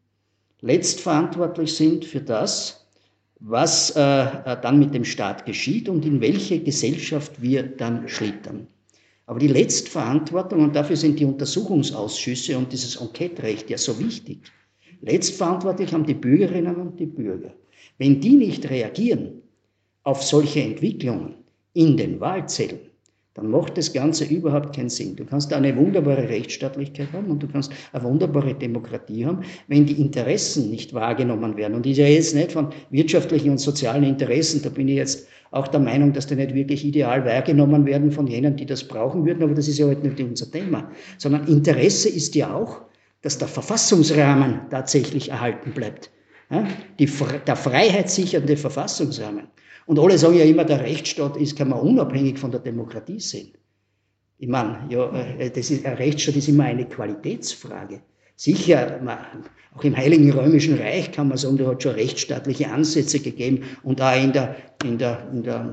letztverantwortlich 0.60 1.74
sind 1.74 2.04
für 2.04 2.20
das, 2.20 2.86
was 3.40 3.92
dann 3.94 4.78
mit 4.78 4.94
dem 4.94 5.04
Staat 5.04 5.44
geschieht 5.46 5.88
und 5.88 6.04
in 6.04 6.20
welche 6.20 6.60
Gesellschaft 6.62 7.42
wir 7.42 7.64
dann 7.64 8.06
schlittern. 8.06 8.68
Aber 9.26 9.40
die 9.40 9.48
Letztverantwortung, 9.48 10.60
und 10.62 10.76
dafür 10.76 10.94
sind 10.94 11.18
die 11.18 11.24
Untersuchungsausschüsse 11.24 12.56
und 12.56 12.72
dieses 12.72 12.94
Enquete-Recht 12.94 13.68
ja 13.68 13.78
so 13.78 13.98
wichtig, 13.98 14.42
letztverantwortlich 15.00 15.92
haben 15.92 16.06
die 16.06 16.14
Bürgerinnen 16.14 16.76
und 16.76 17.00
die 17.00 17.06
Bürger. 17.06 17.52
Wenn 18.02 18.20
die 18.20 18.34
nicht 18.34 18.68
reagieren 18.68 19.42
auf 20.02 20.24
solche 20.24 20.60
Entwicklungen 20.60 21.36
in 21.72 21.96
den 21.96 22.18
Wahlzetteln, 22.18 22.80
dann 23.34 23.48
macht 23.48 23.78
das 23.78 23.92
Ganze 23.92 24.24
überhaupt 24.24 24.74
keinen 24.74 24.88
Sinn. 24.88 25.14
Du 25.14 25.24
kannst 25.24 25.52
eine 25.52 25.76
wunderbare 25.76 26.28
Rechtsstaatlichkeit 26.28 27.12
haben 27.12 27.30
und 27.30 27.40
du 27.44 27.46
kannst 27.46 27.70
eine 27.92 28.02
wunderbare 28.02 28.54
Demokratie 28.54 29.24
haben, 29.24 29.44
wenn 29.68 29.86
die 29.86 30.00
Interessen 30.00 30.68
nicht 30.68 30.92
wahrgenommen 30.94 31.56
werden. 31.56 31.76
Und 31.76 31.86
ich 31.86 31.96
rede 32.00 32.14
jetzt 32.14 32.34
nicht 32.34 32.50
von 32.50 32.70
wirtschaftlichen 32.90 33.50
und 33.50 33.58
sozialen 33.58 34.02
Interessen, 34.02 34.62
da 34.62 34.70
bin 34.70 34.88
ich 34.88 34.96
jetzt 34.96 35.28
auch 35.52 35.68
der 35.68 35.78
Meinung, 35.78 36.12
dass 36.12 36.26
die 36.26 36.34
nicht 36.34 36.56
wirklich 36.56 36.84
ideal 36.84 37.24
wahrgenommen 37.24 37.86
werden 37.86 38.10
von 38.10 38.26
jenen, 38.26 38.56
die 38.56 38.66
das 38.66 38.82
brauchen 38.82 39.24
würden, 39.24 39.44
aber 39.44 39.54
das 39.54 39.68
ist 39.68 39.78
ja 39.78 39.86
heute 39.86 40.08
nicht 40.08 40.20
unser 40.20 40.50
Thema. 40.50 40.90
Sondern 41.18 41.46
Interesse 41.46 42.08
ist 42.08 42.34
ja 42.34 42.52
auch, 42.52 42.80
dass 43.20 43.38
der 43.38 43.46
Verfassungsrahmen 43.46 44.62
tatsächlich 44.70 45.28
erhalten 45.28 45.70
bleibt. 45.70 46.10
Die, 46.98 47.06
der 47.46 47.56
freiheitssichernde 47.56 48.56
Verfassungsrahmen. 48.56 49.48
Und 49.86 49.98
alle 49.98 50.18
sagen 50.18 50.36
ja 50.36 50.44
immer, 50.44 50.64
der 50.64 50.80
Rechtsstaat 50.80 51.36
ist, 51.36 51.56
kann 51.56 51.70
man 51.70 51.80
unabhängig 51.80 52.38
von 52.38 52.50
der 52.50 52.60
Demokratie 52.60 53.20
sehen. 53.20 53.52
Ich 54.38 54.48
meine, 54.48 54.86
ja, 54.90 55.10
äh, 55.12 55.50
das 55.50 55.70
ist, 55.70 55.86
ein 55.86 55.94
Rechtsstaat 55.94 56.36
ist 56.36 56.48
immer 56.48 56.64
eine 56.64 56.84
Qualitätsfrage. 56.84 58.02
Sicher, 58.36 59.00
auch 59.74 59.84
im 59.84 59.96
Heiligen 59.96 60.30
Römischen 60.32 60.76
Reich 60.76 61.12
kann 61.12 61.28
man 61.28 61.38
sagen, 61.38 61.58
da 61.58 61.66
hat 61.66 61.82
schon 61.82 61.92
rechtsstaatliche 61.92 62.70
Ansätze 62.70 63.20
gegeben 63.20 63.62
und 63.82 64.00
auch 64.00 64.16
in 64.20 64.32
der, 64.32 64.56
in 64.84 64.98
der, 64.98 65.28
in 65.32 65.42
der 65.42 65.72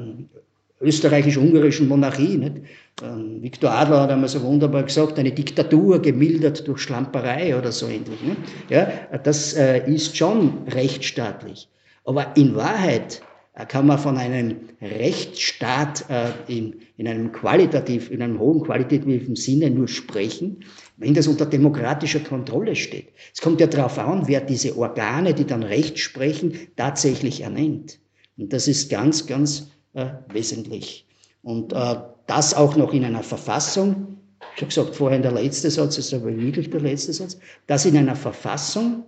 österreichisch-ungarischen 0.82 1.88
Monarchie. 1.88 2.38
Nicht? 2.38 2.62
Ähm, 3.04 3.42
Viktor 3.42 3.72
Adler 3.72 4.02
hat 4.02 4.12
einmal 4.12 4.30
so 4.30 4.42
wunderbar 4.42 4.84
gesagt, 4.84 5.20
eine 5.20 5.32
Diktatur 5.32 6.02
gemildert 6.02 6.68
durch 6.68 6.82
Schlamperei 6.82 7.58
oder 7.58 7.72
so 7.72 7.88
ähnlich. 7.88 8.22
Nicht? 8.22 8.38
Ja, 8.70 8.88
das 9.24 9.54
äh, 9.54 9.90
ist 9.90 10.18
schon 10.18 10.68
rechtsstaatlich. 10.68 11.70
Aber 12.04 12.36
in 12.36 12.56
Wahrheit 12.56 13.22
äh, 13.54 13.66
kann 13.66 13.88
man 13.88 14.00
von 14.00 14.18
einem 14.18 14.56
Rechtsstaat 14.82 16.06
äh, 16.10 16.32
in, 16.48 16.76
in, 16.98 17.08
einem 17.08 17.32
qualitativ, 17.32 18.10
in 18.12 18.22
einem 18.22 18.40
hohen 18.40 18.64
qualitativen 18.64 19.36
Sinne 19.36 19.70
nur 19.70 19.88
sprechen, 19.88 20.64
wenn 20.98 21.14
das 21.14 21.28
unter 21.28 21.46
demokratischer 21.46 22.22
Kontrolle 22.22 22.76
steht. 22.76 23.10
Es 23.34 23.42
kommt 23.42 23.62
ja 23.62 23.68
darauf 23.68 23.98
an, 24.00 24.28
wer 24.28 24.42
diese 24.42 24.78
Organe, 24.78 25.34
die 25.34 25.46
dann 25.46 25.64
Recht 25.64 26.00
sprechen, 26.00 26.54
tatsächlich 26.76 27.42
ernennt. 27.42 28.00
Und 28.38 28.54
das 28.54 28.68
ist 28.68 28.90
ganz, 28.90 29.28
ganz 29.28 29.70
äh, 29.94 30.08
wesentlich. 30.32 31.06
Und 31.42 31.74
äh, 31.74 31.96
das 32.30 32.54
auch 32.54 32.76
noch 32.76 32.94
in 32.94 33.04
einer 33.04 33.24
Verfassung, 33.24 34.18
ich 34.56 34.62
habe 34.62 34.68
gesagt 34.68 34.96
vorhin 34.96 35.22
der 35.22 35.32
letzte 35.32 35.70
Satz, 35.72 35.98
ist 35.98 36.14
aber 36.14 36.36
wirklich 36.36 36.70
der 36.70 36.82
letzte 36.82 37.14
Satz, 37.14 37.40
das 37.68 37.86
in 37.86 37.98
einer 37.98 38.16
Verfassung, 38.16 39.04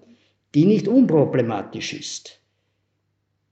die 0.55 0.65
nicht 0.65 0.87
unproblematisch 0.87 1.93
ist. 1.93 2.39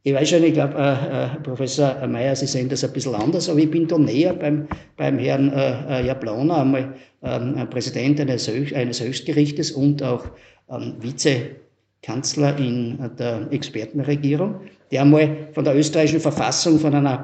Ich 0.03 0.13
weiß 0.13 0.30
schon, 0.30 0.43
ich 0.43 0.53
glaube, 0.53 0.76
äh, 0.76 1.26
äh, 1.26 1.39
Professor 1.41 2.07
Mayer, 2.07 2.36
Sie 2.36 2.47
sehen 2.47 2.70
das 2.70 2.84
ein 2.84 2.93
bisschen 2.93 3.15
anders, 3.15 3.49
aber 3.49 3.59
ich 3.59 3.70
bin 3.70 3.88
da 3.88 3.97
näher 3.97 4.34
beim, 4.34 4.67
beim 4.95 5.20
Herrn 5.20 5.51
äh, 5.51 5.99
äh 5.99 6.05
Jablona, 6.07 6.61
einmal 6.61 6.95
ähm, 7.22 7.70
Präsident 7.70 8.20
eines, 8.20 8.49
eines 8.49 9.01
Höchstgerichtes 9.01 9.72
und 9.72 10.01
auch 10.01 10.26
ähm, 10.70 10.95
Vizekanzler 10.99 12.57
in 12.57 13.11
der 13.17 13.47
Expertenregierung 13.51 14.61
der 14.91 15.01
einmal 15.01 15.49
von 15.53 15.63
der 15.63 15.76
österreichischen 15.76 16.22
Verfassung, 16.22 16.80
von 16.80 16.93
einer 16.93 17.17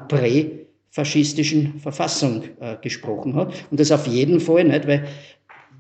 präfaschistischen 0.96 1.80
Verfassung 1.80 2.44
äh, 2.62 2.78
gesprochen 2.82 3.36
hat. 3.36 3.54
Und 3.70 3.80
das 3.80 3.92
auf 3.92 4.08
jeden 4.08 4.40
Fall 4.40 4.64
nicht, 4.64 4.88
weil 4.88 5.06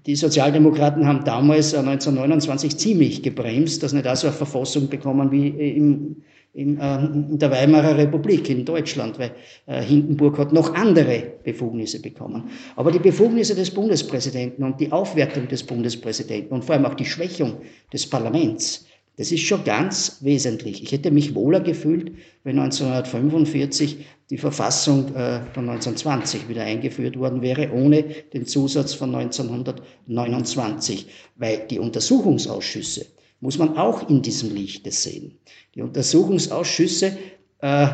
die 0.05 0.15
Sozialdemokraten 0.15 1.07
haben 1.07 1.23
damals 1.23 1.71
äh, 1.71 1.77
1929 1.77 2.75
ziemlich 2.77 3.23
gebremst, 3.23 3.81
dass 3.81 3.93
nicht 3.93 4.07
auch 4.07 4.15
so 4.17 4.27
eine 4.27 4.35
Verfassung 4.35 4.89
bekommen 4.89 5.31
wie 5.31 5.47
im, 5.47 6.17
im, 6.53 6.79
äh, 6.81 6.95
in 6.97 7.39
der 7.39 7.49
Weimarer 7.49 7.97
Republik 7.97 8.49
in 8.49 8.65
Deutschland, 8.65 9.17
weil 9.17 9.31
äh, 9.67 9.81
Hindenburg 9.81 10.37
hat 10.37 10.51
noch 10.51 10.75
andere 10.75 11.23
Befugnisse 11.45 12.01
bekommen. 12.01 12.49
Aber 12.75 12.91
die 12.91 12.99
Befugnisse 12.99 13.55
des 13.55 13.71
Bundespräsidenten 13.71 14.65
und 14.65 14.81
die 14.81 14.91
Aufwertung 14.91 15.47
des 15.47 15.63
Bundespräsidenten 15.63 16.53
und 16.53 16.65
vor 16.65 16.75
allem 16.75 16.85
auch 16.85 16.95
die 16.95 17.05
Schwächung 17.05 17.53
des 17.93 18.05
Parlaments, 18.09 18.85
Das 19.17 19.31
ist 19.31 19.41
schon 19.41 19.63
ganz 19.63 20.17
wesentlich. 20.21 20.83
Ich 20.83 20.91
hätte 20.91 21.09
mich 21.09 21.35
wohler 21.35 21.61
gefühlt, 21.61 22.11
wenn 22.43 22.59
1945 22.59 24.05
die 24.29 24.37
Verfassung 24.37 25.15
äh, 25.15 25.39
von 25.53 25.69
1920 25.69 26.49
wieder 26.49 26.63
eingeführt 26.63 27.17
worden 27.17 27.41
wäre, 27.41 27.71
ohne 27.71 28.03
den 28.33 28.45
Zusatz 28.45 28.93
von 28.93 29.15
1929, 29.15 31.07
weil 31.35 31.65
die 31.69 31.79
Untersuchungsausschüsse 31.79 33.05
muss 33.41 33.57
man 33.57 33.77
auch 33.77 34.09
in 34.09 34.21
diesem 34.21 34.53
Lichte 34.53 34.91
sehen. 34.91 35.37
Die 35.75 35.81
Untersuchungsausschüsse 35.81 37.17
äh, 37.59 37.87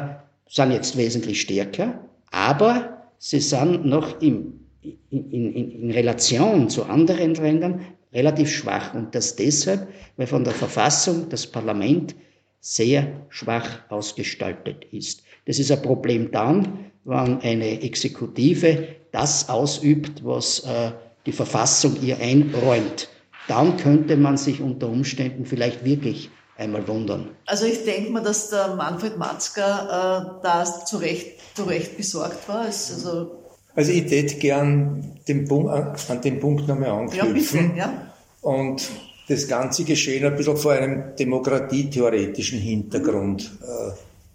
sind 0.47 0.71
jetzt 0.71 0.97
wesentlich 0.97 1.41
stärker, 1.41 2.07
aber 2.31 3.03
sie 3.17 3.39
sind 3.39 3.85
noch 3.85 4.21
im, 4.21 4.61
in, 5.09 5.31
in, 5.31 5.71
in 5.71 5.91
Relation 5.91 6.69
zu 6.69 6.85
anderen 6.85 7.35
Ländern 7.35 7.81
relativ 8.13 8.51
schwach. 8.51 8.93
Und 8.93 9.15
das 9.15 9.35
deshalb, 9.35 9.87
weil 10.17 10.27
von 10.27 10.43
der 10.43 10.53
Verfassung 10.53 11.29
das 11.29 11.47
Parlament 11.47 12.15
sehr 12.59 13.25
schwach 13.29 13.79
ausgestaltet 13.89 14.85
ist. 14.91 15.23
Das 15.45 15.59
ist 15.59 15.71
ein 15.71 15.81
Problem 15.81 16.31
dann, 16.31 16.91
wenn 17.03 17.39
eine 17.41 17.81
Exekutive 17.81 18.87
das 19.11 19.49
ausübt, 19.49 20.23
was 20.23 20.59
äh, 20.59 20.91
die 21.25 21.31
Verfassung 21.31 21.97
ihr 22.01 22.19
einräumt. 22.19 23.09
Dann 23.47 23.77
könnte 23.77 24.15
man 24.15 24.37
sich 24.37 24.61
unter 24.61 24.87
Umständen 24.87 25.45
vielleicht 25.45 25.83
wirklich 25.83 26.29
einmal 26.57 26.87
wundern. 26.87 27.29
Also 27.47 27.65
ich 27.65 27.83
denke 27.83 28.11
mal, 28.11 28.21
dass 28.23 28.49
der 28.49 28.75
Manfred 28.75 29.17
Matzka 29.17 30.39
äh, 30.39 30.43
da 30.43 30.63
zu 30.63 30.97
Recht, 30.97 31.39
zu 31.55 31.63
Recht 31.63 31.97
besorgt 31.97 32.47
war. 32.47 32.65
Also, 32.65 33.40
also 33.75 33.91
ich 33.91 34.11
hätte 34.11 34.35
gern 34.35 35.19
den 35.27 35.47
Punkt, 35.47 35.69
an 35.71 36.21
den 36.21 36.39
Punkt 36.39 36.67
nochmal 36.67 36.89
anknüpfen. 36.89 37.75
Ja, 37.75 37.87
bitte, 37.87 38.01
ja. 38.01 38.13
Und 38.41 38.89
das 39.27 39.47
ganze 39.47 39.83
Geschehen 39.83 40.25
ein 40.25 40.35
bisschen 40.35 40.57
vor 40.57 40.73
einem 40.73 41.15
demokratietheoretischen 41.17 42.59
Hintergrund 42.59 43.49
äh, 43.61 43.91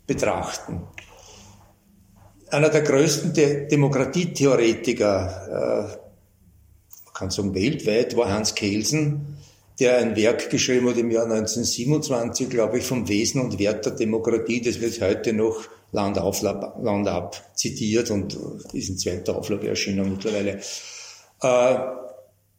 betrachten. 0.07 0.83
Einer 2.49 2.69
der 2.69 2.83
größten 2.83 3.33
De 3.35 3.69
Demokratietheoretiker, 3.69 5.49
äh, 5.49 5.97
man 7.05 7.15
kann 7.15 7.31
sagen 7.31 7.55
weltweit, 7.55 8.17
war 8.17 8.31
Hans 8.31 8.55
Kelsen, 8.55 9.37
der 9.81 9.99
ein 9.99 10.17
Werk 10.17 10.49
geschrieben 10.49 10.89
hat 10.89 10.97
im 10.97 11.11
Jahr 11.11 11.25
1927, 11.25 12.49
glaube 12.49 12.79
ich, 12.79 12.85
vom 12.85 13.09
Wesen 13.09 13.41
und 13.43 13.59
Wert 13.59 13.85
der 13.85 13.93
Demokratie. 13.93 14.63
Das 14.63 14.81
wird 14.81 15.01
heute 15.03 15.33
noch 15.33 15.69
Land 15.93 16.17
Land 16.17 17.09
ab 17.09 17.51
zitiert 17.55 18.11
und 18.11 18.37
ist 18.73 18.89
in 18.89 18.99
zweiter 18.99 19.37
Auflage 19.37 19.69
erschienen 19.69 20.11
mittlerweile. 20.11 20.61
Äh, 21.43 21.79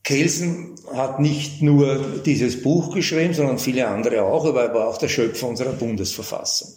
Kelsen 0.03 0.75
hat 0.93 1.19
nicht 1.19 1.61
nur 1.61 2.21
dieses 2.25 2.61
Buch 2.61 2.93
geschrieben, 2.93 3.34
sondern 3.34 3.59
viele 3.59 3.88
andere 3.88 4.23
auch, 4.23 4.45
aber 4.45 4.63
er 4.63 4.73
war 4.73 4.88
auch 4.88 4.97
der 4.97 5.09
Schöpfer 5.09 5.47
unserer 5.49 5.73
Bundesverfassung. 5.73 6.69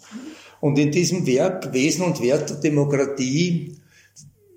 Und 0.60 0.78
in 0.78 0.90
diesem 0.90 1.26
Werk 1.26 1.72
Wesen 1.72 2.04
und 2.04 2.20
Wert 2.20 2.50
der 2.50 2.56
Demokratie 2.56 3.78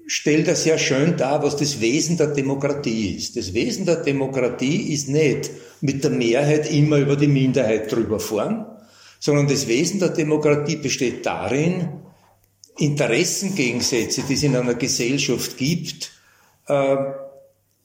stellt 0.07 0.47
er 0.47 0.55
sehr 0.55 0.79
schön 0.79 1.17
dar, 1.17 1.43
was 1.43 1.55
das 1.55 1.81
Wesen 1.81 2.17
der 2.17 2.27
Demokratie 2.27 3.15
ist. 3.15 3.37
Das 3.37 3.53
Wesen 3.53 3.85
der 3.85 3.97
Demokratie 3.97 4.91
ist 4.91 5.07
nicht 5.07 5.51
mit 5.81 6.03
der 6.03 6.11
Mehrheit 6.11 6.71
immer 6.71 6.97
über 6.97 7.15
die 7.15 7.27
Minderheit 7.27 7.91
drüber 7.91 8.19
fahren, 8.19 8.65
sondern 9.23 9.47
das 9.47 9.67
Wesen 9.69 10.01
der 10.01 10.09
Demokratie 10.09 10.75
besteht 10.75 11.25
darin, 11.25 11.87
Interessengegensätze, 12.77 14.23
die 14.27 14.33
es 14.33 14.43
in 14.43 14.53
einer 14.53 14.73
Gesellschaft 14.73 15.55
gibt, 15.55 16.11
äh, 16.67 16.97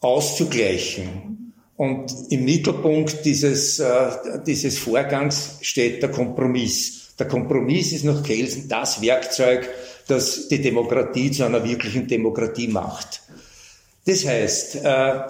auszugleichen. 0.00 1.54
Und 1.76 2.12
im 2.30 2.44
Mittelpunkt 2.44 3.24
dieses, 3.24 3.78
äh, 3.78 4.10
dieses 4.44 4.78
Vorgangs 4.78 5.58
steht 5.60 6.02
der 6.02 6.10
Kompromiss. 6.10 7.14
Der 7.16 7.28
Kompromiss 7.28 7.92
ist 7.92 8.04
nach 8.04 8.24
Kelsen 8.24 8.68
das 8.68 9.00
Werkzeug, 9.00 9.68
das 10.08 10.48
die 10.48 10.60
Demokratie 10.60 11.30
zu 11.30 11.44
einer 11.44 11.62
wirklichen 11.62 12.08
Demokratie 12.08 12.66
macht. 12.66 13.22
Das 14.06 14.26
heißt, 14.26 14.74
äh, 14.84 15.20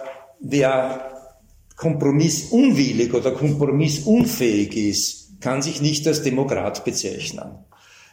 wer 0.41 1.35
kompromissunwillig 1.77 3.13
oder 3.13 3.33
kompromissunfähig 3.33 4.75
ist, 4.75 5.18
kann 5.41 5.63
sich 5.63 5.81
nicht 5.81 6.07
als 6.07 6.23
Demokrat 6.23 6.85
bezeichnen. 6.85 7.65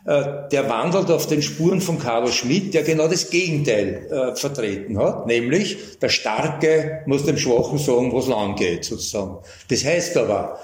Äh, 0.06 0.50
der 0.52 0.70
wandelt 0.70 1.10
auf 1.10 1.26
den 1.26 1.42
Spuren 1.42 1.82
von 1.82 1.98
Carlo 1.98 2.28
Schmidt, 2.28 2.74
der 2.76 2.84
genau 2.84 3.08
das 3.08 3.32
Gegenteil 3.32 4.08
äh, 4.12 4.36
vertreten 4.36 5.00
hat, 5.00 5.26
nämlich 5.26 5.98
der 6.00 6.10
Starke 6.10 7.02
muss 7.08 7.26
dem 7.26 7.38
Schwachen 7.38 7.80
sagen, 7.80 8.12
wo 8.12 8.20
es 8.20 8.28
lang 8.28 8.56
geht, 8.56 8.86
sozusagen. 8.86 9.40
Das 9.68 9.84
heißt 9.84 10.18
aber, 10.18 10.60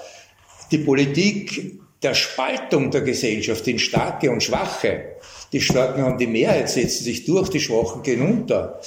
die 0.70 0.78
Politik 0.78 1.80
der 2.02 2.14
Spaltung 2.14 2.90
der 2.92 3.00
Gesellschaft 3.02 3.66
in 3.66 3.80
Starke 3.80 4.30
und 4.30 4.42
Schwache, 4.42 5.16
die 5.52 5.60
Starken 5.60 6.02
haben 6.02 6.18
die 6.18 6.26
Mehrheit, 6.26 6.70
setzen 6.70 7.04
sich 7.04 7.24
durch, 7.24 7.48
die 7.48 7.60
Schwachen 7.60 8.02
gehen 8.02 8.22
unter, 8.22 8.80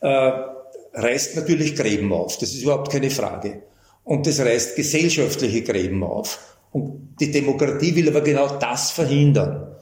äh, 0.00 0.32
reißt 0.94 1.36
natürlich 1.36 1.74
Gräben 1.74 2.12
auf. 2.12 2.36
Das 2.36 2.50
ist 2.50 2.62
überhaupt 2.62 2.92
keine 2.92 3.10
Frage. 3.10 3.62
Und 4.04 4.26
das 4.26 4.40
reißt 4.40 4.76
gesellschaftliche 4.76 5.62
Gräben 5.62 6.02
auf. 6.02 6.38
Und 6.72 7.16
die 7.20 7.30
Demokratie 7.30 7.94
will 7.94 8.08
aber 8.08 8.22
genau 8.22 8.58
das 8.58 8.90
verhindern. 8.90 9.76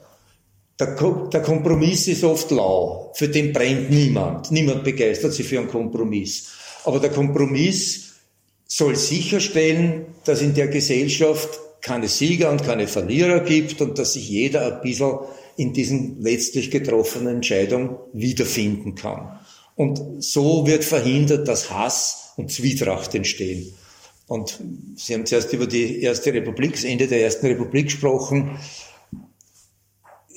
Der, 0.79 0.95
der 1.31 1.41
Kompromiss 1.41 2.07
ist 2.07 2.23
oft 2.23 2.51
lau, 2.51 3.11
für 3.15 3.27
den 3.27 3.53
brennt 3.53 3.89
niemand. 3.89 4.51
Niemand 4.51 4.83
begeistert 4.83 5.33
sich 5.33 5.47
für 5.47 5.59
einen 5.59 5.67
Kompromiss. 5.69 6.49
Aber 6.85 6.99
der 6.99 7.11
Kompromiss 7.11 8.13
soll 8.67 8.95
sicherstellen, 8.95 10.05
dass 10.25 10.41
in 10.41 10.53
der 10.53 10.67
Gesellschaft 10.67 11.59
keine 11.81 12.07
Sieger 12.07 12.51
und 12.51 12.63
keine 12.63 12.87
Verlierer 12.87 13.41
gibt 13.41 13.81
und 13.81 13.97
dass 13.97 14.13
sich 14.13 14.29
jeder 14.29 14.75
ein 14.75 14.81
bisschen 14.81 15.19
in 15.57 15.73
diesen 15.73 16.21
letztlich 16.21 16.71
getroffenen 16.71 17.35
Entscheidungen 17.35 17.97
wiederfinden 18.13 18.95
kann. 18.95 19.39
Und 19.75 20.23
so 20.23 20.67
wird 20.67 20.83
verhindert, 20.83 21.47
dass 21.47 21.71
Hass 21.71 22.33
und 22.37 22.51
Zwietracht 22.51 23.13
entstehen. 23.15 23.73
Und 24.31 24.59
Sie 24.95 25.13
haben 25.13 25.25
zuerst 25.25 25.51
über 25.51 25.67
die 25.67 26.01
Erste 26.01 26.33
Republik, 26.33 26.73
das 26.73 26.85
Ende 26.85 27.07
der 27.07 27.21
Ersten 27.21 27.47
Republik 27.47 27.87
gesprochen 27.87 28.57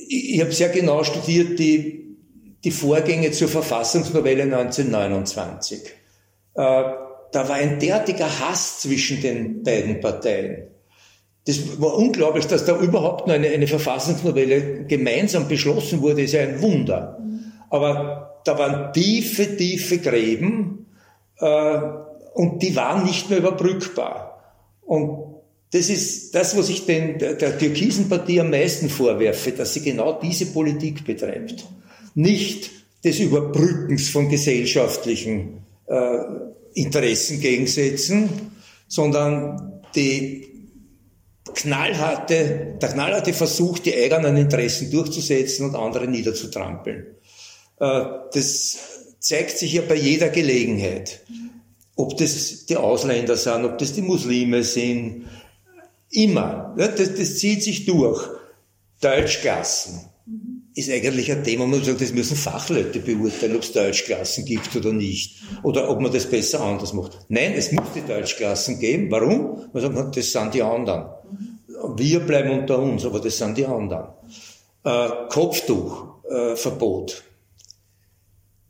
ich, 0.08 0.34
ich 0.34 0.40
habe 0.40 0.52
sehr 0.52 0.68
genau 0.68 1.04
studiert 1.04 1.58
die, 1.58 2.16
die 2.62 2.70
Vorgänge 2.70 3.30
zur 3.30 3.48
Verfassungsnovelle 3.48 4.44
1929. 4.44 5.80
Äh, 5.80 5.86
da 6.54 7.48
war 7.48 7.56
ein 7.56 7.78
derartiger 7.78 8.28
Hass 8.40 8.80
zwischen 8.80 9.20
den 9.20 9.62
beiden 9.62 10.00
Parteien. 10.00 10.68
Das 11.46 11.80
war 11.80 11.96
unglaublich, 11.96 12.46
dass 12.46 12.64
da 12.64 12.78
überhaupt 12.78 13.26
noch 13.26 13.34
eine, 13.34 13.48
eine 13.48 13.66
Verfassungsnovelle 13.66 14.84
gemeinsam 14.84 15.48
beschlossen 15.48 16.00
wurde, 16.00 16.22
ist 16.22 16.32
ja 16.32 16.42
ein 16.42 16.62
Wunder. 16.62 17.18
Aber 17.68 18.40
da 18.44 18.58
waren 18.58 18.92
tiefe, 18.92 19.56
tiefe 19.56 19.98
Gräben 19.98 20.86
äh, 21.38 21.78
und 22.34 22.62
die 22.62 22.76
waren 22.76 23.04
nicht 23.04 23.30
mehr 23.30 23.38
überbrückbar. 23.38 24.42
Und 24.82 25.34
das 25.72 25.88
ist 25.88 26.34
das, 26.34 26.56
was 26.56 26.68
ich 26.68 26.84
den, 26.84 27.18
der, 27.18 27.34
der 27.34 27.58
türkisen 27.58 28.08
Partie 28.08 28.40
am 28.40 28.50
meisten 28.50 28.90
vorwerfe, 28.90 29.52
dass 29.52 29.72
sie 29.72 29.82
genau 29.82 30.20
diese 30.20 30.46
Politik 30.46 31.04
betreibt. 31.04 31.64
Nicht 32.14 32.70
des 33.02 33.20
Überbrückens 33.20 34.08
von 34.08 34.28
gesellschaftlichen 34.28 35.64
äh, 35.86 36.18
Interessengegensätzen, 36.74 38.28
sondern 38.88 39.82
die 39.94 40.48
knallharte, 41.54 42.76
der 42.80 42.88
knallharte 42.88 43.32
Versuch, 43.32 43.78
die 43.78 43.94
eigenen 43.94 44.36
Interessen 44.36 44.90
durchzusetzen 44.90 45.66
und 45.66 45.76
andere 45.76 46.08
niederzutrampeln. 46.08 47.06
Äh, 47.78 48.04
das 48.32 48.78
zeigt 49.20 49.58
sich 49.58 49.74
ja 49.74 49.82
bei 49.82 49.94
jeder 49.94 50.28
Gelegenheit. 50.28 51.20
Ob 51.96 52.16
das 52.16 52.66
die 52.66 52.76
Ausländer 52.76 53.36
sind, 53.36 53.64
ob 53.64 53.78
das 53.78 53.92
die 53.92 54.02
Muslime 54.02 54.64
sind, 54.64 55.26
Immer. 56.14 56.74
Das, 56.76 56.94
das 56.94 57.38
zieht 57.38 57.62
sich 57.64 57.86
durch. 57.86 58.22
Deutschklassen 59.00 60.00
ist 60.76 60.90
eigentlich 60.90 61.30
ein 61.30 61.42
Thema, 61.42 61.66
man 61.66 61.82
sagt, 61.82 62.00
das 62.00 62.12
müssen 62.12 62.36
Fachleute 62.36 63.00
beurteilen, 63.00 63.56
ob 63.56 63.62
es 63.62 63.72
Deutschklassen 63.72 64.44
gibt 64.44 64.74
oder 64.76 64.92
nicht. 64.92 65.42
Oder 65.64 65.90
ob 65.90 66.00
man 66.00 66.12
das 66.12 66.26
besser 66.26 66.60
anders 66.60 66.92
macht. 66.92 67.18
Nein, 67.28 67.54
es 67.54 67.72
muss 67.72 67.92
die 67.94 68.06
Deutschklassen 68.06 68.78
geben. 68.78 69.10
Warum? 69.10 69.68
Man 69.72 69.82
sagt, 69.82 70.16
das 70.16 70.30
sind 70.30 70.54
die 70.54 70.62
anderen. 70.62 71.06
Wir 71.96 72.20
bleiben 72.20 72.60
unter 72.60 72.78
uns, 72.78 73.04
aber 73.04 73.18
das 73.18 73.36
sind 73.36 73.58
die 73.58 73.66
anderen. 73.66 74.06
Äh, 74.84 75.08
Kopftuchverbot. 75.30 77.24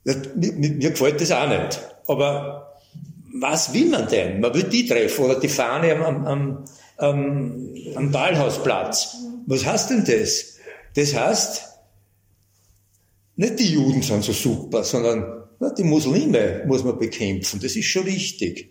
Äh, 0.07 0.15
mir, 0.35 0.53
mir 0.53 0.91
gefällt 0.91 1.21
das 1.21 1.31
auch 1.31 1.49
nicht. 1.49 1.81
Aber 2.07 2.64
was 3.35 3.73
will 3.73 3.91
man 3.91 4.09
denn? 4.09 4.41
Man 4.41 4.55
will 4.55 4.65
die 4.65 4.87
treffen 4.87 5.25
oder 5.25 5.41
die 5.41 5.49
Fahne 5.49 5.97
am, 5.97 6.25
am, 6.25 6.65
ähm, 7.01 7.75
am 7.97 8.11
Ballhausplatz. 8.11 9.17
Was 9.47 9.67
heißt 9.67 9.91
denn 9.91 10.05
das? 10.05 10.55
Das 10.95 11.15
heißt, 11.15 11.63
nicht 13.37 13.59
die 13.59 13.73
Juden 13.73 14.03
sind 14.03 14.23
so 14.23 14.33
super, 14.33 14.85
sondern 14.85 15.49
na, 15.59 15.71
die 15.71 15.83
Muslime 15.83 16.63
muss 16.67 16.85
man 16.85 16.99
bekämpfen. 16.99 17.59
Das 17.61 17.75
ist 17.75 17.87
schon 17.87 18.05
richtig. 18.05 18.71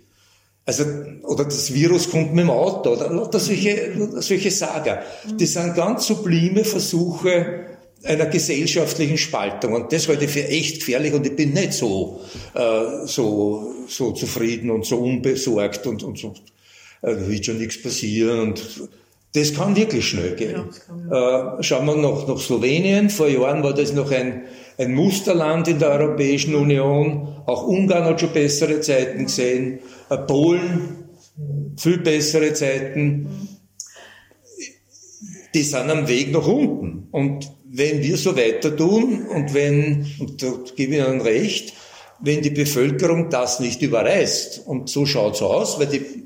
Also, 0.66 0.86
oder 1.24 1.44
das 1.44 1.74
Virus 1.74 2.10
kommt 2.10 2.34
mit 2.34 2.46
dem 2.46 2.50
Auto, 2.50 2.94
oder 2.94 3.10
lauter 3.10 3.40
solche, 3.40 3.92
solche 4.22 4.50
Sager. 4.50 5.04
Das 5.38 5.54
sind 5.54 5.76
ganz 5.76 6.08
sublime 6.08 6.64
Versuche 6.64 7.63
einer 8.04 8.26
gesellschaftlichen 8.26 9.18
Spaltung. 9.18 9.74
Und 9.74 9.94
das 9.94 10.08
halte 10.08 10.26
ich 10.26 10.32
für 10.32 10.48
echt 10.48 10.80
gefährlich 10.80 11.14
und 11.14 11.26
ich 11.26 11.36
bin 11.36 11.54
nicht 11.54 11.74
so, 11.74 12.22
äh, 12.54 13.06
so, 13.06 13.74
so 13.88 14.12
zufrieden 14.12 14.70
und 14.70 14.86
so 14.86 14.98
unbesorgt 14.98 15.88
und, 15.88 16.04
und 16.04 16.18
so, 16.18 16.34
äh, 17.02 17.16
wird 17.28 17.46
schon 17.46 17.58
nichts 17.58 17.82
passieren 17.82 18.40
und 18.40 18.90
das 19.34 19.54
kann 19.54 19.76
wirklich 19.76 20.08
schnell 20.08 20.36
gehen. 20.36 20.70
Ja, 21.10 21.58
äh, 21.58 21.64
schauen 21.64 21.88
wir 21.88 21.96
nach, 21.96 22.28
nach 22.28 22.40
Slowenien. 22.40 23.10
Vor 23.10 23.28
Jahren 23.28 23.64
war 23.64 23.74
das 23.74 23.92
noch 23.92 24.12
ein, 24.12 24.44
ein 24.78 24.94
Musterland 24.94 25.68
in 25.68 25.80
der 25.80 25.90
Europäischen 25.90 26.54
Union. 26.54 27.42
Auch 27.48 27.64
Ungarn 27.64 28.04
hat 28.04 28.22
schon 28.22 28.32
bessere 28.32 28.80
Zeiten 28.82 29.26
gesehen. 29.26 29.80
Äh, 30.10 30.18
Polen, 30.18 31.08
viel 31.78 31.98
bessere 31.98 32.54
Zeiten. 32.54 33.58
Die 35.56 35.64
sind 35.64 35.90
am 35.90 36.08
Weg 36.08 36.32
nach 36.32 36.46
unten. 36.46 37.08
Und 37.12 37.52
wenn 37.76 38.04
wir 38.04 38.18
so 38.18 38.38
weiter 38.38 38.76
tun 38.76 39.26
und 39.28 39.54
wenn, 39.54 40.06
und 40.20 40.44
da 40.44 40.54
gebe 40.76 40.96
ich 40.96 41.00
Ihnen 41.00 41.22
recht, 41.22 41.74
wenn 42.20 42.42
die 42.42 42.52
Bevölkerung 42.52 43.30
das 43.30 43.60
nicht 43.60 43.82
überreißt, 43.82 44.62
und 44.66 44.90
so 44.90 45.06
schaut's 45.06 45.42
aus, 45.42 45.80
weil 45.80 45.88
die 45.88 46.24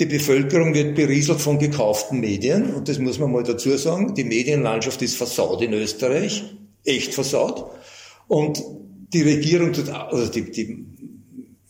die 0.00 0.06
Bevölkerung 0.06 0.74
wird 0.74 0.94
berieselt 0.94 1.40
von 1.40 1.58
gekauften 1.58 2.20
Medien 2.20 2.72
und 2.74 2.88
das 2.88 3.00
muss 3.00 3.18
man 3.18 3.32
mal 3.32 3.42
dazu 3.42 3.76
sagen. 3.76 4.14
Die 4.14 4.22
Medienlandschaft 4.22 5.02
ist 5.02 5.16
versaut 5.16 5.60
in 5.60 5.72
Österreich, 5.72 6.44
echt 6.84 7.14
versaut. 7.14 7.66
Und 8.28 8.62
die 9.12 9.22
Regierung 9.22 9.72
tut, 9.72 9.88
also 9.88 10.30
die, 10.30 10.50
die 10.52 10.86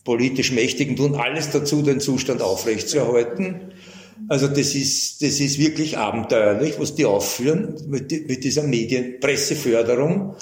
politisch 0.04 0.52
Mächtigen 0.52 0.96
tun 0.96 1.14
alles 1.14 1.50
dazu, 1.50 1.80
den 1.80 2.00
Zustand 2.00 2.42
aufrechtzuerhalten. 2.42 3.72
Also 4.28 4.48
das 4.48 4.74
ist, 4.74 5.22
das 5.22 5.40
ist 5.40 5.58
wirklich 5.58 5.96
abenteuerlich, 5.96 6.74
was 6.78 6.94
die 6.94 7.04
aufführen 7.04 7.74
mit, 7.86 8.10
mit 8.28 8.44
dieser 8.44 8.64
Medienpresseförderung 8.64 10.34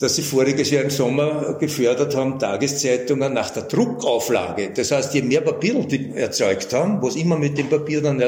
dass 0.00 0.16
sie 0.16 0.22
voriges 0.22 0.70
Jahr 0.70 0.82
im 0.82 0.90
Sommer 0.90 1.58
gefördert 1.60 2.16
haben, 2.16 2.38
Tageszeitungen 2.38 3.34
nach 3.34 3.50
der 3.50 3.64
Druckauflage. 3.64 4.72
Das 4.74 4.90
heißt, 4.90 5.12
je 5.12 5.20
mehr 5.20 5.42
Papier 5.42 5.74
die 5.84 6.12
erzeugt 6.14 6.72
haben, 6.72 7.02
was 7.02 7.16
immer 7.16 7.38
mit 7.38 7.58
dem 7.58 7.68
Papier 7.68 8.00
dann 8.00 8.22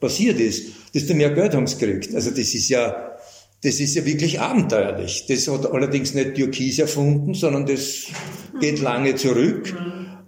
passiert 0.00 0.40
ist, 0.40 0.72
desto 0.94 1.12
mehr 1.12 1.30
Geld 1.30 1.54
haben 1.54 1.66
sie 1.66 1.76
gekriegt. 1.76 2.14
Also 2.14 2.30
das 2.30 2.54
ist 2.54 2.70
ja, 2.70 3.12
das 3.62 3.78
ist 3.78 3.94
ja 3.94 4.06
wirklich 4.06 4.40
abenteuerlich. 4.40 5.26
Das 5.28 5.46
hat 5.48 5.70
allerdings 5.70 6.14
nicht 6.14 6.34
Türkis 6.34 6.78
erfunden, 6.78 7.34
sondern 7.34 7.66
das 7.66 8.06
geht 8.58 8.80
lange 8.80 9.14
zurück 9.14 9.76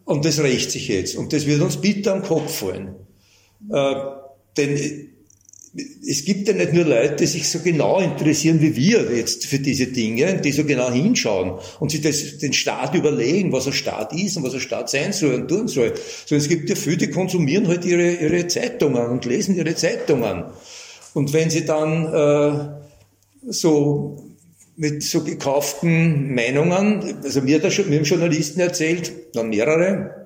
und 0.05 0.27
das 0.27 0.41
rächt 0.41 0.71
sich 0.71 0.89
jetzt. 0.89 1.17
Und 1.17 1.33
das 1.33 1.47
wird 1.47 1.63
uns 1.63 1.79
bitter 1.79 2.13
am 2.13 2.23
Kopf 2.23 2.59
fallen. 2.59 2.95
Äh, 3.73 3.95
denn 4.57 5.11
es 6.09 6.25
gibt 6.25 6.49
ja 6.49 6.55
nicht 6.55 6.73
nur 6.73 6.85
Leute, 6.85 7.17
die 7.17 7.27
sich 7.27 7.49
so 7.49 7.61
genau 7.61 8.01
interessieren 8.01 8.61
wie 8.61 8.75
wir 8.75 9.15
jetzt 9.15 9.47
für 9.47 9.61
diese 9.61 9.87
Dinge, 9.87 10.41
die 10.41 10.51
so 10.51 10.65
genau 10.65 10.91
hinschauen 10.91 11.61
und 11.79 11.93
sich 11.93 12.01
das, 12.01 12.39
den 12.39 12.53
Staat 12.53 12.95
überlegen, 12.97 13.53
was 13.53 13.69
ein 13.69 13.73
Staat 13.73 14.13
ist 14.13 14.37
und 14.37 14.43
was 14.43 14.55
ein 14.55 14.61
Staat 14.61 14.91
sein 14.91 15.13
soll 15.13 15.35
und 15.35 15.49
tun 15.49 15.69
soll. 15.69 15.95
Sondern 16.27 16.43
es 16.43 16.49
gibt 16.49 16.69
ja 16.69 16.75
viele, 16.75 16.97
die 16.97 17.11
konsumieren 17.11 17.69
halt 17.69 17.85
ihre, 17.85 18.15
ihre 18.15 18.49
Zeitungen 18.49 19.07
und 19.07 19.25
lesen 19.25 19.57
ihre 19.57 19.77
Zeitungen. 19.77 20.45
Und 21.15 21.33
wenn 21.33 21.51
sie 21.51 21.65
dann 21.65 22.13
äh, 22.13 23.53
so 23.53 24.27
mit 24.77 25.05
so 25.05 25.23
gekauften 25.23 26.35
Meinungen, 26.35 27.19
also 27.23 27.43
mir, 27.43 27.61
der, 27.61 27.71
mir 27.87 27.99
haben 27.99 28.05
Journalisten 28.05 28.61
erzählt, 28.61 29.13
dann 29.35 29.51
mehrere, 29.51 30.20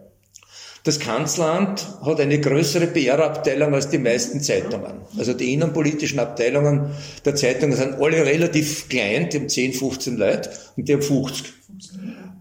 das 0.85 1.01
Kanzleramt 1.01 1.87
hat 2.05 2.21
eine 2.21 2.39
größere 2.39 2.87
PR-Abteilung 2.87 3.73
als 3.73 3.89
die 3.89 3.99
meisten 3.99 4.41
Zeitungen. 4.41 5.01
Also 5.17 5.33
die 5.33 5.55
innenpolitischen 5.55 6.19
Abteilungen 6.19 6.91
der 7.25 7.35
Zeitungen 7.35 7.75
sind 7.75 7.95
alle 7.95 8.25
relativ 8.25 8.91
klein, 8.91 9.31
die 9.31 9.39
haben 9.39 9.49
10, 9.49 9.73
15 9.73 10.17
Leute 10.19 10.51
und 10.77 10.87
die 10.87 10.93
haben 10.93 11.03
50. 11.03 11.53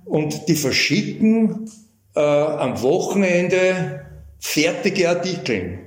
Und 0.04 0.48
die 0.50 0.56
verschicken 0.56 1.72
äh, 2.16 2.20
am 2.20 2.82
Wochenende 2.82 4.06
fertige 4.40 5.10
Artikel. 5.10 5.80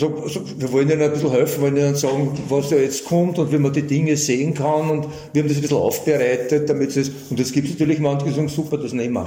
So, 0.00 0.26
so, 0.28 0.40
wir 0.58 0.72
wollen 0.72 0.88
ihnen 0.88 1.02
ein 1.02 1.12
bisschen 1.12 1.30
helfen, 1.30 1.60
wollen 1.60 1.76
ihnen 1.76 1.94
sagen, 1.94 2.32
was 2.48 2.70
da 2.70 2.76
jetzt 2.76 3.04
kommt 3.04 3.38
und 3.38 3.52
wie 3.52 3.58
man 3.58 3.70
die 3.70 3.82
Dinge 3.82 4.16
sehen 4.16 4.54
kann 4.54 4.88
und 4.88 5.06
wir 5.34 5.42
haben 5.42 5.48
das 5.48 5.58
ein 5.58 5.60
bisschen 5.60 5.76
aufbereitet, 5.76 6.70
damit 6.70 6.96
es, 6.96 7.10
und 7.28 7.38
es 7.38 7.52
gibt 7.52 7.68
natürlich 7.68 7.98
manche, 7.98 8.24
die 8.24 8.32
sagen, 8.32 8.48
super, 8.48 8.78
das 8.78 8.94
nehmen 8.94 9.12
wir. 9.12 9.26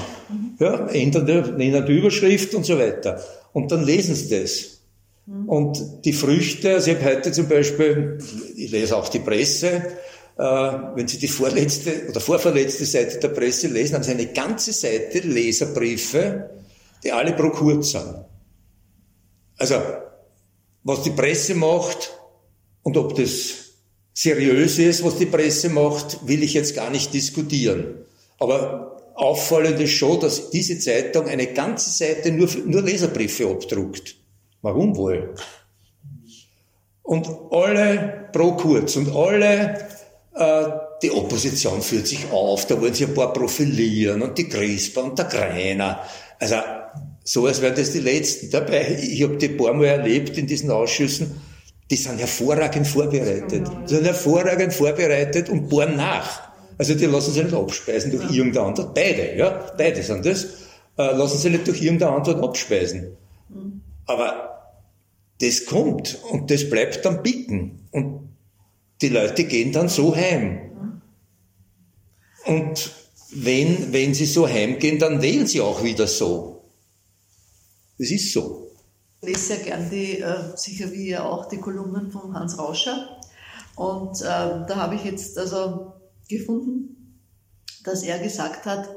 Ja, 0.59 0.88
ändern 0.88 1.28
die, 1.28 1.63
ändern 1.63 1.86
die 1.86 1.99
Überschrift 1.99 2.55
und 2.55 2.65
so 2.65 2.80
weiter. 2.80 3.21
Und 3.51 3.71
dann 3.71 3.86
lesen 3.86 4.15
sie 4.15 4.30
das. 4.30 4.80
Mhm. 5.28 5.47
Und 5.47 6.05
die 6.05 6.13
Früchte, 6.13 6.74
also 6.74 6.89
ich 6.89 6.97
habe 6.97 7.17
heute 7.17 7.32
zum 7.32 7.47
Beispiel, 7.47 8.17
ich 8.57 8.71
lese 8.71 8.97
auch 8.97 9.09
die 9.09 9.19
Presse, 9.19 9.67
äh, 10.39 10.43
wenn 10.95 11.07
Sie 11.07 11.19
die 11.19 11.28
vorletzte 11.28 12.07
oder 12.09 12.19
vorverletzte 12.19 12.86
Seite 12.86 13.19
der 13.19 13.28
Presse 13.28 13.67
lesen, 13.67 13.93
haben 13.93 14.03
Sie 14.03 14.11
eine 14.11 14.26
ganze 14.26 14.74
Seite 14.74 15.19
Leserbriefe, 15.19 16.49
die 17.03 17.11
alle 17.11 17.34
pro 17.34 17.51
kurz 17.51 17.91
sind. 17.91 18.26
Also, 19.59 19.76
was 20.84 21.03
die 21.03 21.11
Presse 21.11 21.55
macht 21.55 22.11
und 22.84 22.97
ob 22.97 23.15
das 23.15 23.63
seriös 24.13 24.77
ist, 24.79 25.03
was 25.03 25.17
die 25.17 25.25
Presse 25.25 25.69
macht, 25.69 26.27
will 26.27 26.43
ich 26.43 26.53
jetzt 26.53 26.75
gar 26.75 26.89
nicht 26.89 27.13
diskutieren. 27.13 28.05
Aber 28.39 29.11
auffallend 29.15 29.79
ist 29.79 29.93
schon, 29.93 30.19
dass 30.19 30.49
diese 30.49 30.77
Zeitung 30.79 31.27
eine 31.27 31.47
ganze 31.47 31.89
Seite 31.89 32.31
nur, 32.31 32.49
nur 32.65 32.81
Leserbriefe 32.81 33.49
abdruckt. 33.49 34.15
Warum 34.61 34.95
wohl? 34.95 35.36
Und 37.01 37.27
alle 37.51 38.29
pro 38.31 38.53
Kurz 38.53 38.95
und 38.95 39.13
alle, 39.13 39.88
äh, 40.36 40.63
die 41.01 41.11
Opposition 41.11 41.81
führt 41.81 42.07
sich 42.07 42.31
auf, 42.31 42.65
da 42.65 42.79
wollen 42.79 42.93
sie 42.93 43.05
ein 43.05 43.13
paar 43.13 43.34
profilieren 43.34 44.21
und 44.21 44.38
die 44.38 44.47
Crisper 44.47 45.03
und 45.03 45.19
der 45.19 45.25
Greiner. 45.25 46.01
Also, 46.39 46.55
so 47.24 47.45
als 47.45 47.61
wären 47.61 47.76
das 47.76 47.91
die 47.91 47.99
Letzten. 47.99 48.49
Dabei, 48.49 48.97
ich 49.01 49.24
habe 49.24 49.38
die 49.38 49.49
paar 49.49 49.74
Mal 49.74 49.86
erlebt 49.86 50.38
in 50.38 50.47
diesen 50.47 50.71
Ausschüssen, 50.71 51.41
die 51.89 51.95
sind 51.95 52.19
hervorragend 52.19 52.88
vorbereitet. 52.88 53.67
Die 53.86 53.95
sind 53.95 54.05
hervorragend 54.05 54.74
vorbereitet 54.74 55.49
und 55.49 55.69
bohren 55.69 55.95
nach. 55.95 56.53
Also 56.78 56.95
die 56.95 57.05
lassen 57.05 57.34
sich 57.34 57.43
nicht 57.43 57.53
abspeisen 57.53 58.11
durch 58.11 58.32
irgendeine 58.32 58.67
Antwort. 58.67 58.93
Beide, 58.93 59.38
ja, 59.38 59.71
beide 59.78 60.01
sind 60.01 60.26
das. 60.26 60.45
Äh, 60.97 61.15
lassen 61.15 61.38
sich 61.38 61.51
nicht 61.51 61.67
durch 61.67 61.82
irgendeine 61.82 62.15
Antwort 62.15 62.43
abspeisen. 62.43 63.15
Mhm. 63.49 63.82
Aber 64.05 64.80
das 65.39 65.65
kommt 65.65 66.17
und 66.32 66.49
das 66.51 66.69
bleibt 66.69 67.05
dann 67.05 67.24
bicken. 67.24 67.88
Und 67.91 68.30
die 69.01 69.09
Leute 69.09 69.43
gehen 69.45 69.71
dann 69.71 69.89
so 69.89 70.15
heim. 70.15 70.51
Mhm. 70.51 71.01
Und 72.45 72.91
wenn, 73.36 73.93
wenn 73.93 74.13
sie 74.13 74.26
so 74.26 74.47
heimgehen, 74.47 74.99
dann 74.99 75.21
wählen 75.21 75.47
sie 75.47 75.61
auch 75.61 75.84
wieder 75.84 76.07
so. 76.07 76.53
Das 77.98 78.12
ist 78.12 78.34
so. 78.34 78.72
Ich 79.22 79.30
lese 79.30 79.39
sehr 79.39 79.58
gern 79.58 79.89
die, 79.89 80.20
äh, 80.20 80.56
sicher 80.56 80.91
wie 80.91 81.10
ihr 81.10 81.26
auch, 81.26 81.46
die 81.46 81.58
Kolumnen 81.58 82.12
von 82.12 82.34
Hans 82.34 82.58
Rauscher. 82.58 83.20
Und 83.76 84.22
äh, 84.22 84.24
da 84.26 84.76
habe 84.76 84.96
ich 84.96 85.04
jetzt 85.04 85.38
also 85.38 85.94
gefunden, 86.28 87.20
dass 87.84 88.04
er 88.04 88.20
gesagt 88.20 88.66
hat, 88.66 88.89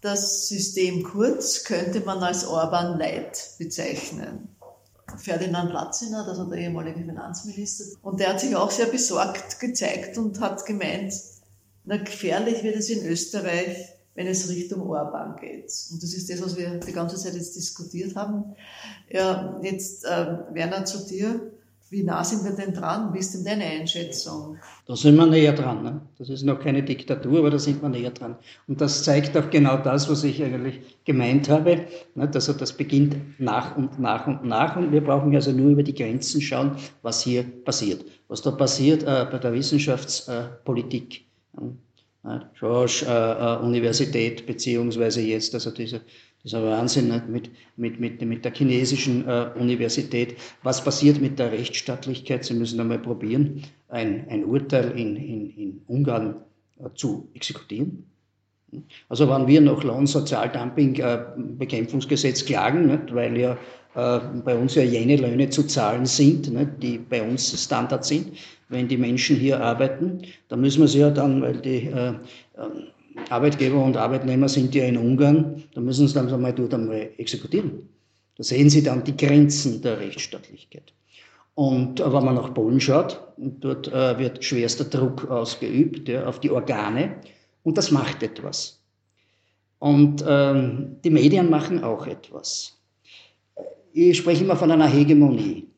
das 0.00 0.48
System 0.48 1.02
Kurz 1.02 1.64
könnte 1.64 2.00
man 2.00 2.22
als 2.22 2.46
Orban 2.46 2.98
Light 2.98 3.54
bezeichnen. 3.58 4.54
Ferdinand 5.16 5.72
Latziner, 5.72 6.26
das 6.26 6.38
war 6.38 6.50
der 6.50 6.58
ehemalige 6.58 7.00
Finanzminister, 7.00 7.84
und 8.02 8.20
der 8.20 8.30
hat 8.30 8.40
sich 8.40 8.54
auch 8.56 8.70
sehr 8.70 8.86
besorgt 8.86 9.60
gezeigt 9.60 10.18
und 10.18 10.40
hat 10.40 10.66
gemeint, 10.66 11.14
na 11.84 11.96
gefährlich 11.98 12.62
wird 12.62 12.76
es 12.76 12.90
in 12.90 13.06
Österreich, 13.06 13.93
wenn 14.14 14.26
es 14.26 14.48
Richtung 14.48 14.88
Orban 14.88 15.36
geht. 15.36 15.72
Und 15.90 16.02
das 16.02 16.14
ist 16.14 16.30
das, 16.30 16.42
was 16.42 16.56
wir 16.56 16.78
die 16.78 16.92
ganze 16.92 17.16
Zeit 17.16 17.34
jetzt 17.34 17.56
diskutiert 17.56 18.14
haben. 18.14 18.54
Ja, 19.10 19.58
jetzt, 19.62 20.04
äh, 20.04 20.38
Werner, 20.52 20.84
zu 20.84 21.06
dir. 21.06 21.50
Wie 21.90 22.02
nah 22.02 22.24
sind 22.24 22.42
wir 22.42 22.52
denn 22.52 22.74
dran? 22.74 23.14
Wie 23.14 23.18
ist 23.18 23.34
denn 23.34 23.44
deine 23.44 23.64
Einschätzung? 23.64 24.56
Da 24.86 24.96
sind 24.96 25.14
wir 25.16 25.26
näher 25.26 25.52
dran. 25.52 25.84
Ne? 25.84 26.00
Das 26.18 26.28
ist 26.28 26.42
noch 26.42 26.58
keine 26.58 26.82
Diktatur, 26.82 27.38
aber 27.38 27.50
da 27.50 27.58
sind 27.58 27.82
wir 27.82 27.88
näher 27.88 28.10
dran. 28.10 28.36
Und 28.66 28.80
das 28.80 29.04
zeigt 29.04 29.36
auch 29.36 29.48
genau 29.50 29.76
das, 29.76 30.08
was 30.08 30.24
ich 30.24 30.42
eigentlich 30.42 30.80
gemeint 31.04 31.48
habe. 31.48 31.86
Ne? 32.16 32.28
Also 32.34 32.52
das 32.52 32.72
beginnt 32.72 33.38
nach 33.38 33.76
und 33.76 34.00
nach 34.00 34.26
und 34.26 34.44
nach. 34.44 34.76
Und 34.76 34.90
wir 34.90 35.04
brauchen 35.04 35.32
also 35.36 35.52
nur 35.52 35.70
über 35.70 35.82
die 35.84 35.94
Grenzen 35.94 36.40
schauen, 36.40 36.72
was 37.02 37.22
hier 37.22 37.44
passiert. 37.44 38.04
Was 38.26 38.42
da 38.42 38.50
passiert 38.50 39.02
äh, 39.02 39.26
bei 39.30 39.38
der 39.38 39.52
Wissenschaftspolitik. 39.52 41.26
Äh, 41.58 41.60
George 42.58 43.04
äh, 43.06 43.10
äh, 43.10 43.64
beziehungsweise 44.46 45.20
jetzt 45.20 45.54
also 45.54 45.70
diese 45.70 46.00
ein 46.44 46.62
Wahnsinn 46.62 47.22
mit, 47.28 47.50
mit, 47.76 48.00
mit, 48.00 48.20
mit 48.20 48.44
der 48.44 48.52
chinesischen 48.52 49.26
äh, 49.26 49.46
Universität. 49.58 50.36
Was 50.62 50.84
passiert 50.84 51.18
mit 51.20 51.38
der 51.38 51.52
Rechtsstaatlichkeit? 51.52 52.44
Sie 52.44 52.52
müssen 52.54 52.80
einmal 52.80 52.98
probieren, 52.98 53.62
ein, 53.88 54.26
ein 54.28 54.44
Urteil 54.44 54.90
in, 54.90 55.16
in, 55.16 55.50
in 55.56 55.80
Ungarn 55.86 56.36
zu 56.94 57.30
exekutieren. 57.34 58.04
Also 59.08 59.30
wenn 59.30 59.46
wir 59.46 59.60
nach 59.60 59.84
Lohnsozialdumping-Bekämpfungsgesetz 59.84 62.44
klagen, 62.44 62.88
nicht, 62.88 63.14
weil 63.14 63.38
ja 63.38 63.56
bei 63.94 64.56
uns 64.56 64.74
ja 64.74 64.82
jene 64.82 65.16
Löhne 65.16 65.48
zu 65.50 65.62
zahlen 65.64 66.04
sind, 66.04 66.52
nicht, 66.52 66.70
die 66.82 66.98
bei 66.98 67.22
uns 67.22 67.62
Standard 67.62 68.04
sind, 68.04 68.32
wenn 68.68 68.88
die 68.88 68.96
Menschen 68.96 69.36
hier 69.36 69.60
arbeiten, 69.60 70.22
dann 70.48 70.60
müssen 70.60 70.80
wir 70.80 70.88
sie 70.88 70.98
ja 70.98 71.10
dann, 71.10 71.40
weil 71.42 71.58
die 71.60 71.86
äh, 71.86 72.08
äh 72.08 72.14
Arbeitgeber 73.30 73.82
und 73.82 73.96
Arbeitnehmer 73.96 74.48
sind 74.48 74.74
ja 74.74 74.84
in 74.84 74.96
Ungarn, 74.96 75.62
dann 75.74 75.84
müssen 75.84 76.08
sie 76.08 76.14
dann 76.14 76.28
einmal 76.32 76.52
dort 76.52 76.74
einmal 76.74 77.10
exekutieren. 77.16 77.88
Da 78.36 78.42
sehen 78.42 78.68
Sie 78.68 78.82
dann 78.82 79.04
die 79.04 79.16
Grenzen 79.16 79.80
der 79.82 80.00
Rechtsstaatlichkeit. 80.00 80.92
Und 81.54 82.00
wenn 82.00 82.24
man 82.24 82.34
nach 82.34 82.52
Polen 82.52 82.80
schaut, 82.80 83.20
dort 83.36 83.86
äh, 83.92 84.18
wird 84.18 84.44
schwerster 84.44 84.84
Druck 84.84 85.30
ausgeübt 85.30 86.08
ja, 86.08 86.26
auf 86.26 86.40
die 86.40 86.50
Organe 86.50 87.16
und 87.62 87.78
das 87.78 87.92
macht 87.92 88.24
etwas. 88.24 88.80
Und 89.78 90.24
ähm, 90.26 90.96
die 91.04 91.10
Medien 91.10 91.48
machen 91.50 91.84
auch 91.84 92.06
etwas. 92.08 92.76
Ich 93.96 94.18
spreche 94.18 94.42
immer 94.42 94.56
von 94.56 94.72
einer 94.72 94.88
Hegemonie. 94.88 95.68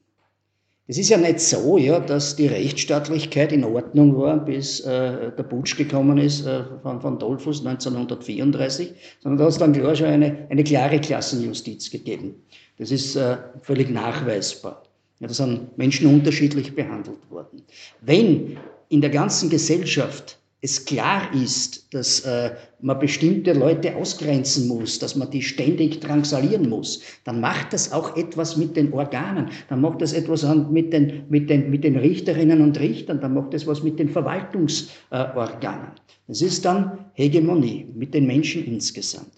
Es 0.87 0.97
ist 0.97 1.11
ja 1.11 1.19
nicht 1.19 1.39
so, 1.39 1.77
ja, 1.77 2.01
dass 2.01 2.35
die 2.35 2.47
Rechtsstaatlichkeit 2.47 3.53
in 3.53 3.63
Ordnung 3.63 4.17
war, 4.17 4.43
bis 4.43 4.81
äh, 4.81 5.33
der 5.37 5.43
Putsch 5.43 5.77
gekommen 5.77 6.17
ist 6.17 6.47
äh, 6.47 6.63
von, 6.83 7.03
von 7.03 7.19
Dollfuss 7.19 7.59
1934, 7.67 8.95
sondern 9.21 9.37
da 9.37 9.45
hat 9.45 9.53
es 9.53 9.59
dann 9.59 9.75
klar 9.75 9.95
schon 9.95 10.07
eine, 10.07 10.47
eine 10.49 10.65
klare 10.65 10.99
Klassenjustiz 10.99 11.91
gegeben. 11.91 12.37
Das 12.79 12.91
ist 12.91 13.17
äh, 13.17 13.37
völlig 13.61 13.91
nachweisbar. 13.91 14.83
Ja, 15.21 15.27
da 15.27 15.35
sind 15.35 15.77
Menschen 15.77 16.07
unterschiedlich 16.07 16.75
behandelt 16.75 17.31
worden. 17.31 17.65
Wenn 18.01 18.57
in 18.89 19.03
der 19.03 19.11
ganzen 19.11 19.51
Gesellschaft 19.51 20.39
es 20.63 20.85
klar 20.85 21.33
ist, 21.35 21.93
dass 21.95 22.21
äh, 22.21 22.55
man 22.81 22.99
bestimmte 22.99 23.53
Leute 23.53 23.95
ausgrenzen 23.95 24.69
muss, 24.69 24.99
dass 24.99 25.15
man 25.15 25.31
die 25.31 25.43
ständig 25.43 26.01
drangsalieren 26.01 26.69
muss, 26.69 27.03
dann 27.25 27.41
macht 27.41 27.73
das 27.73 27.93
auch 27.93 28.17
etwas 28.17 28.57
mit 28.57 28.77
den 28.77 28.93
Organen, 28.93 29.51
dann 29.69 29.81
macht 29.81 30.01
das 30.01 30.13
etwas 30.13 30.45
mit 30.71 30.93
den, 30.93 31.25
mit 31.29 31.51
den, 31.51 31.71
mit 31.71 31.85
den 31.85 31.97
Richterinnen 31.97 32.63
und 32.63 32.81
Richtern, 32.81 33.21
dann 33.21 33.35
macht 33.35 33.55
das 33.55 33.67
was 33.67 33.83
mit 33.83 33.99
den 33.99 34.09
Verwaltungsorganen. 34.09 35.93
Das 36.27 36.43
ist 36.43 36.65
dann 36.65 37.07
Hegemonie 37.13 37.87
mit 37.95 38.15
den 38.15 38.27
Menschen 38.27 38.65
insgesamt. 38.65 39.33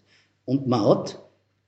Und 0.45 0.67
man 0.67 0.85
hat 0.87 1.19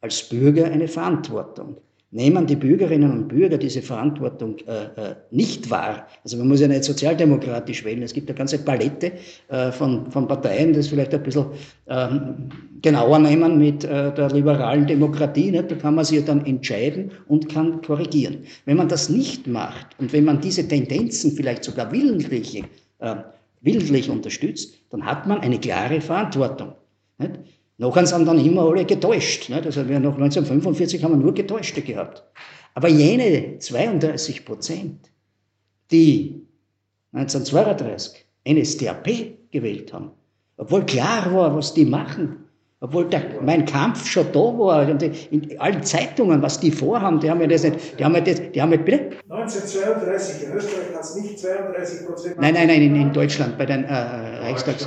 als 0.00 0.28
Bürger 0.28 0.66
eine 0.66 0.88
Verantwortung 0.88 1.76
nehmen 2.12 2.46
die 2.46 2.56
Bürgerinnen 2.56 3.10
und 3.12 3.28
Bürger 3.28 3.56
diese 3.56 3.82
Verantwortung 3.82 4.56
äh, 4.66 5.10
äh, 5.10 5.14
nicht 5.30 5.70
wahr. 5.70 6.08
Also 6.24 6.36
man 6.38 6.48
muss 6.48 6.60
ja 6.60 6.66
nicht 6.66 6.84
sozialdemokratisch 6.84 7.84
wählen. 7.84 8.02
Es 8.02 8.12
gibt 8.12 8.28
eine 8.28 8.36
ganze 8.36 8.58
Palette 8.58 9.12
äh, 9.48 9.70
von, 9.70 10.10
von 10.10 10.26
Parteien, 10.26 10.72
das 10.72 10.88
vielleicht 10.88 11.14
ein 11.14 11.22
bisschen 11.22 11.46
ähm, 11.86 12.48
genauer 12.82 13.20
nehmen 13.20 13.58
mit 13.58 13.84
äh, 13.84 14.12
der 14.12 14.30
liberalen 14.30 14.86
Demokratie. 14.86 15.52
Ne? 15.52 15.62
Da 15.62 15.76
kann 15.76 15.94
man 15.94 16.04
sich 16.04 16.18
ja 16.18 16.24
dann 16.24 16.44
entscheiden 16.44 17.12
und 17.28 17.48
kann 17.48 17.80
korrigieren. 17.82 18.38
Wenn 18.64 18.76
man 18.76 18.88
das 18.88 19.08
nicht 19.08 19.46
macht 19.46 19.86
und 19.98 20.12
wenn 20.12 20.24
man 20.24 20.40
diese 20.40 20.66
Tendenzen 20.66 21.30
vielleicht 21.32 21.62
sogar 21.62 21.92
willentlich, 21.92 22.64
äh, 22.98 23.16
willentlich 23.60 24.10
unterstützt, 24.10 24.74
dann 24.90 25.06
hat 25.06 25.28
man 25.28 25.40
eine 25.40 25.60
klare 25.60 26.00
Verantwortung. 26.00 26.72
Nicht? 27.18 27.38
Nachher 27.80 28.04
sind 28.04 28.26
dann 28.26 28.38
immer 28.38 28.68
alle 28.68 28.84
getäuscht. 28.84 29.48
Nicht? 29.48 29.64
Also 29.64 29.88
wir 29.88 29.98
nach 29.98 30.12
1945 30.12 31.02
haben 31.02 31.12
wir 31.12 31.16
nur 31.16 31.32
Getäuschte 31.32 31.80
gehabt. 31.80 32.22
Aber 32.74 32.88
jene 32.88 33.58
32 33.58 34.44
Prozent, 34.44 35.10
die 35.90 36.46
1932 37.12 38.26
NSDAP 38.46 39.06
gewählt 39.50 39.94
haben, 39.94 40.10
obwohl 40.58 40.84
klar 40.84 41.32
war, 41.32 41.56
was 41.56 41.72
die 41.72 41.86
machen, 41.86 42.44
obwohl 42.80 43.06
der, 43.06 43.22
mein 43.40 43.64
Kampf 43.64 44.06
schon 44.06 44.26
da 44.30 44.38
war, 44.38 44.86
in 44.86 45.58
allen 45.58 45.82
Zeitungen, 45.82 46.42
was 46.42 46.60
die 46.60 46.70
vorhaben, 46.70 47.18
die 47.18 47.30
haben 47.30 47.40
ja 47.40 47.46
das 47.46 47.64
nicht, 47.64 47.98
die 47.98 48.04
haben 48.04 48.14
ja 48.14 48.20
das, 48.20 48.42
die 48.52 48.60
haben 48.60 48.72
ja, 48.72 48.76
bitte? 48.76 49.10
1932, 49.30 50.46
in 50.46 50.52
Österreich 50.52 50.94
hat 50.94 51.00
es 51.00 51.16
nicht 51.16 51.38
32 51.38 52.06
Prozent. 52.06 52.38
Nein, 52.38 52.52
nein, 52.52 52.66
nein, 52.68 52.82
in, 52.82 52.94
in 52.94 53.12
Deutschland, 53.14 53.56
bei 53.56 53.64
den 53.64 53.84
äh, 53.84 53.94
Reichstags. 53.94 54.86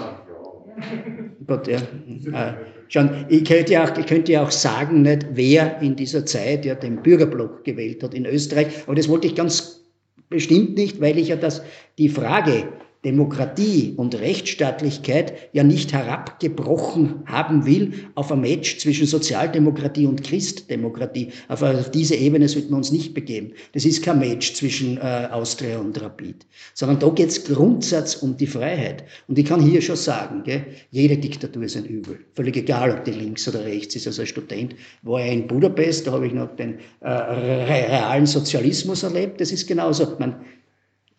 Gott, 1.48 1.68
ja. 1.68 1.80
Äh, 2.32 2.54
schon, 2.94 3.26
ich 3.28 3.44
könnte 3.44 3.74
ja 3.74 3.86
auch, 3.86 3.98
ich 3.98 4.06
könnte 4.06 4.32
ja 4.32 4.44
auch 4.44 4.52
sagen, 4.52 5.02
nicht, 5.02 5.26
wer 5.34 5.82
in 5.82 5.96
dieser 5.96 6.26
Zeit 6.26 6.64
ja 6.64 6.76
den 6.76 7.02
Bürgerblock 7.02 7.64
gewählt 7.64 8.04
hat 8.04 8.14
in 8.14 8.26
Österreich, 8.26 8.68
aber 8.86 8.96
das 8.96 9.10
wollte 9.10 9.28
ich 9.28 9.36
ganz 9.36 9.84
bestimmt 10.30 10.76
nicht, 10.76 11.02
weil 11.02 11.18
ich 11.18 11.30
ja 11.30 11.36
das, 11.36 11.64
die 11.98 12.10
Frage 12.10 12.68
Demokratie 13.06 13.94
und 13.98 14.16
Rechtsstaatlichkeit 14.16 15.34
ja 15.52 15.64
nicht 15.64 15.92
herabgebrochen 15.92 17.24
haben 17.26 17.66
will 17.66 17.94
auf 18.16 18.32
ein 18.32 18.40
Match 18.40 18.78
zwischen 18.78 19.08
Sozialdemokratie 19.08 20.06
und 20.06 20.24
Christdemokratie. 20.24 21.30
Auf, 21.50 21.64
diese 21.92 22.16
Ebene 22.16 22.48
sollten 22.48 22.70
wir 22.70 22.78
uns 22.78 22.94
nicht 22.94 23.14
begeben. 23.14 23.52
Das 23.74 23.84
ist 23.84 24.04
kein 24.04 24.20
Match 24.20 24.54
zwischen 24.54 24.98
äh, 24.98 25.28
Austria 25.32 25.80
und 25.80 26.02
Rapid, 26.02 26.46
sondern 26.74 27.00
da 27.00 27.10
geht 27.10 27.30
es 27.30 27.44
Grundsatz 27.44 28.16
um 28.16 28.38
die 28.38 28.48
Freiheit. 28.48 29.04
Und 29.28 29.38
ich 29.38 29.46
kann 29.46 29.62
hier 29.62 29.82
schon 29.82 29.98
sagen, 29.98 30.44
gell, 30.46 30.66
jede 30.92 31.18
Diktatur 31.18 31.64
ist 31.64 31.76
ein 31.76 31.86
Übel. 31.86 32.20
Völlig 32.36 32.56
egal, 32.56 32.92
ob 32.92 33.04
die 33.04 33.12
links 33.12 33.48
oder 33.50 33.66
rechts 33.66 33.98
ist. 33.98 34.08
Also 34.08 34.22
als 34.22 34.30
Student 34.30 34.76
war 35.02 35.24
ich 35.24 35.34
in 35.34 35.48
Budapest, 35.48 36.08
da 36.08 36.14
habe 36.14 36.28
ich 36.28 36.34
noch 36.34 36.56
den 36.56 36.80
äh, 37.02 37.10
realen 37.10 38.26
Sozialismus 38.26 39.04
erlebt. 39.04 39.42
Das 39.42 39.52
ist 39.52 39.68
genauso. 39.68 40.16
Man, 40.20 40.36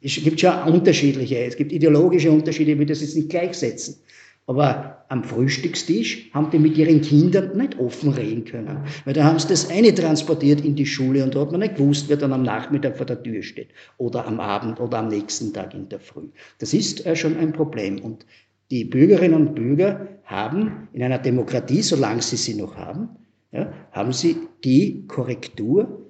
es 0.04 0.22
gibt 0.22 0.40
schon 0.40 0.52
unterschiedliche, 0.64 1.38
es 1.38 1.56
gibt 1.56 1.72
ideologische 1.72 2.30
Unterschiede, 2.30 2.72
ich 2.72 2.78
will 2.78 2.86
das 2.86 3.00
jetzt 3.00 3.16
nicht 3.16 3.30
gleichsetzen. 3.30 3.96
Aber 4.46 5.06
am 5.08 5.24
Frühstückstisch 5.24 6.30
haben 6.34 6.50
die 6.50 6.58
mit 6.58 6.76
ihren 6.76 7.00
Kindern 7.00 7.56
nicht 7.56 7.78
offen 7.78 8.12
reden 8.12 8.44
können. 8.44 8.80
Weil 9.06 9.14
da 9.14 9.24
haben 9.24 9.38
sie 9.38 9.48
das 9.48 9.70
eine 9.70 9.94
transportiert 9.94 10.62
in 10.62 10.74
die 10.74 10.84
Schule 10.84 11.24
und 11.24 11.34
da 11.34 11.40
hat 11.40 11.50
man 11.50 11.60
nicht 11.60 11.76
gewusst, 11.76 12.10
wer 12.10 12.18
dann 12.18 12.34
am 12.34 12.42
Nachmittag 12.42 12.98
vor 12.98 13.06
der 13.06 13.22
Tür 13.22 13.42
steht. 13.42 13.68
Oder 13.96 14.26
am 14.26 14.40
Abend 14.40 14.80
oder 14.80 14.98
am 14.98 15.08
nächsten 15.08 15.54
Tag 15.54 15.72
in 15.72 15.88
der 15.88 16.00
Früh. 16.00 16.28
Das 16.58 16.74
ist 16.74 17.06
äh, 17.06 17.16
schon 17.16 17.38
ein 17.38 17.54
Problem. 17.54 18.00
Und 18.00 18.26
die 18.70 18.84
Bürgerinnen 18.84 19.34
und 19.34 19.54
Bürger 19.54 20.08
haben 20.24 20.88
in 20.92 21.02
einer 21.02 21.18
Demokratie, 21.18 21.80
solange 21.80 22.20
sie 22.20 22.36
sie 22.36 22.54
noch 22.54 22.76
haben, 22.76 23.08
ja, 23.50 23.72
haben 23.92 24.12
sie 24.12 24.36
die 24.62 25.06
Korrektur 25.06 26.03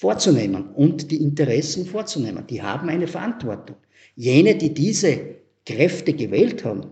vorzunehmen 0.00 0.70
und 0.70 1.10
die 1.10 1.22
Interessen 1.22 1.84
vorzunehmen. 1.84 2.46
Die 2.48 2.62
haben 2.62 2.88
eine 2.88 3.06
Verantwortung. 3.06 3.76
Jene, 4.16 4.54
die 4.54 4.72
diese 4.72 5.36
Kräfte 5.66 6.14
gewählt 6.14 6.64
haben, 6.64 6.86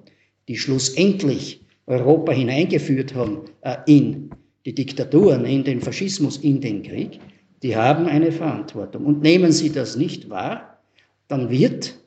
die 0.47 0.59
schlussendlich 0.59 1.65
Europa 1.87 2.33
hineingeführt 2.33 3.15
haben 3.15 3.47
äh, 3.63 3.79
in 3.87 4.29
die 4.67 4.75
Diktaturen, 4.75 5.47
in 5.47 5.65
den 5.65 5.81
Faschismus, 5.81 6.37
in 6.37 6.61
den 6.61 6.83
Krieg, 6.83 7.19
die 7.63 7.75
haben 7.75 8.05
eine 8.05 8.31
Verantwortung. 8.31 9.07
Und 9.07 9.23
nehmen 9.23 9.53
sie 9.53 9.73
das 9.73 9.97
nicht 9.97 10.29
wahr, 10.29 10.79
dann 11.29 11.49
wird 11.49 11.99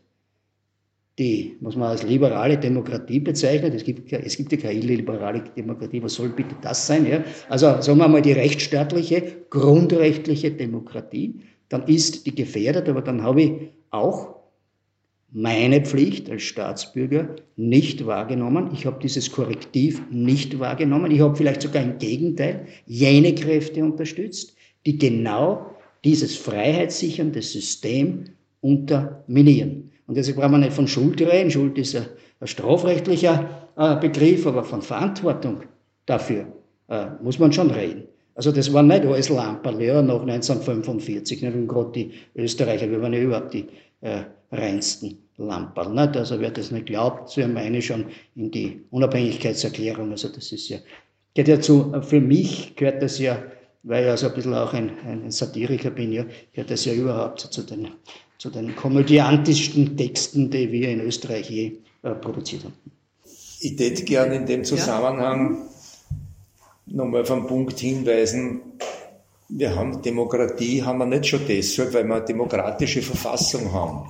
die, 1.19 1.57
was 1.59 1.75
man 1.75 1.89
als 1.89 2.03
liberale 2.03 2.57
Demokratie 2.57 3.19
bezeichnet, 3.19 3.73
es 3.73 3.83
gibt, 3.83 4.11
es 4.11 4.37
gibt 4.37 4.51
ja 4.51 4.57
keine 4.57 4.79
illiberale 4.79 5.43
Demokratie, 5.55 6.01
was 6.01 6.13
soll 6.13 6.29
bitte 6.29 6.55
das 6.61 6.87
sein? 6.87 7.05
Ja? 7.05 7.23
Also 7.49 7.81
sagen 7.81 7.99
wir 7.99 8.07
mal 8.07 8.21
die 8.21 8.31
rechtsstaatliche, 8.31 9.21
grundrechtliche 9.49 10.51
Demokratie, 10.51 11.41
dann 11.69 11.83
ist 11.87 12.25
die 12.25 12.35
gefährdet, 12.35 12.87
aber 12.89 13.01
dann 13.01 13.23
habe 13.23 13.41
ich 13.41 13.51
auch 13.91 14.35
meine 15.31 15.81
Pflicht 15.81 16.29
als 16.29 16.43
Staatsbürger 16.43 17.35
nicht 17.55 18.05
wahrgenommen. 18.05 18.71
Ich 18.73 18.85
habe 18.85 18.99
dieses 19.01 19.31
Korrektiv 19.31 20.01
nicht 20.11 20.59
wahrgenommen. 20.59 21.11
Ich 21.11 21.21
habe 21.21 21.35
vielleicht 21.35 21.61
sogar 21.61 21.83
im 21.83 21.97
Gegenteil 21.97 22.67
jene 22.85 23.33
Kräfte 23.33 23.83
unterstützt, 23.83 24.55
die 24.85 24.97
genau 24.97 25.73
dieses 26.03 26.35
freiheitssichernde 26.35 27.41
System 27.41 28.25
unterminieren. 28.59 29.90
Und 30.11 30.17
deshalb 30.17 30.35
brauchen 30.35 30.51
wir 30.51 30.57
nicht 30.57 30.73
von 30.73 30.89
Schuld 30.89 31.21
reden. 31.21 31.49
Schuld 31.49 31.77
ist 31.77 31.95
ein, 31.95 32.05
ein 32.41 32.47
strafrechtlicher 32.47 33.69
äh, 33.77 33.95
Begriff, 33.95 34.45
aber 34.45 34.65
von 34.65 34.81
Verantwortung 34.81 35.61
dafür 36.05 36.47
äh, 36.89 37.05
muss 37.23 37.39
man 37.39 37.53
schon 37.53 37.71
reden. 37.71 38.09
Also 38.35 38.51
das 38.51 38.73
war 38.73 38.83
nicht 38.83 39.05
alles 39.05 39.29
Lamperl, 39.29 39.81
ja, 39.81 40.01
nach 40.01 40.19
1945, 40.19 41.43
nicht? 41.43 41.55
und 41.55 41.65
gerade 41.69 41.91
die 41.93 42.11
Österreicher, 42.35 42.91
wir 42.91 43.01
waren 43.01 43.13
ja 43.13 43.21
überhaupt 43.21 43.53
die 43.53 43.67
äh, 44.01 44.23
reinsten 44.51 45.17
Lamperl. 45.37 45.93
Nicht? 45.93 46.17
Also 46.17 46.41
wer 46.41 46.51
das 46.51 46.71
nicht 46.71 46.87
glaubt, 46.87 47.37
wir 47.37 47.47
meine 47.47 47.81
schon 47.81 48.07
in 48.35 48.51
die 48.51 48.81
Unabhängigkeitserklärung, 48.89 50.11
also 50.11 50.27
das 50.27 50.51
ist 50.51 50.67
ja, 50.67 50.79
geht 51.33 51.47
ja 51.47 51.61
zu, 51.61 51.93
für 52.01 52.19
mich 52.19 52.75
gehört 52.75 53.01
das 53.01 53.17
ja, 53.17 53.41
weil 53.83 54.03
ich 54.03 54.09
also 54.09 54.27
ein 54.27 54.33
bisschen 54.33 54.55
auch 54.55 54.73
ein, 54.73 54.91
ein 55.07 55.31
Satiriker 55.31 55.89
bin, 55.89 56.11
ja, 56.11 56.25
gehört 56.51 56.69
das 56.69 56.83
ja 56.83 56.91
überhaupt 56.91 57.39
zu 57.39 57.61
den 57.61 57.87
zu 58.41 58.49
den 58.49 58.75
komödiantischsten 58.75 59.95
Texten, 59.95 60.49
die 60.49 60.71
wir 60.71 60.89
in 60.89 61.01
Österreich 61.01 61.47
je 61.47 61.73
äh, 62.01 62.09
produziert 62.15 62.63
haben. 62.63 62.73
Ich 63.59 63.77
hätte 63.77 64.03
gerne 64.03 64.33
in 64.33 64.47
dem 64.47 64.63
Zusammenhang 64.63 65.69
nochmal 66.87 67.21
auf 67.21 67.29
einen 67.29 67.45
Punkt 67.45 67.77
hinweisen. 67.77 68.61
Wir 69.47 69.75
haben 69.75 70.01
Demokratie, 70.01 70.81
haben 70.81 70.97
wir 70.97 71.05
nicht 71.05 71.27
schon 71.27 71.41
deshalb, 71.47 71.93
weil 71.93 72.03
wir 72.03 72.15
eine 72.15 72.25
demokratische 72.25 73.03
Verfassung 73.03 73.71
haben. 73.73 74.07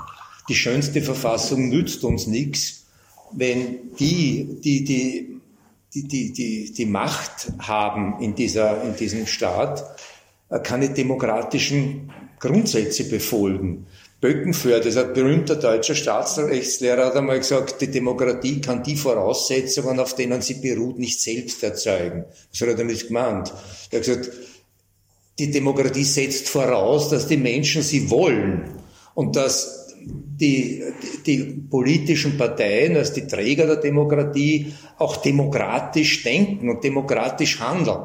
Die 0.47 0.55
schönste 0.55 1.01
Verfassung 1.01 1.67
nützt 1.67 2.01
uns 2.05 2.25
nichts, 2.25 2.85
wenn 3.33 3.91
die, 3.99 4.61
die 4.63 4.85
die 4.85 5.41
die, 5.93 6.07
die, 6.07 6.31
die, 6.31 6.71
die 6.71 6.85
Macht 6.85 7.51
haben 7.59 8.21
in, 8.21 8.33
dieser, 8.33 8.81
in 8.83 8.95
diesem 8.95 9.25
Staat, 9.27 9.83
äh, 10.47 10.61
keine 10.61 10.89
demokratischen 10.89 12.09
Grundsätze 12.39 13.09
befolgen. 13.09 13.87
Böckenförde, 14.21 14.89
ein 14.99 15.13
berühmter 15.13 15.55
deutscher 15.55 15.95
Staatsrechtslehrer, 15.95 17.07
hat 17.07 17.15
einmal 17.15 17.39
gesagt, 17.39 17.81
die 17.81 17.89
Demokratie 17.89 18.61
kann 18.61 18.83
die 18.83 18.95
Voraussetzungen, 18.95 19.99
auf 19.99 20.13
denen 20.13 20.43
sie 20.43 20.61
beruht, 20.61 20.99
nicht 20.99 21.19
selbst 21.19 21.63
erzeugen. 21.63 22.25
Was 22.51 22.61
hat 22.61 22.67
er 22.67 22.75
damit 22.75 23.07
gemeint? 23.07 23.51
Er 23.89 23.99
hat 23.99 24.05
gesagt, 24.05 24.29
die 25.39 25.49
Demokratie 25.49 26.03
setzt 26.03 26.49
voraus, 26.49 27.09
dass 27.09 27.27
die 27.27 27.37
Menschen 27.37 27.81
sie 27.81 28.11
wollen 28.11 28.69
und 29.15 29.35
dass 29.35 29.87
die, 30.05 30.83
die 31.25 31.65
politischen 31.67 32.37
Parteien 32.37 32.97
als 32.97 33.13
die 33.13 33.25
Träger 33.25 33.65
der 33.65 33.77
Demokratie 33.77 34.71
auch 34.99 35.17
demokratisch 35.17 36.21
denken 36.21 36.69
und 36.69 36.83
demokratisch 36.83 37.59
handeln. 37.59 38.03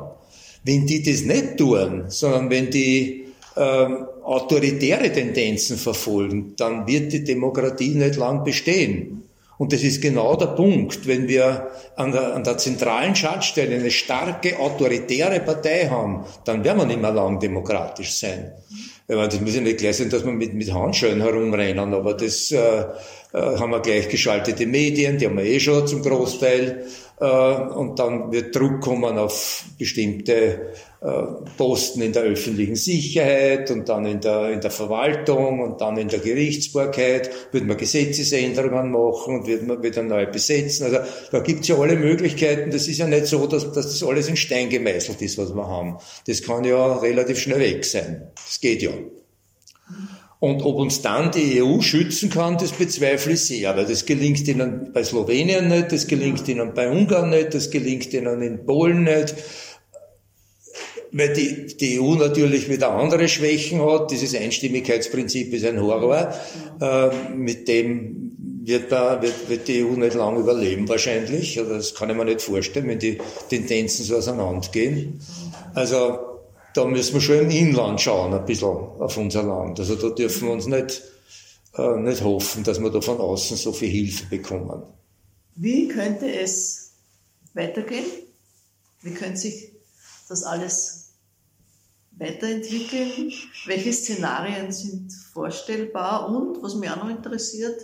Wenn 0.65 0.87
die 0.87 1.03
das 1.03 1.23
nicht 1.23 1.59
tun, 1.59 2.05
sondern 2.09 2.49
wenn 2.49 2.71
die 2.71 3.26
ähm, 3.57 4.07
autoritäre 4.23 5.13
Tendenzen 5.13 5.77
verfolgen, 5.77 6.55
dann 6.57 6.87
wird 6.87 7.13
die 7.13 7.25
Demokratie 7.25 7.95
nicht 7.95 8.17
lang 8.17 8.45
bestehen. 8.45 9.23
Und 9.59 9.73
das 9.73 9.83
ist 9.83 10.03
genau 10.03 10.37
der 10.37 10.49
Punkt, 10.49 11.07
wenn 11.07 11.29
wir 11.29 11.71
an 11.97 12.13
der, 12.13 12.35
an 12.35 12.45
der 12.45 12.59
zentralen 12.59 13.17
Schaltstelle 13.17 13.77
eine 13.77 13.91
starke 13.91 14.59
autoritäre 14.59 15.41
Partei 15.41 15.89
haben, 15.89 16.25
dann 16.45 16.63
werden 16.63 16.79
wir 16.79 16.87
nicht 16.87 17.01
mehr 17.01 17.13
lang 17.13 17.41
demokratisch 17.41 18.13
sein. 18.19 18.53
Meine, 19.09 19.29
das 19.29 19.41
muss 19.41 19.55
ja 19.55 19.61
nicht 19.61 19.79
gleich 19.79 19.97
sein, 19.97 20.11
dass 20.11 20.25
wir 20.25 20.33
mit, 20.33 20.53
mit 20.53 20.75
Handschellen 20.75 21.23
herumrennen, 21.23 21.95
aber 21.95 22.15
das 22.15 22.51
äh, 22.51 22.59
äh, 22.59 22.85
haben 23.33 23.71
wir 23.71 23.81
gleichgeschaltete 23.81 24.67
Medien, 24.67 25.19
die 25.19 25.27
haben 25.27 25.37
wir 25.37 25.45
eh 25.45 25.61
schon 25.61 25.87
zum 25.87 26.03
Großteil. 26.03 26.87
Äh, 27.21 27.25
und 27.25 27.99
dann 27.99 28.33
wird 28.33 28.55
Druck 28.55 28.81
kommen 28.81 29.17
auf 29.17 29.65
bestimmte 29.79 30.73
Posten 31.57 32.03
in 32.03 32.13
der 32.13 32.23
öffentlichen 32.23 32.75
Sicherheit 32.75 33.71
und 33.71 33.89
dann 33.89 34.07
in 34.07 34.21
der, 34.21 34.51
in 34.51 34.61
der 34.61 34.73
Verwaltung 34.73 35.61
und 35.61 35.81
dann 35.81 35.97
in 35.99 36.09
der 36.09 36.19
Gerichtsbarkeit, 36.19 37.31
wird 37.53 37.65
man 37.65 37.77
Gesetzesänderungen 37.77 38.91
machen 38.91 39.41
und 39.41 39.47
wird 39.47 39.67
man 39.67 39.83
wieder 39.83 40.03
neu 40.03 40.27
besetzen. 40.27 40.85
Also 40.85 40.99
da 41.31 41.39
gibt's 41.41 41.69
ja 41.69 41.77
alle 41.77 41.97
Möglichkeiten. 41.97 42.71
Das 42.71 42.89
ist 42.89 42.99
ja 42.99 43.07
nicht 43.07 43.27
so, 43.27 43.47
dass, 43.47 43.73
dass 43.73 43.87
das 43.87 44.03
alles 44.03 44.29
in 44.29 44.37
Stein 44.37 44.69
gemeißelt 44.69 45.23
ist, 45.23 45.39
was 45.39 45.55
wir 45.55 45.69
haben. 45.69 45.99
Das 46.27 46.43
kann 46.43 46.65
ja 46.65 46.97
relativ 46.97 47.39
schnell 47.39 47.61
weg 47.61 47.85
sein. 47.85 48.33
Das 48.35 48.61
geht 48.61 48.83
ja. 48.83 48.91
Und 50.39 50.63
ob 50.63 50.77
uns 50.77 51.01
dann 51.01 51.31
die 51.31 51.63
EU 51.63 51.81
schützen 51.81 52.29
kann, 52.29 52.59
das 52.59 52.73
bezweifle 52.73 53.33
ich 53.33 53.41
sehr, 53.41 53.75
weil 53.77 53.87
das 53.87 54.05
gelingt 54.05 54.47
ihnen 54.47 54.91
bei 54.93 55.03
Slowenien 55.03 55.69
nicht, 55.69 55.93
das 55.93 56.07
gelingt 56.07 56.47
ihnen 56.47 56.75
bei 56.75 56.91
Ungarn 56.91 57.31
nicht, 57.31 57.55
das 57.55 57.71
gelingt 57.71 58.13
ihnen 58.13 58.43
in 58.43 58.67
Polen 58.67 59.05
nicht, 59.05 59.35
weil 61.13 61.33
die, 61.33 61.77
die 61.77 62.01
EU 62.01 62.15
natürlich 62.15 62.69
wieder 62.69 62.91
andere 62.91 63.29
Schwächen 63.29 63.81
hat. 63.83 64.11
Dieses 64.11 64.35
Einstimmigkeitsprinzip 64.35 65.53
ist 65.53 65.65
ein 65.65 65.81
Horror, 65.81 66.35
äh, 66.81 67.35
mit 67.35 67.69
dem 67.69 68.27
wird, 68.67 68.91
da, 68.91 69.23
wird, 69.23 69.49
wird 69.49 69.69
die 69.69 69.85
EU 69.85 69.91
nicht 69.91 70.15
lange 70.15 70.41
überleben 70.41 70.89
wahrscheinlich. 70.89 71.59
Also 71.59 71.75
das 71.75 71.95
kann 71.95 72.11
ich 72.11 72.17
mir 72.17 72.25
nicht 72.25 72.43
vorstellen, 72.43 72.89
wenn 72.89 72.99
die 72.99 73.19
Tendenzen 73.49 74.05
so 74.05 74.17
auseinandergehen. 74.17 75.21
Also 75.75 76.19
da 76.75 76.85
müssen 76.85 77.15
wir 77.15 77.21
schon 77.21 77.39
im 77.39 77.51
Inland 77.51 78.01
schauen, 78.01 78.35
ein 78.35 78.45
bisschen 78.45 78.69
auf 78.69 79.17
unser 79.17 79.45
Land. 79.45 79.79
Also 79.79 79.95
da 79.95 80.09
dürfen 80.09 80.49
wir 80.49 80.53
uns 80.53 80.67
nicht, 80.67 81.03
äh, 81.77 81.97
nicht 82.01 82.23
hoffen, 82.25 82.65
dass 82.65 82.81
wir 82.81 82.91
da 82.91 83.01
von 83.01 83.19
außen 83.19 83.57
so 83.57 83.73
viel 83.73 83.89
Hilfe 83.89 84.27
bekommen. 84.27 84.83
Wie 85.55 85.87
könnte 85.89 86.31
es 86.31 86.93
weitergehen? 87.55 88.05
Wie 89.03 89.13
könnte 89.13 89.37
sich 89.39 89.76
das 90.29 90.43
alles 90.43 91.13
weiterentwickeln? 92.13 93.33
Welche 93.67 93.93
Szenarien 93.93 94.73
sind 94.73 95.13
vorstellbar? 95.13 96.29
Und 96.29 96.63
was 96.63 96.75
mich 96.75 96.91
auch 96.91 96.97
noch 96.97 97.11
interessiert, 97.11 97.81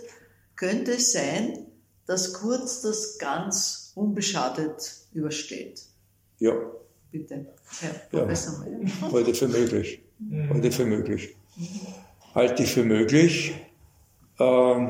könnte 0.55 0.93
es 0.93 1.11
sein, 1.11 1.67
dass 2.05 2.33
Kurz 2.33 2.81
das 2.81 3.17
ganz 3.17 3.91
unbeschadet 3.95 4.95
übersteht? 5.13 5.83
Ja, 6.39 6.53
Bitte, 7.13 7.45
Herr 7.79 7.93
Professor 8.09 8.65
ja. 8.65 9.11
Halte 9.11 9.35
für 9.35 9.47
möglich. 9.47 10.01
Halte 10.49 10.71
für 10.71 10.83
möglich. 10.83 11.35
Halte 12.33 12.63
ich 12.63 12.73
für 12.73 12.83
möglich. 12.83 13.53
Ähm, 14.39 14.89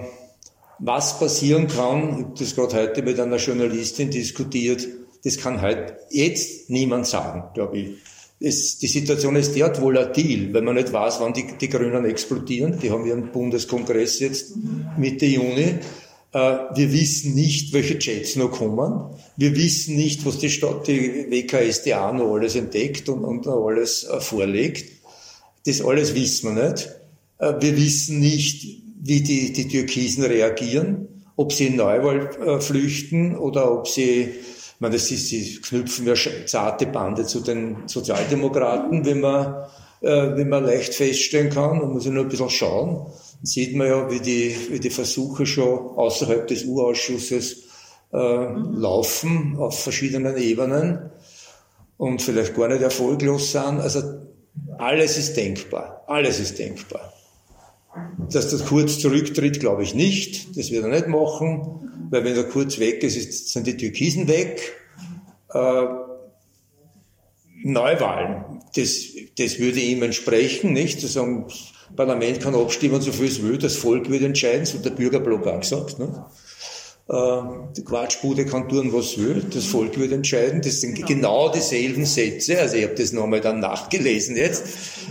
was 0.80 1.20
passieren 1.20 1.68
kann, 1.68 2.18
ich 2.18 2.24
habe 2.24 2.34
das 2.40 2.56
gerade 2.56 2.76
heute 2.78 3.02
mit 3.04 3.20
einer 3.20 3.36
Journalistin 3.36 4.10
diskutiert, 4.10 4.88
das 5.24 5.38
kann 5.38 5.62
halt 5.62 5.96
jetzt 6.10 6.70
niemand 6.70 7.08
sagen, 7.08 7.44
glaube 7.54 7.78
ich. 7.78 7.90
Es, 8.40 8.78
die 8.78 8.88
Situation 8.88 9.38
ist 9.38 9.56
derart 9.56 9.82
volatil, 9.82 10.54
weil 10.54 10.64
man 10.64 10.76
nicht 10.76 10.92
weiß, 10.92 11.22
wann 11.22 11.34
die, 11.34 11.46
die 11.60 11.70
Grünen 11.70 12.04
explodieren. 12.04 12.78
Die 12.78 12.92
haben 12.92 13.06
ihren 13.06 13.32
Bundeskongress 13.32 14.20
jetzt 14.20 14.54
Mitte 14.98 15.26
Juni. 15.26 15.80
Äh, 16.34 16.58
wir 16.76 16.92
wissen 16.92 17.36
nicht, 17.36 17.72
welche 17.72 17.98
Jets 18.00 18.36
noch 18.36 18.52
kommen. 18.52 19.16
Wir 19.38 19.56
wissen 19.56 19.96
nicht, 19.96 20.26
was 20.26 20.40
die 20.40 20.50
Stadt, 20.50 20.88
die 20.88 21.28
WKSDA 21.30 22.12
noch 22.12 22.34
alles 22.34 22.56
entdeckt 22.56 23.08
und, 23.08 23.24
und 23.24 23.48
alles 23.48 24.04
äh, 24.04 24.20
vorlegt. 24.20 24.92
Das 25.66 25.82
alles 25.82 26.14
wissen 26.14 26.56
wir 26.56 26.70
nicht. 26.70 26.90
Äh, 27.38 27.54
wir 27.62 27.78
wissen 27.78 28.20
nicht, 28.20 28.82
wie 29.02 29.22
die, 29.22 29.54
die 29.54 29.68
Türkisen 29.70 30.24
reagieren, 30.24 31.08
ob 31.36 31.54
sie 31.54 31.68
in 31.68 31.76
Neuwahl 31.76 32.62
flüchten 32.62 33.36
oder 33.36 33.72
ob 33.72 33.88
sie, 33.88 34.30
meine, 34.84 34.96
das 34.96 35.10
ist, 35.10 35.30
sie 35.30 35.60
knüpfen 35.62 36.06
ja 36.06 36.14
zarte 36.46 36.86
Bande 36.86 37.26
zu 37.26 37.40
den 37.40 37.88
Sozialdemokraten, 37.88 39.06
wenn 39.06 39.22
man, 39.22 39.66
wenn 40.02 40.50
man 40.50 40.66
leicht 40.66 40.94
feststellen 40.94 41.50
kann. 41.50 41.80
Man 41.80 41.94
muss 41.94 42.06
ja 42.06 42.12
nur 42.12 42.24
ein 42.24 42.30
bisschen 42.30 42.50
schauen 42.50 43.08
sieht 43.44 43.76
man 43.76 43.88
ja, 43.88 44.10
wie 44.10 44.22
die, 44.22 44.56
wie 44.70 44.80
die 44.80 44.90
Versuche 44.90 45.46
schon 45.46 45.98
außerhalb 45.98 46.48
des 46.48 46.64
U-Ausschusses 46.64 47.66
äh, 48.14 48.18
mhm. 48.18 48.76
laufen 48.76 49.58
auf 49.58 49.84
verschiedenen 49.84 50.38
Ebenen 50.38 51.12
und 51.98 52.22
vielleicht 52.22 52.56
gar 52.56 52.70
nicht 52.70 52.82
erfolglos 52.82 53.52
sind. 53.52 53.82
Also 53.82 54.02
alles 54.78 55.18
ist 55.18 55.36
denkbar. 55.36 56.04
Alles 56.08 56.40
ist 56.40 56.58
denkbar. 56.58 57.14
Dass 58.32 58.50
das 58.50 58.66
Kurz 58.66 59.00
zurücktritt, 59.00 59.60
glaube 59.60 59.84
ich 59.84 59.94
nicht. 59.94 60.58
Das 60.58 60.72
wird 60.72 60.84
er 60.84 60.90
nicht 60.90 61.08
machen, 61.08 62.08
weil 62.10 62.24
wenn 62.24 62.36
er 62.36 62.44
kurz 62.44 62.80
weg 62.80 63.04
ist, 63.04 63.50
sind 63.50 63.68
die 63.68 63.78
Türkisen 63.78 64.28
weg. 64.28 64.74
Äh, 65.54 65.86
Neuwahlen, 67.64 68.62
das, 68.76 69.08
das 69.38 69.60
würde 69.60 69.80
ihm 69.80 70.04
entsprechen, 70.04 70.74
nicht? 70.74 71.00
Zu 71.00 71.08
sagen, 71.08 71.48
Parlament 71.96 72.42
kann 72.42 72.56
abstimmen, 72.56 73.02
so 73.02 73.12
viel 73.12 73.28
es 73.28 73.42
will, 73.42 73.58
das 73.58 73.76
Volk 73.76 74.10
wird 74.10 74.24
entscheiden, 74.24 74.66
so 74.66 74.80
der 74.80 74.90
Bürgerblock 74.90 75.48
auch 75.48 75.62
gesagt. 75.62 76.00
Ne? 76.00 76.26
Äh, 77.10 77.42
die 77.76 77.84
Quatschbude 77.84 78.46
kann 78.46 78.70
tun, 78.70 78.94
was 78.94 79.18
will, 79.18 79.44
das 79.54 79.66
Volk 79.66 79.98
wird 80.00 80.14
entscheiden. 80.14 80.62
Das 80.62 80.80
sind 80.82 80.96
genau, 80.96 81.08
genau 81.08 81.50
dieselben 81.50 82.06
Sätze, 82.06 82.60
also 82.60 82.78
ich 82.78 82.84
habe 82.84 82.96
das 82.96 83.12
nochmal 83.12 83.42
dann 83.42 83.60
nachgelesen 83.60 84.38
jetzt. 84.38 84.64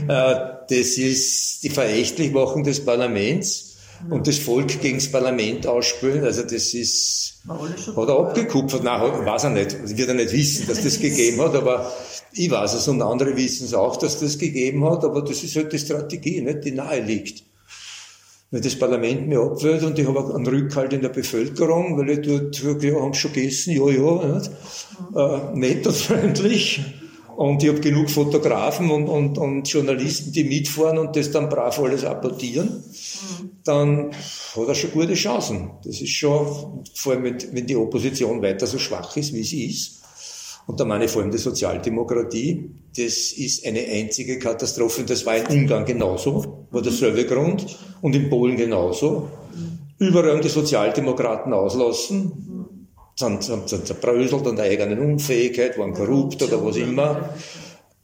Äh, 0.09 0.35
das 0.69 0.97
ist 0.97 1.63
die 1.63 1.71
Verächtlichmachung 1.71 2.65
des 2.65 2.85
Parlaments 2.85 3.77
und 4.09 4.27
das 4.27 4.39
Volk 4.39 4.81
gegen 4.81 4.99
das 4.99 5.13
Parlament 5.13 5.67
ausspülen, 5.67 6.25
also 6.25 6.43
das 6.43 6.75
ist, 6.75 7.43
hat 7.49 8.09
er 8.09 8.19
abgekupfert, 8.19 8.83
nein, 8.83 9.27
weiß 9.27 9.45
er 9.45 9.51
nicht, 9.51 9.97
wird 9.97 10.09
er 10.09 10.15
nicht 10.15 10.33
wissen, 10.33 10.67
dass 10.67 10.83
das 10.83 10.99
gegeben 11.01 11.41
hat, 11.41 11.55
aber 11.55 11.93
ich 12.33 12.51
weiß 12.51 12.75
es 12.75 12.89
und 12.89 13.03
andere 13.03 13.37
wissen 13.37 13.67
es 13.67 13.75
auch, 13.75 13.97
dass 13.97 14.19
das 14.19 14.39
gegeben 14.39 14.85
hat, 14.85 15.05
aber 15.05 15.23
das 15.23 15.43
ist 15.45 15.55
halt 15.57 15.73
die 15.73 15.79
Strategie, 15.79 16.41
nicht, 16.41 16.65
die 16.65 16.73
nahe 16.73 17.01
liegt. 17.01 17.45
Wenn 18.53 18.61
das 18.61 18.79
Parlament 18.79 19.29
mir 19.29 19.41
abwählt 19.41 19.83
und 19.83 19.99
ich 19.99 20.07
habe 20.07 20.35
einen 20.35 20.47
Rückhalt 20.47 20.93
in 20.93 21.01
der 21.01 21.09
Bevölkerung, 21.09 21.97
weil 21.97 22.11
ich 22.11 22.21
dort 22.21 22.83
ja, 22.83 23.01
haben 23.01 23.15
schon 23.15 23.33
gegessen, 23.33 23.73
ja, 23.73 23.89
ja, 23.89 24.35
nicht? 24.35 24.51
Äh, 25.17 25.59
nett 25.59 25.87
und 25.87 25.97
freundlich. 25.97 26.83
Und 27.35 27.63
ich 27.63 27.71
habe 27.71 27.81
genug 27.81 28.11
Fotografen 28.11 28.91
und, 28.91 29.09
und, 29.09 29.39
und 29.39 29.67
Journalisten, 29.67 30.33
die 30.33 30.45
mitfahren 30.45 30.99
und 30.99 31.17
das 31.17 31.31
dann 31.31 31.49
brav 31.49 31.81
alles 31.81 32.05
apportieren, 32.05 32.85
dann 33.65 34.11
hat 34.55 34.69
er 34.69 34.75
schon 34.75 34.91
gute 34.91 35.15
Chancen. 35.15 35.71
Das 35.83 36.03
ist 36.03 36.11
schon, 36.11 36.85
vor 36.95 37.15
allem 37.15 37.25
wenn 37.53 37.67
die 37.67 37.77
Opposition 37.77 38.43
weiter 38.43 38.67
so 38.67 38.79
schwach 38.79 39.17
ist, 39.17 39.33
wie 39.33 39.45
sie 39.45 39.65
ist, 39.65 40.02
und 40.67 40.79
da 40.79 40.85
meine 40.85 41.05
ich 41.07 41.11
vor 41.11 41.23
allem 41.23 41.31
die 41.31 41.39
Sozialdemokratie. 41.39 42.71
Das 42.97 43.33
ist 43.33 43.67
eine 43.67 43.81
einzige 43.81 44.39
Katastrophe. 44.39 45.01
Und 45.01 45.11
das 45.11 45.27
war 45.27 45.37
in 45.37 45.63
Ungarn 45.63 45.85
genauso, 45.85 46.67
war 46.71 46.83
derselbe 46.83 47.25
Grund. 47.27 47.79
Und 48.01 48.15
in 48.15 48.31
Polen 48.31 48.57
genauso. 48.57 49.29
Überall 49.99 50.41
die 50.41 50.49
Sozialdemokraten 50.49 51.53
auslassen. 51.53 52.79
Sind, 53.15 53.43
sind, 53.43 53.69
sind 53.69 53.87
zerbröselt 53.87 54.47
an 54.47 54.57
der 54.57 54.65
eigenen 54.67 54.99
Unfähigkeit, 54.99 55.79
waren 55.79 55.93
korrupt 55.93 56.43
oder 56.43 56.65
was 56.65 56.77
immer. 56.77 57.35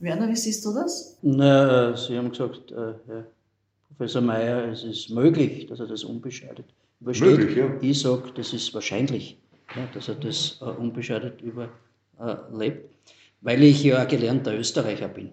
Werner, 0.01 0.29
wie 0.29 0.37
siehst 0.37 0.65
du 0.65 0.75
das? 0.75 1.17
Na, 1.23 1.97
Sie 1.97 2.17
haben 2.17 2.31
gesagt, 2.31 2.71
äh, 2.71 2.93
Herr 3.07 3.27
Professor 3.89 4.21
Mayer, 4.21 4.69
es 4.71 4.85
ist 4.85 5.11
möglich, 5.11 5.67
dass 5.67 5.81
er 5.81 5.87
das 5.87 6.05
unbeschadet 6.05 6.67
übersteht. 7.01 7.27
Möglich, 7.27 7.57
ja. 7.57 7.71
Ich 7.81 8.01
sage, 8.01 8.31
das 8.35 8.53
ist 8.53 8.73
wahrscheinlich, 8.75 9.39
ja, 9.75 9.89
dass 9.93 10.09
er 10.09 10.15
das 10.17 10.59
äh, 10.61 10.65
unbeschadet 10.67 11.41
über 11.41 11.71
äh, 12.21 12.37
lebe, 12.57 12.89
weil 13.41 13.63
ich 13.63 13.83
ja 13.83 14.05
gelernter 14.05 14.57
Österreicher 14.57 15.09
bin. 15.09 15.33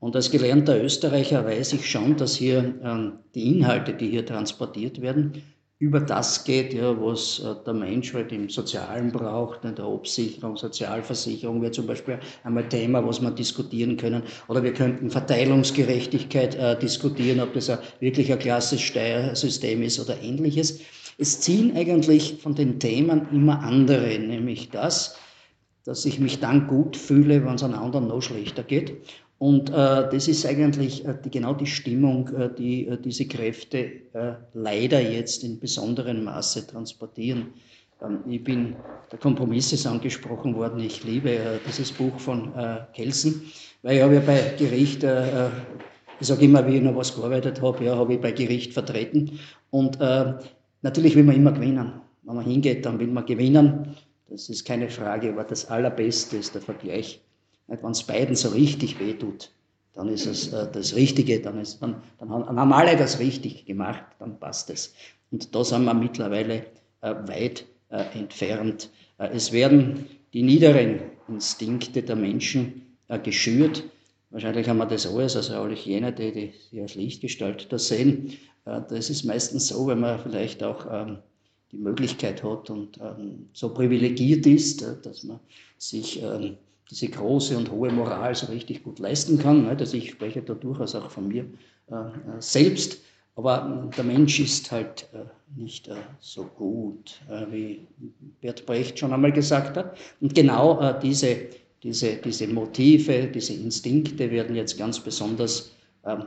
Und 0.00 0.16
als 0.16 0.30
gelernter 0.30 0.82
Österreicher 0.82 1.44
weiß 1.44 1.74
ich 1.74 1.88
schon, 1.90 2.16
dass 2.16 2.34
hier 2.34 2.74
ähm, 2.82 3.18
die 3.34 3.56
Inhalte, 3.56 3.92
die 3.92 4.08
hier 4.08 4.24
transportiert 4.24 5.02
werden, 5.02 5.42
über 5.80 5.98
das 5.98 6.44
geht, 6.44 6.74
ja, 6.74 6.94
was 7.00 7.38
äh, 7.38 7.54
der 7.64 7.72
Mensch 7.72 8.12
halt 8.12 8.32
im 8.32 8.50
Sozialen 8.50 9.12
braucht, 9.12 9.64
in 9.64 9.74
der 9.74 9.86
Absicherung, 9.86 10.56
Sozialversicherung 10.56 11.62
wäre 11.62 11.72
zum 11.72 11.86
Beispiel 11.86 12.18
einmal 12.44 12.68
Thema, 12.68 13.06
was 13.06 13.20
wir 13.22 13.30
diskutieren 13.30 13.96
können. 13.96 14.22
Oder 14.48 14.62
wir 14.62 14.74
könnten 14.74 15.10
Verteilungsgerechtigkeit 15.10 16.54
äh, 16.54 16.78
diskutieren, 16.78 17.40
ob 17.40 17.54
das 17.54 17.70
ein, 17.70 17.78
wirklich 17.98 18.30
ein 18.30 18.38
klassisches 18.38 18.86
Steuersystem 18.88 19.82
ist 19.82 19.98
oder 19.98 20.20
ähnliches. 20.22 20.80
Es 21.16 21.40
ziehen 21.40 21.74
eigentlich 21.74 22.38
von 22.42 22.54
den 22.54 22.78
Themen 22.78 23.26
immer 23.32 23.60
andere, 23.60 24.18
nämlich 24.18 24.68
das, 24.68 25.16
dass 25.84 26.04
ich 26.04 26.20
mich 26.20 26.40
dann 26.40 26.66
gut 26.66 26.96
fühle, 26.96 27.44
wenn 27.44 27.54
es 27.54 27.62
einem 27.62 27.74
anderen 27.74 28.08
noch 28.08 28.20
schlechter 28.20 28.62
geht. 28.62 28.96
Und 29.40 29.70
äh, 29.70 29.72
das 29.72 30.28
ist 30.28 30.44
eigentlich 30.44 31.06
äh, 31.06 31.14
die, 31.24 31.30
genau 31.30 31.54
die 31.54 31.66
Stimmung, 31.66 32.28
äh, 32.36 32.50
die 32.54 32.86
äh, 32.86 32.98
diese 32.98 33.26
Kräfte 33.26 33.78
äh, 34.12 34.34
leider 34.52 35.00
jetzt 35.00 35.42
in 35.44 35.58
besonderem 35.58 36.24
Maße 36.24 36.66
transportieren. 36.66 37.46
Ähm, 38.02 38.18
ich 38.28 38.44
bin, 38.44 38.76
der 39.10 39.18
Kompromiss 39.18 39.72
ist 39.72 39.86
angesprochen 39.86 40.54
worden. 40.54 40.80
Ich 40.80 41.04
liebe 41.04 41.30
äh, 41.30 41.58
dieses 41.66 41.90
Buch 41.90 42.20
von 42.20 42.52
Kelsen, 42.92 43.50
weil 43.80 43.96
ich 43.96 44.02
habe 44.02 44.16
ja 44.16 44.20
bei 44.20 44.54
Gericht, 44.58 45.06
ich 46.20 46.26
sage 46.26 46.44
immer, 46.44 46.66
wie 46.66 46.76
ich 46.76 46.82
noch 46.82 46.94
was 46.94 47.16
gearbeitet 47.16 47.62
habe, 47.62 47.82
ja, 47.82 47.96
habe 47.96 48.12
ich 48.12 48.20
bei 48.20 48.32
Gericht 48.32 48.74
vertreten. 48.74 49.38
Und 49.70 49.98
natürlich 50.82 51.16
will 51.16 51.24
man 51.24 51.36
immer 51.36 51.52
gewinnen. 51.52 51.92
Wenn 52.24 52.36
man 52.36 52.44
hingeht, 52.44 52.84
dann 52.84 52.98
will 52.98 53.06
man 53.06 53.24
gewinnen. 53.24 53.96
Das 54.30 54.48
ist 54.48 54.64
keine 54.64 54.88
Frage, 54.88 55.30
aber 55.30 55.44
das 55.44 55.66
Allerbeste 55.66 56.38
ist 56.38 56.54
der 56.54 56.62
Vergleich 56.62 57.20
wenn 57.70 57.90
es 57.92 58.02
beiden 58.02 58.34
so 58.34 58.48
richtig 58.48 58.98
wehtut, 58.98 59.50
dann 59.94 60.08
ist 60.08 60.26
es 60.26 60.52
äh, 60.52 60.66
das 60.70 60.94
Richtige, 60.94 61.40
dann, 61.40 61.60
ist, 61.60 61.80
dann, 61.80 62.02
dann 62.18 62.30
haben 62.30 62.72
alle 62.72 62.96
das 62.96 63.18
richtig 63.18 63.64
gemacht, 63.64 64.02
dann 64.18 64.38
passt 64.38 64.70
es. 64.70 64.94
Und 65.30 65.54
da 65.54 65.64
sind 65.64 65.84
wir 65.84 65.94
mittlerweile 65.94 66.66
äh, 67.00 67.14
weit 67.26 67.66
äh, 67.90 68.04
entfernt. 68.18 68.90
Äh, 69.18 69.28
es 69.28 69.52
werden 69.52 70.06
die 70.32 70.42
niederen 70.42 71.00
Instinkte 71.28 72.02
der 72.02 72.16
Menschen 72.16 72.96
äh, 73.08 73.18
geschürt. 73.18 73.84
Wahrscheinlich 74.30 74.68
haben 74.68 74.78
wir 74.78 74.86
das 74.86 75.06
alles, 75.06 75.36
also 75.36 75.54
alle 75.54 75.74
jene, 75.74 76.12
die, 76.12 76.32
die 76.32 76.52
sich 76.70 76.80
als 76.80 76.94
Lichtgestalt 76.94 77.72
da 77.72 77.78
sehen. 77.78 78.36
Äh, 78.64 78.80
das 78.88 79.10
ist 79.10 79.24
meistens 79.24 79.68
so, 79.68 79.86
wenn 79.86 80.00
man 80.00 80.18
vielleicht 80.20 80.62
auch 80.62 80.86
ähm, 80.90 81.18
die 81.72 81.78
Möglichkeit 81.78 82.42
hat 82.42 82.70
und 82.70 82.98
ähm, 82.98 83.48
so 83.52 83.72
privilegiert 83.72 84.46
ist, 84.46 84.84
dass 85.02 85.24
man 85.24 85.40
sich 85.78 86.22
ähm, 86.22 86.56
diese 86.90 87.08
große 87.08 87.56
und 87.56 87.70
hohe 87.70 87.90
Moral 87.90 88.34
so 88.34 88.46
richtig 88.46 88.82
gut 88.82 88.98
leisten 88.98 89.38
kann. 89.38 89.66
Also 89.66 89.96
ich 89.96 90.10
spreche 90.10 90.42
da 90.42 90.54
durchaus 90.54 90.94
auch 90.94 91.10
von 91.10 91.28
mir 91.28 91.46
äh, 91.90 91.94
äh, 91.94 92.40
selbst. 92.40 93.00
Aber 93.36 93.90
der 93.96 94.04
Mensch 94.04 94.40
ist 94.40 94.70
halt 94.70 95.08
äh, 95.14 95.24
nicht 95.58 95.88
so 96.20 96.44
gut, 96.44 97.20
wie 97.50 97.86
Bert 98.40 98.66
Brecht 98.66 98.98
schon 98.98 99.12
einmal 99.12 99.32
gesagt 99.32 99.76
hat. 99.76 99.96
Und 100.20 100.34
genau 100.34 100.92
diese, 101.00 101.36
diese, 101.82 102.16
diese 102.16 102.46
Motive, 102.48 103.28
diese 103.28 103.54
Instinkte 103.54 104.30
werden 104.30 104.54
jetzt 104.54 104.76
ganz 104.76 105.00
besonders 105.00 105.72
ähm, 106.04 106.24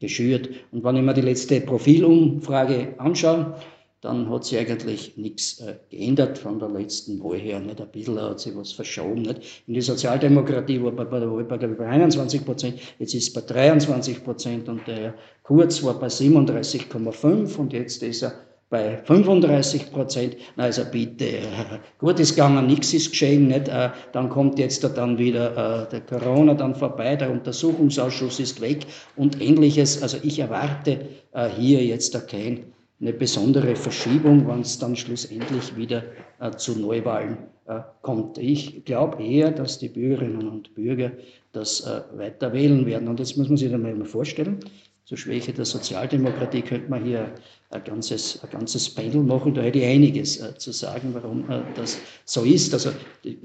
geschürt. 0.00 0.50
Und 0.72 0.84
wenn 0.84 0.96
ich 0.96 1.02
mir 1.02 1.14
die 1.14 1.22
letzte 1.22 1.60
Profilumfrage 1.60 2.94
anschaue, 2.98 3.56
dann 4.02 4.28
hat 4.30 4.44
sich 4.44 4.58
eigentlich 4.58 5.16
nichts 5.16 5.60
äh, 5.60 5.76
geändert 5.88 6.36
von 6.36 6.58
der 6.58 6.68
letzten 6.68 7.22
Wahl 7.22 7.38
her. 7.38 7.60
Nicht? 7.60 7.80
Ein 7.80 7.88
bisschen 7.92 8.20
hat 8.20 8.40
sich 8.40 8.54
was 8.56 8.72
verschoben. 8.72 9.22
Nicht? 9.22 9.62
In 9.68 9.74
die 9.74 9.80
Sozialdemokratie 9.80 10.82
war 10.82 10.90
bei, 10.90 11.04
bei 11.04 11.20
der 11.20 11.30
Wahl 11.30 11.44
bei, 11.44 11.56
bei 11.56 11.86
21 11.86 12.44
Prozent, 12.44 12.80
jetzt 12.98 13.14
ist 13.14 13.28
es 13.28 13.32
bei 13.32 13.40
23 13.40 14.24
Prozent 14.24 14.68
und 14.68 14.86
der 14.88 15.14
Kurz 15.44 15.82
war 15.84 15.98
bei 16.00 16.08
37,5 16.08 17.56
und 17.56 17.72
jetzt 17.72 18.02
ist 18.02 18.22
er 18.22 18.32
bei 18.68 18.96
35 18.96 19.92
Prozent. 19.92 20.36
Also 20.56 20.82
bitte, 20.90 21.26
gut 21.98 22.18
ist 22.18 22.34
gegangen, 22.34 22.66
nichts 22.66 22.92
ist 22.94 23.10
geschehen, 23.10 23.46
nicht? 23.46 23.68
Äh, 23.68 23.90
dann 24.12 24.30
kommt 24.30 24.58
jetzt 24.58 24.82
dann 24.82 25.16
wieder 25.16 25.86
äh, 25.86 25.88
der 25.90 26.00
Corona 26.00 26.54
dann 26.54 26.74
vorbei, 26.74 27.14
der 27.14 27.30
Untersuchungsausschuss 27.30 28.40
ist 28.40 28.60
weg 28.60 28.84
und 29.14 29.40
ähnliches. 29.40 30.02
Also 30.02 30.16
ich 30.24 30.40
erwarte 30.40 31.06
äh, 31.32 31.48
hier 31.48 31.84
jetzt 31.84 32.16
kein 32.26 32.72
eine 33.02 33.12
besondere 33.12 33.74
Verschiebung, 33.74 34.46
wenn 34.46 34.60
es 34.60 34.78
dann 34.78 34.94
schlussendlich 34.94 35.76
wieder 35.76 36.04
äh, 36.40 36.52
zu 36.52 36.78
Neuwahlen 36.78 37.36
äh, 37.66 37.80
kommt. 38.00 38.38
Ich 38.38 38.84
glaube 38.84 39.22
eher, 39.22 39.50
dass 39.50 39.78
die 39.78 39.88
Bürgerinnen 39.88 40.48
und 40.48 40.72
Bürger 40.74 41.10
das 41.52 41.80
äh, 41.80 42.02
weiter 42.16 42.52
wählen 42.52 42.86
werden. 42.86 43.08
Und 43.08 43.18
jetzt 43.18 43.36
muss 43.36 43.48
man 43.48 43.56
sich 43.56 43.70
dann 43.70 43.82
mal 43.82 44.04
vorstellen, 44.04 44.60
zur 45.04 45.18
Schwäche 45.18 45.52
der 45.52 45.64
Sozialdemokratie 45.64 46.62
könnte 46.62 46.88
man 46.88 47.04
hier 47.04 47.34
ein 47.70 47.84
ganzes, 47.84 48.42
ein 48.44 48.50
ganzes 48.50 48.88
Panel 48.88 49.24
machen. 49.24 49.52
Da 49.52 49.62
hätte 49.62 49.80
ich 49.80 49.84
einiges 49.84 50.40
äh, 50.40 50.56
zu 50.56 50.70
sagen, 50.70 51.12
warum 51.12 51.50
äh, 51.50 51.62
das 51.74 51.98
so 52.24 52.44
ist. 52.44 52.72
Also 52.72 52.92
die, 53.24 53.38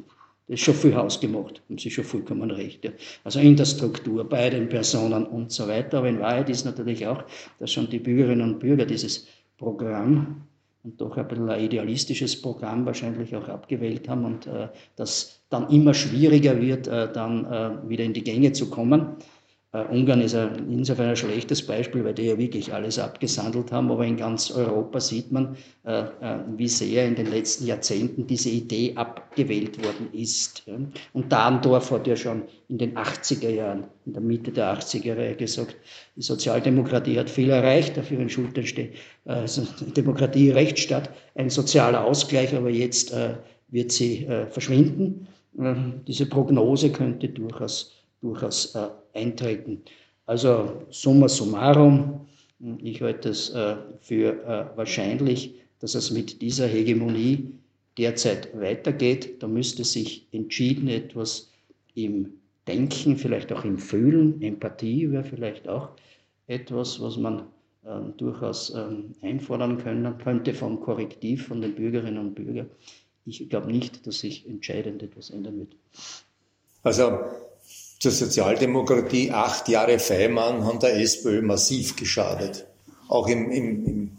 das 0.47 0.60
ist 0.60 0.66
schon 0.66 0.76
viel 0.76 0.95
hausgemacht, 0.95 1.62
haben 1.68 1.78
Sie 1.78 1.91
schon 1.91 2.05
vollkommen 2.05 2.51
recht. 2.51 2.86
Ja. 2.86 2.91
Also 3.26 3.39
in 3.39 3.58
der 3.58 3.66
Struktur, 3.66 4.24
bei 4.24 4.49
den 4.49 4.70
Personen 4.70 5.26
und 5.26 5.51
so 5.51 5.68
weiter. 5.68 5.97
Aber 5.97 6.08
in 6.08 6.22
Wahrheit 6.22 6.49
ist 6.49 6.64
natürlich 6.64 7.05
auch, 7.05 7.24
dass 7.60 7.74
schon 7.74 7.89
die 7.89 7.99
Bürgerinnen 7.99 8.53
und 8.53 8.60
Bürger 8.60 8.86
dieses 8.86 9.28
Programm 9.58 10.43
und 10.84 11.01
doch 11.01 11.18
ein 11.18 11.28
bisschen 11.28 11.49
ein 11.49 11.62
idealistisches 11.64 12.41
Programm 12.41 12.86
wahrscheinlich 12.86 13.36
auch 13.36 13.49
abgewählt 13.49 14.08
haben 14.08 14.26
und 14.26 14.47
äh, 14.47 14.70
das 14.95 15.41
dann 15.49 15.70
immer 15.70 15.93
schwieriger 15.93 16.62
wird, 16.62 16.88
äh, 16.88 17.12
dann 17.12 17.45
äh, 17.45 17.89
wieder 17.89 18.03
in 18.03 18.14
die 18.14 18.24
Gänge 18.24 18.53
zu 18.53 18.70
kommen. 18.70 19.18
Äh, 19.78 19.93
Ungarn 19.93 20.21
ist 20.21 20.36
ein, 20.36 20.71
insofern 20.71 21.09
ein 21.09 21.15
schlechtes 21.15 21.65
Beispiel, 21.65 22.03
weil 22.03 22.13
die 22.13 22.23
ja 22.23 22.38
wirklich 22.38 22.73
alles 22.73 22.97
abgesandelt 22.97 23.71
haben, 23.71 23.91
aber 23.91 24.05
in 24.05 24.17
ganz 24.17 24.51
Europa 24.51 24.99
sieht 24.99 25.32
man, 25.32 25.55
äh, 25.86 26.01
äh, 26.01 26.39
wie 26.55 26.67
sehr 26.67 27.05
in 27.05 27.15
den 27.15 27.28
letzten 27.28 27.67
Jahrzehnten 27.67 28.25
diese 28.25 28.49
Idee 28.49 28.93
abgewählt 28.95 29.84
worden 29.84 30.09
ist. 30.13 30.63
Und 31.13 31.32
Dahndorf 31.32 31.91
hat 31.91 32.07
ja 32.07 32.15
schon 32.15 32.43
in 32.69 32.78
den 32.78 32.97
80er 32.97 33.49
Jahren, 33.49 33.86
in 34.05 34.13
der 34.13 34.21
Mitte 34.21 34.51
der 34.51 34.78
80er 34.78 35.05
Jahre 35.05 35.36
gesagt, 35.36 35.75
die 36.15 36.21
Sozialdemokratie 36.21 37.19
hat 37.19 37.30
viel 37.30 37.49
erreicht, 37.49 37.99
auf 37.99 38.11
ihren 38.11 38.30
Schultern 38.30 38.65
steht 38.65 38.93
also 39.25 39.63
Demokratie, 39.95 40.51
Rechtsstaat, 40.51 41.09
ein 41.36 41.49
sozialer 41.49 42.03
Ausgleich, 42.03 42.55
aber 42.55 42.69
jetzt 42.69 43.13
wird 43.69 43.91
sie 43.91 44.28
verschwinden. 44.49 45.28
Diese 46.07 46.25
Prognose 46.25 46.91
könnte 46.91 47.30
durchaus 47.30 47.97
durchaus 48.22 48.76
äh, 48.76 48.89
eintreten. 49.13 49.84
Also 50.26 50.84
summa 50.89 51.28
summarum, 51.28 52.28
ich 52.82 53.01
halte 53.01 53.30
es 53.30 53.49
äh, 53.51 53.78
für 54.01 54.43
äh, 54.43 54.78
wahrscheinlich, 54.78 55.55
dass 55.80 55.95
es 55.95 56.11
mit 56.11 56.41
dieser 56.41 56.68
Hegemonie 56.68 57.51
derzeit 57.97 58.49
weitergeht. 58.59 59.41
Da 59.41 59.47
müsste 59.47 59.84
sich 59.84 60.28
entschieden 60.32 60.88
etwas 60.88 61.51
im 61.95 62.34
Denken, 62.68 63.18
vielleicht 63.18 63.53
auch 63.53 63.63
im 63.63 63.78
Fühlen, 63.78 64.41
Empathie 64.41 65.09
wäre 65.11 65.24
vielleicht 65.24 65.70
auch 65.70 65.89
etwas, 66.47 66.99
was 67.01 67.18
man 67.18 67.43
äh, 67.86 67.99
durchaus 68.18 68.74
ähm, 68.76 69.13
einfordern 69.22 69.78
können, 69.78 70.18
könnte 70.18 70.53
vom 70.53 70.82
Korrektiv 70.82 71.47
von 71.47 71.61
den 71.61 71.76
Bürgerinnen 71.76 72.20
und 72.20 72.36
Bürgern. 72.36 72.70
Ich 73.26 73.49
glaube 73.49 73.72
nicht, 73.72 74.05
dass 74.05 74.20
sich 74.20 74.47
entscheidend 74.47 75.03
etwas 75.03 75.30
ändern 75.30 75.59
wird. 75.59 75.76
Also 76.84 77.20
zur 78.00 78.12
Sozialdemokratie, 78.12 79.32
acht 79.32 79.68
Jahre 79.70 80.00
Feimann 80.00 80.66
haben 80.66 80.80
der 80.80 81.00
SPÖ 81.00 81.41
massiv 81.41 81.95
geschadet. 81.95 82.68
Auch 83.08 83.28
im, 83.28 83.50
im, 83.52 83.86
im, 83.86 84.12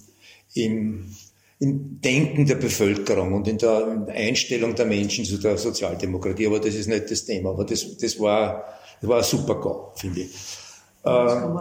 im, 0.55 1.17
im 1.61 2.01
Denken 2.01 2.47
der 2.47 2.57
Bevölkerung 2.57 3.35
und 3.35 3.47
in 3.47 3.59
der 3.59 4.07
Einstellung 4.09 4.75
der 4.75 4.87
Menschen 4.87 5.25
zu 5.25 5.39
der 5.39 5.59
Sozialdemokratie. 5.59 6.47
Aber 6.47 6.59
das 6.59 6.75
ist 6.75 6.89
nicht 6.89 7.11
das 7.11 7.25
Thema. 7.25 7.51
Aber 7.51 7.65
das, 7.65 7.97
das 7.99 8.19
war, 8.19 8.65
das 9.01 9.09
war 9.09 9.19
ein 9.19 9.25
super 9.25 9.55
Go, 9.57 9.93
finde 9.95 10.23
ich. 10.23 10.31
Sagen. 11.05 11.55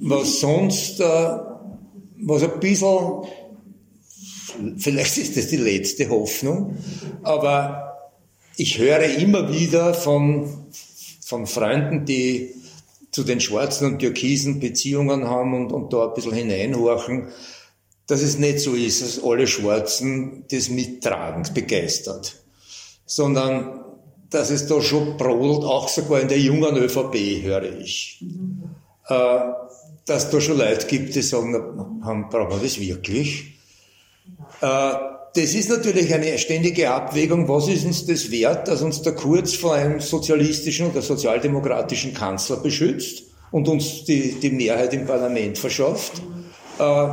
Was 0.00 0.40
sonst, 0.40 1.00
äh, 1.00 1.38
was 2.20 2.42
ein 2.42 2.60
bisschen, 2.60 3.24
vielleicht 4.76 5.16
ist 5.18 5.36
das 5.36 5.46
die 5.46 5.56
letzte 5.56 6.08
Hoffnung, 6.10 6.76
aber 7.22 7.96
ich 8.56 8.78
höre 8.78 9.04
immer 9.04 9.52
wieder 9.52 9.94
von 9.94 10.66
von 11.28 11.46
Freunden, 11.46 12.06
die 12.06 12.54
zu 13.10 13.22
den 13.22 13.38
Schwarzen 13.38 13.86
und 13.86 13.98
Türkisen 13.98 14.60
Beziehungen 14.60 15.28
haben 15.28 15.52
und, 15.54 15.72
und 15.72 15.92
da 15.92 16.08
ein 16.08 16.14
bisschen 16.14 16.32
hineinhorchen, 16.32 17.28
dass 18.06 18.22
es 18.22 18.38
nicht 18.38 18.60
so 18.60 18.72
ist, 18.72 19.02
dass 19.02 19.22
alle 19.22 19.46
Schwarzen 19.46 20.44
das 20.50 20.70
mittragen, 20.70 21.46
begeistert, 21.52 22.42
sondern 23.04 23.84
dass 24.30 24.48
es 24.48 24.66
da 24.68 24.80
schon 24.80 25.18
brodelt, 25.18 25.64
auch 25.64 25.90
sogar 25.90 26.20
in 26.20 26.28
der 26.28 26.38
jungen 26.38 26.76
ÖVP, 26.76 27.42
höre 27.42 27.78
ich. 27.78 28.20
Mhm. 28.22 28.70
Äh, 29.06 29.38
dass 30.06 30.30
da 30.30 30.40
schon 30.40 30.56
Leute 30.56 30.86
gibt, 30.86 31.14
die 31.14 31.20
sagen, 31.20 32.00
haben, 32.02 32.30
brauchen 32.30 32.52
wir 32.52 32.62
das 32.62 32.80
wirklich? 32.80 33.58
Äh, 34.62 34.94
das 35.34 35.54
ist 35.54 35.68
natürlich 35.68 36.12
eine 36.12 36.38
ständige 36.38 36.90
Abwägung, 36.90 37.48
was 37.48 37.68
ist 37.68 37.84
uns 37.84 38.06
das 38.06 38.30
wert, 38.30 38.68
dass 38.68 38.82
uns 38.82 39.02
der 39.02 39.14
Kurz 39.14 39.54
vor 39.54 39.74
einem 39.74 40.00
sozialistischen 40.00 40.90
oder 40.90 41.02
sozialdemokratischen 41.02 42.14
Kanzler 42.14 42.56
beschützt 42.56 43.24
und 43.50 43.68
uns 43.68 44.04
die, 44.04 44.32
die 44.40 44.50
Mehrheit 44.50 44.92
im 44.94 45.06
Parlament 45.06 45.58
verschafft, 45.58 46.22
äh, 46.78 47.06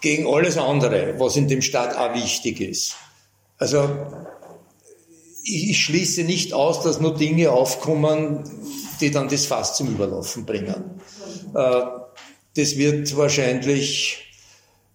gegen 0.00 0.26
alles 0.26 0.58
andere, 0.58 1.14
was 1.18 1.36
in 1.36 1.48
dem 1.48 1.62
Staat 1.62 1.96
auch 1.96 2.14
wichtig 2.14 2.60
ist. 2.60 2.94
Also 3.58 3.88
ich 5.44 5.78
schließe 5.78 6.24
nicht 6.24 6.52
aus, 6.52 6.82
dass 6.82 7.00
nur 7.00 7.14
Dinge 7.14 7.50
aufkommen, 7.50 8.44
die 9.00 9.10
dann 9.10 9.28
das 9.28 9.46
Fass 9.46 9.76
zum 9.76 9.88
Überlaufen 9.88 10.46
bringen. 10.46 11.00
Äh, 11.54 11.82
das 12.56 12.76
wird 12.76 13.16
wahrscheinlich 13.16 14.24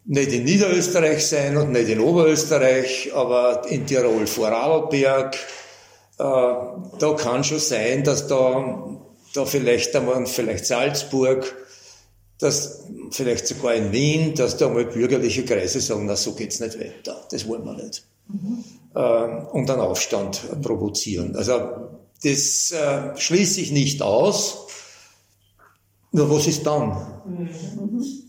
nicht 0.10 0.32
in 0.32 0.44
Niederösterreich 0.44 1.26
sein 1.26 1.56
und 1.56 1.72
nicht 1.72 1.88
in 1.88 2.00
Oberösterreich, 2.00 3.12
aber 3.14 3.62
in 3.70 3.86
Tirol 3.86 4.26
vor 4.26 4.48
Vorarlberg. 4.48 5.36
Äh, 5.36 6.24
da 6.24 7.14
kann 7.16 7.44
schon 7.44 7.60
sein, 7.60 8.04
dass 8.04 8.28
da, 8.28 8.98
da 9.36 9.46
vielleicht 9.46 9.96
einmal, 9.96 10.26
vielleicht 10.26 10.66
Salzburg, 10.66 11.56
dass 12.40 12.86
vielleicht 13.12 13.46
sogar 13.46 13.76
in 13.76 13.92
Wien, 13.92 14.34
dass 14.34 14.58
da 14.58 14.68
mal 14.68 14.86
bürgerliche 14.86 15.46
Kreise 15.46 15.80
sagen, 15.80 16.08
na 16.08 16.16
so 16.16 16.34
geht's 16.34 16.60
nicht 16.60 16.80
weiter, 16.80 17.28
das 17.30 17.48
wollen 17.48 17.64
wir 17.66 17.74
nicht. 17.74 18.04
Mhm. 18.28 18.64
und 19.54 19.70
einen 19.70 19.82
Aufstand 19.82 20.42
provozieren. 20.62 21.36
Also 21.36 21.60
das 22.24 22.72
äh, 22.72 23.16
schließe 23.16 23.62
ich 23.62 23.72
nicht 23.72 24.02
aus. 24.02 24.69
Nur 26.12 26.30
was 26.30 26.48
ist 26.48 26.66
dann? 26.66 26.90
Mhm. 27.26 27.50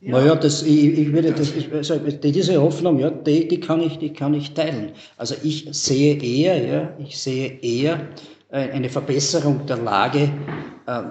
Ja. 0.02 0.12
Naja, 0.12 0.34
das, 0.34 0.62
ich, 0.62 0.98
ich 0.98 1.12
würde 1.12 1.32
das, 1.32 1.52
also 1.72 1.98
diese 1.98 2.60
Hoffnung, 2.60 2.98
ja, 2.98 3.10
die, 3.10 3.48
die, 3.48 3.60
kann 3.60 3.80
ich, 3.80 3.98
die 3.98 4.12
kann 4.12 4.34
ich 4.34 4.52
teilen. 4.52 4.92
Also 5.16 5.34
ich 5.42 5.68
sehe 5.72 6.20
eher, 6.22 6.66
ja, 6.66 6.94
ich 6.98 7.18
sehe 7.18 7.58
eher 7.60 8.08
äh, 8.50 8.70
eine 8.70 8.88
Verbesserung 8.88 9.66
der 9.66 9.78
Lage 9.78 10.30
äh, 10.86 11.02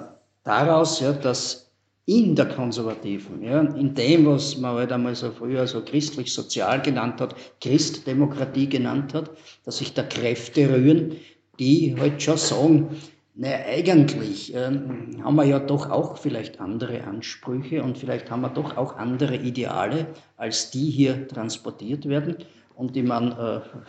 daraus, 0.44 1.00
ja, 1.00 1.14
dass 1.14 1.70
in 2.06 2.36
der 2.36 2.48
Konservativen, 2.48 3.44
ja, 3.44 3.62
in 3.62 3.94
dem, 3.94 4.26
was 4.26 4.58
man 4.58 4.76
halt 4.76 4.92
einmal 4.92 5.14
so 5.14 5.32
früher 5.32 5.68
so 5.68 5.82
christlich-sozial 5.82 6.82
genannt 6.82 7.22
hat, 7.22 7.36
Christdemokratie 7.62 8.68
genannt 8.68 9.14
hat, 9.14 9.30
dass 9.64 9.78
sich 9.78 9.94
da 9.94 10.02
Kräfte 10.02 10.70
rühren, 10.70 11.18
die 11.60 11.96
halt 12.00 12.22
schon 12.22 12.38
sagen, 12.38 12.90
naja, 13.40 13.60
eigentlich 13.68 14.54
ähm, 14.54 15.24
haben 15.24 15.36
wir 15.36 15.46
ja 15.46 15.60
doch 15.60 15.90
auch 15.90 16.18
vielleicht 16.18 16.60
andere 16.60 17.06
Ansprüche 17.06 17.82
und 17.82 17.98
vielleicht 17.98 18.30
haben 18.30 18.42
wir 18.42 18.50
doch 18.50 18.76
auch 18.76 18.98
andere 18.98 19.38
Ideale, 19.38 20.08
als 20.36 20.72
die 20.72 20.90
hier 20.90 21.26
transportiert 21.26 22.10
werden. 22.10 22.36
Und 22.76 22.98
ich 22.98 23.04
meine, 23.06 23.64
äh, 23.66 23.80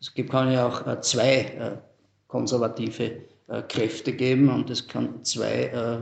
es 0.00 0.14
kann 0.14 0.52
ja 0.52 0.68
auch 0.68 0.86
äh, 0.86 1.00
zwei 1.00 1.40
äh, 1.40 1.70
konservative 2.28 3.22
äh, 3.48 3.62
Kräfte 3.68 4.12
geben 4.12 4.48
und 4.48 4.70
es 4.70 4.86
kann 4.86 5.24
zwei 5.24 5.64
äh, 5.64 5.98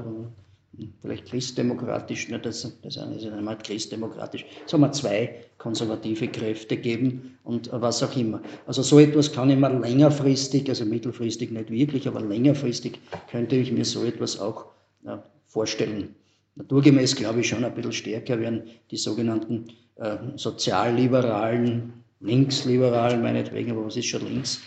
vielleicht 1.01 1.27
christdemokratisch, 1.27 2.29
ne, 2.29 2.39
das, 2.39 2.73
das 2.83 2.99
eine 2.99 3.17
ist 3.17 3.27
einmal 3.27 3.59
christdemokratisch, 3.59 4.45
sagen 4.67 4.83
wir 4.83 4.93
zwei 4.93 5.45
konservative 5.57 6.29
Kräfte 6.29 6.77
geben 6.77 7.39
und 7.45 7.71
was 7.73 8.03
auch 8.03 8.17
immer. 8.17 8.41
Also 8.67 8.83
so 8.83 9.01
etwas 9.01 9.33
kann 9.33 9.51
ich 9.51 9.59
mir 9.59 9.71
längerfristig, 9.71 10.69
also 10.69 10.85
mittelfristig 10.85 11.51
nicht 11.51 11.71
wirklich, 11.71 12.07
aber 12.07 12.21
längerfristig 12.21 13.01
könnte 13.31 13.57
ich 13.57 13.73
mir 13.73 13.85
so 13.85 14.05
etwas 14.05 14.39
auch 14.39 14.67
ja, 15.05 15.23
vorstellen. 15.47 16.15
Naturgemäß 16.55 17.17
glaube 17.17 17.41
ich 17.41 17.49
schon 17.49 17.65
ein 17.65 17.75
bisschen 17.75 17.93
stärker 17.93 18.39
werden 18.39 18.63
die 18.91 18.97
sogenannten 18.97 19.69
äh, 19.97 20.17
sozialliberalen, 20.37 21.93
linksliberalen 22.21 23.23
meinetwegen, 23.23 23.73
aber 23.73 23.87
was 23.87 23.97
ist 23.97 24.07
schon 24.07 24.25
links 24.27 24.61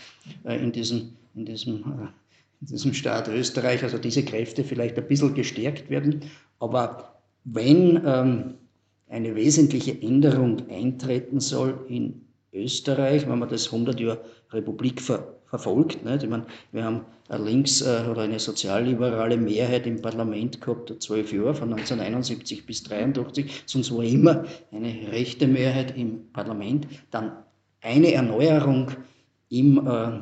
äh, 0.44 0.62
in 0.62 0.72
diesem, 0.72 1.12
in 1.34 1.44
diesem 1.44 1.80
äh, 1.80 2.21
in 2.62 2.68
diesem 2.68 2.94
Staat 2.94 3.28
Österreich, 3.28 3.82
also 3.82 3.98
diese 3.98 4.24
Kräfte 4.24 4.62
vielleicht 4.62 4.96
ein 4.96 5.06
bisschen 5.06 5.34
gestärkt 5.34 5.90
werden. 5.90 6.20
Aber 6.60 7.20
wenn 7.44 8.00
ähm, 8.06 8.54
eine 9.08 9.34
wesentliche 9.34 10.00
Änderung 10.00 10.70
eintreten 10.70 11.40
soll 11.40 11.84
in 11.88 12.22
Österreich, 12.52 13.28
wenn 13.28 13.40
man 13.40 13.48
das 13.48 13.66
100 13.66 13.98
Jahre 13.98 14.24
Republik 14.50 15.00
ver 15.00 15.42
verfolgt. 15.52 16.02
Nicht? 16.02 16.22
Ich 16.22 16.30
meine, 16.30 16.46
wir 16.72 16.82
haben 16.82 17.04
eine 17.28 17.44
links- 17.44 17.82
äh, 17.82 18.04
oder 18.10 18.22
eine 18.22 18.38
sozialliberale 18.38 19.36
Mehrheit 19.36 19.86
im 19.86 20.00
Parlament 20.00 20.62
gehabt, 20.62 20.94
zwölf 21.02 21.30
Jahre, 21.30 21.54
von 21.54 21.68
1971 21.68 22.64
bis 22.64 22.90
1983, 22.90 23.64
sonst 23.66 23.94
war 23.94 24.02
immer 24.02 24.46
eine 24.70 25.12
rechte 25.12 25.46
Mehrheit 25.46 25.94
im 25.98 26.32
Parlament. 26.32 26.86
Dann 27.10 27.32
eine 27.82 28.14
Erneuerung 28.14 28.92
im 29.50 29.86
äh, 29.86 30.20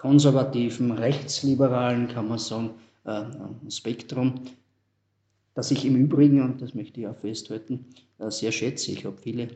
konservativen, 0.00 0.92
rechtsliberalen, 0.92 2.08
kann 2.08 2.28
man 2.28 2.38
sagen, 2.38 2.70
äh, 3.04 3.22
Spektrum, 3.68 4.46
das 5.54 5.70
ich 5.70 5.84
im 5.84 5.96
Übrigen, 5.96 6.40
und 6.42 6.62
das 6.62 6.74
möchte 6.74 7.00
ich 7.00 7.06
auch 7.06 7.16
festhalten, 7.16 7.84
äh, 8.18 8.30
sehr 8.30 8.50
schätze. 8.50 8.92
Ich 8.92 9.04
habe 9.04 9.18
viele 9.18 9.48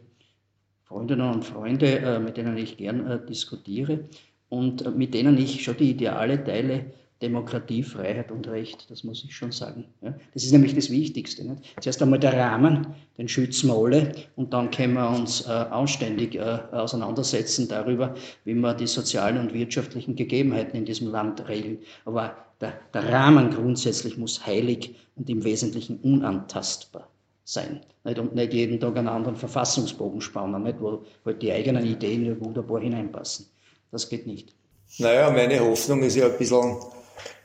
Freundinnen 0.83 1.33
und 1.33 1.47
Freunde, 1.47 1.99
äh, 1.99 2.19
mit 2.19 2.37
denen 2.37 2.59
ich 2.59 2.77
gern 2.77 3.27
diskutiere 3.27 4.05
und 4.51 4.95
mit 4.95 5.15
denen 5.15 5.39
ich 5.39 5.65
schon 5.65 5.79
die 5.79 5.91
Ideale 5.91 6.45
teile, 6.45 6.93
Demokratie, 7.25 7.83
Freiheit 7.83 8.31
und 8.31 8.47
Recht, 8.49 8.91
das 8.91 9.03
muss 9.03 9.25
ich 9.25 9.35
schon 9.35 9.51
sagen. 9.51 9.87
Ja. 10.03 10.15
Das 10.35 10.45
ist 10.45 10.53
nämlich 10.53 10.75
das 10.75 10.91
Wichtigste. 10.91 11.43
Nicht? 11.45 11.75
Zuerst 11.81 12.03
einmal 12.03 12.19
der 12.19 12.35
Rahmen, 12.35 12.87
den 13.17 13.29
schützen 13.29 13.69
wir 13.69 13.77
alle 13.77 14.13
und 14.37 14.53
dann 14.53 14.71
können 14.71 14.95
wir 14.95 15.09
uns 15.09 15.47
äh, 15.47 15.51
anständig 15.51 16.35
äh, 16.35 16.59
auseinandersetzen 16.73 17.67
darüber, 17.69 18.15
wie 18.45 18.55
wir 18.55 18.75
die 18.75 18.87
sozialen 18.87 19.39
und 19.39 19.55
wirtschaftlichen 19.55 20.17
Gegebenheiten 20.17 20.77
in 20.77 20.85
diesem 20.85 21.11
Land 21.11 21.49
regeln. 21.49 21.79
Aber 22.05 22.37
der, 22.61 22.75
der 22.93 23.09
Rahmen 23.11 23.51
grundsätzlich 23.51 24.19
muss 24.19 24.45
heilig 24.45 24.95
und 25.17 25.31
im 25.31 25.45
Wesentlichen 25.45 25.99
unantastbar 26.01 27.09
sein. 27.45 27.81
Nicht? 28.05 28.19
Und 28.19 28.35
nicht 28.35 28.53
jeden 28.53 28.81
Tag 28.81 28.97
einen 28.99 29.09
anderen 29.09 29.37
Verfassungsbogen 29.37 30.21
spannen, 30.21 30.63
nicht? 30.63 30.81
wo 30.81 31.05
halt 31.25 31.41
die 31.41 31.53
eigenen 31.53 31.87
Ideen 31.87 32.39
wunderbar 32.41 32.81
hineinpassen. 32.81 33.47
Das 33.91 34.09
geht 34.11 34.27
nicht. 34.27 34.55
Naja, 34.99 35.31
meine 35.31 35.61
Hoffnung 35.61 36.03
ist 36.03 36.17
ja 36.17 36.27
ein 36.27 36.39
bisschen, 36.39 36.77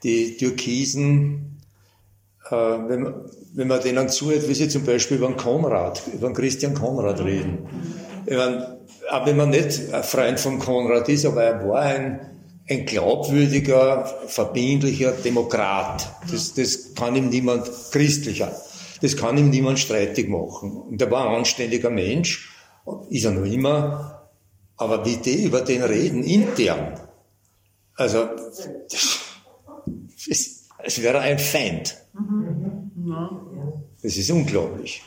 die 0.04 0.38
Türkisen, 0.38 1.62
äh, 2.50 2.56
wenn, 2.56 3.02
man, 3.04 3.14
wenn 3.54 3.68
man 3.68 3.82
denen 3.82 4.10
zuhört, 4.10 4.48
wie 4.48 4.54
sie 4.54 4.70
zum 4.70 4.86
Beispiel 4.86 5.18
über 5.18 5.28
den 5.28 5.38
Konrad, 5.38 6.02
über 6.14 6.28
den 6.28 6.36
Christian 6.36 6.74
Konrad 6.74 7.20
reden. 7.20 7.68
Ich 8.26 8.38
meine, 8.38 8.80
auch 9.10 9.26
wenn 9.26 9.38
man 9.38 9.50
nicht 9.50 9.94
ein 9.94 10.04
Freund 10.04 10.40
von 10.40 10.60
Konrad 10.60 11.10
ist, 11.10 11.26
aber 11.26 11.44
er 11.44 11.68
war 11.68 11.82
ein, 11.82 12.20
ein 12.70 12.86
glaubwürdiger, 12.86 14.06
verbindlicher 14.28 15.12
Demokrat. 15.12 16.08
Das, 16.32 16.54
das 16.54 16.94
kann 16.94 17.16
ihm 17.16 17.30
niemand, 17.30 17.70
christlicher, 17.92 18.52
das 19.02 19.18
kann 19.18 19.38
ihm 19.38 19.50
niemand 19.50 19.80
streitig 19.80 20.30
machen. 20.30 20.78
Und 20.78 21.02
er 21.02 21.10
war 21.10 21.28
ein 21.28 21.36
anständiger 21.38 21.90
Mensch, 21.90 22.54
ist 23.10 23.26
er 23.26 23.32
noch 23.32 23.46
immer, 23.46 24.30
aber 24.78 25.06
wie 25.06 25.18
die 25.18 25.44
über 25.44 25.62
den 25.62 25.84
reden, 25.84 26.24
intern, 26.24 27.00
also, 28.00 28.30
das, 28.90 29.19
es 30.28 31.02
wäre 31.02 31.20
ein 31.20 31.40
Feind. 31.40 31.98
Das 34.02 34.18
ist 34.18 34.32
unglaublich. 34.32 35.04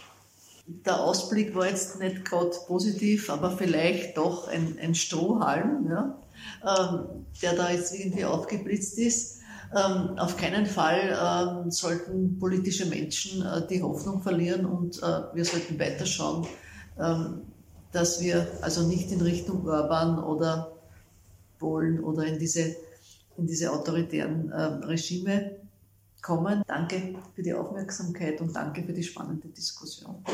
Der 0.66 1.00
Ausblick 1.00 1.54
war 1.54 1.68
jetzt 1.68 1.98
nicht 1.98 2.24
gerade 2.24 2.52
positiv, 2.66 3.30
aber 3.30 3.50
vielleicht 3.56 4.16
doch 4.16 4.48
ein, 4.48 4.78
ein 4.80 4.94
Strohhalm, 4.94 5.88
ja, 5.90 6.18
ähm, 6.64 7.26
der 7.42 7.54
da 7.54 7.70
jetzt 7.70 7.94
irgendwie 7.94 8.24
aufgeblitzt 8.24 8.98
ist. 8.98 9.40
Ähm, 9.74 10.18
auf 10.18 10.36
keinen 10.36 10.66
Fall 10.66 11.18
ähm, 11.18 11.70
sollten 11.70 12.38
politische 12.38 12.86
Menschen 12.86 13.44
äh, 13.44 13.66
die 13.66 13.82
Hoffnung 13.82 14.22
verlieren 14.22 14.66
und 14.66 14.98
äh, 15.02 15.34
wir 15.34 15.44
sollten 15.44 15.78
weiterschauen, 15.78 16.46
ähm, 17.00 17.40
dass 17.90 18.20
wir 18.20 18.46
also 18.60 18.86
nicht 18.86 19.10
in 19.10 19.22
Richtung 19.22 19.66
Orban 19.66 20.22
oder 20.22 20.72
Polen 21.58 22.04
oder 22.04 22.24
in 22.24 22.38
diese 22.38 22.76
in 23.38 23.46
diese 23.46 23.72
autoritären 23.72 24.50
äh, 24.50 24.62
Regime 24.86 25.56
kommen. 26.22 26.62
Danke 26.66 27.14
für 27.34 27.42
die 27.42 27.52
Aufmerksamkeit 27.52 28.40
und 28.40 28.54
danke 28.54 28.82
für 28.82 28.92
die 28.92 29.02
spannende 29.02 29.48
Diskussion. 29.48 30.24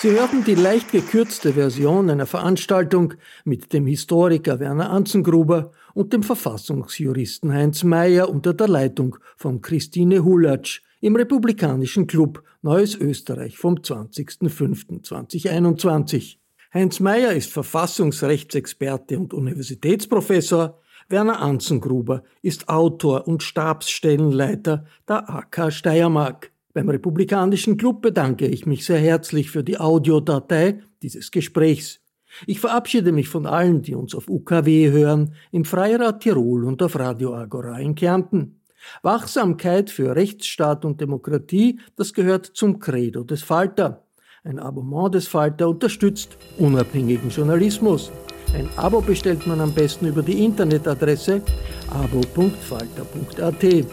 Sie 0.00 0.10
hörten 0.10 0.42
die 0.44 0.54
leicht 0.54 0.92
gekürzte 0.92 1.54
Version 1.54 2.10
einer 2.10 2.26
Veranstaltung 2.26 3.14
mit 3.44 3.72
dem 3.72 3.86
Historiker 3.86 4.60
Werner 4.60 4.90
Anzengruber 4.90 5.72
und 5.94 6.12
dem 6.12 6.22
Verfassungsjuristen 6.22 7.50
Heinz 7.50 7.82
Mayer 7.84 8.28
unter 8.28 8.52
der 8.52 8.68
Leitung 8.68 9.16
von 9.38 9.62
Christine 9.62 10.22
Hulatsch 10.22 10.82
im 11.00 11.16
Republikanischen 11.16 12.06
Club 12.06 12.42
Neues 12.60 12.96
Österreich 12.96 13.56
vom 13.56 13.76
20.05.2021. 13.76 16.36
Heinz 16.74 16.98
Mayer 16.98 17.32
ist 17.34 17.52
Verfassungsrechtsexperte 17.52 19.16
und 19.16 19.32
Universitätsprofessor. 19.32 20.80
Werner 21.08 21.40
Anzengruber 21.40 22.24
ist 22.42 22.68
Autor 22.68 23.28
und 23.28 23.44
Stabsstellenleiter 23.44 24.84
der 25.06 25.30
AK 25.30 25.72
Steiermark. 25.72 26.50
Beim 26.72 26.88
Republikanischen 26.88 27.76
Club 27.76 28.02
bedanke 28.02 28.48
ich 28.48 28.66
mich 28.66 28.84
sehr 28.84 28.98
herzlich 28.98 29.52
für 29.52 29.62
die 29.62 29.78
Audiodatei 29.78 30.80
dieses 31.00 31.30
Gesprächs. 31.30 32.00
Ich 32.44 32.58
verabschiede 32.58 33.12
mich 33.12 33.28
von 33.28 33.46
allen, 33.46 33.82
die 33.82 33.94
uns 33.94 34.12
auf 34.12 34.28
UKW 34.28 34.90
hören, 34.90 35.34
im 35.52 35.64
Freirad 35.64 36.24
Tirol 36.24 36.64
und 36.64 36.82
auf 36.82 36.98
Radio 36.98 37.36
Agora 37.36 37.78
in 37.78 37.94
Kärnten. 37.94 38.62
Wachsamkeit 39.02 39.90
für 39.90 40.16
Rechtsstaat 40.16 40.84
und 40.84 41.00
Demokratie, 41.00 41.78
das 41.94 42.12
gehört 42.12 42.46
zum 42.46 42.80
Credo 42.80 43.22
des 43.22 43.44
Falter. 43.44 44.03
Ein 44.46 44.58
Abonnement 44.58 45.14
des 45.14 45.26
Falter 45.26 45.70
unterstützt 45.70 46.36
unabhängigen 46.58 47.30
Journalismus. 47.30 48.12
Ein 48.54 48.68
Abo 48.76 49.00
bestellt 49.00 49.46
man 49.46 49.58
am 49.58 49.72
besten 49.72 50.06
über 50.06 50.22
die 50.22 50.44
Internetadresse 50.44 51.40
abo.falter.at. 51.88 53.86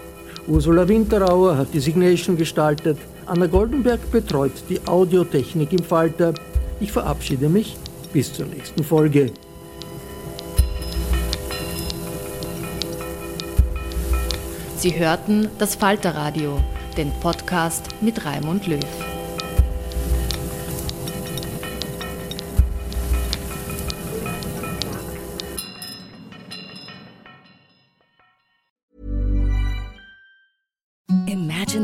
Ursula 0.49 0.85
Winterauer 0.89 1.55
hat 1.55 1.73
die 1.73 1.79
Signation 1.79 2.35
gestaltet. 2.35 2.97
Anna 3.27 3.47
Goldenberg 3.47 4.11
betreut 4.11 4.51
die 4.67 4.85
Audiotechnik 4.85 5.71
im 5.71 5.85
Falter. 5.85 6.33
Ich 6.81 6.91
verabschiede 6.91 7.47
mich 7.47 7.77
bis 8.11 8.33
zur 8.33 8.47
nächsten 8.47 8.83
Folge. 8.83 9.31
Sie 14.75 14.99
hörten 14.99 15.47
das 15.59 15.75
Falterradio, 15.75 16.59
den 16.97 17.09
Podcast 17.21 17.85
mit 18.01 18.25
Raimund 18.25 18.67
Löw. 18.67 19.00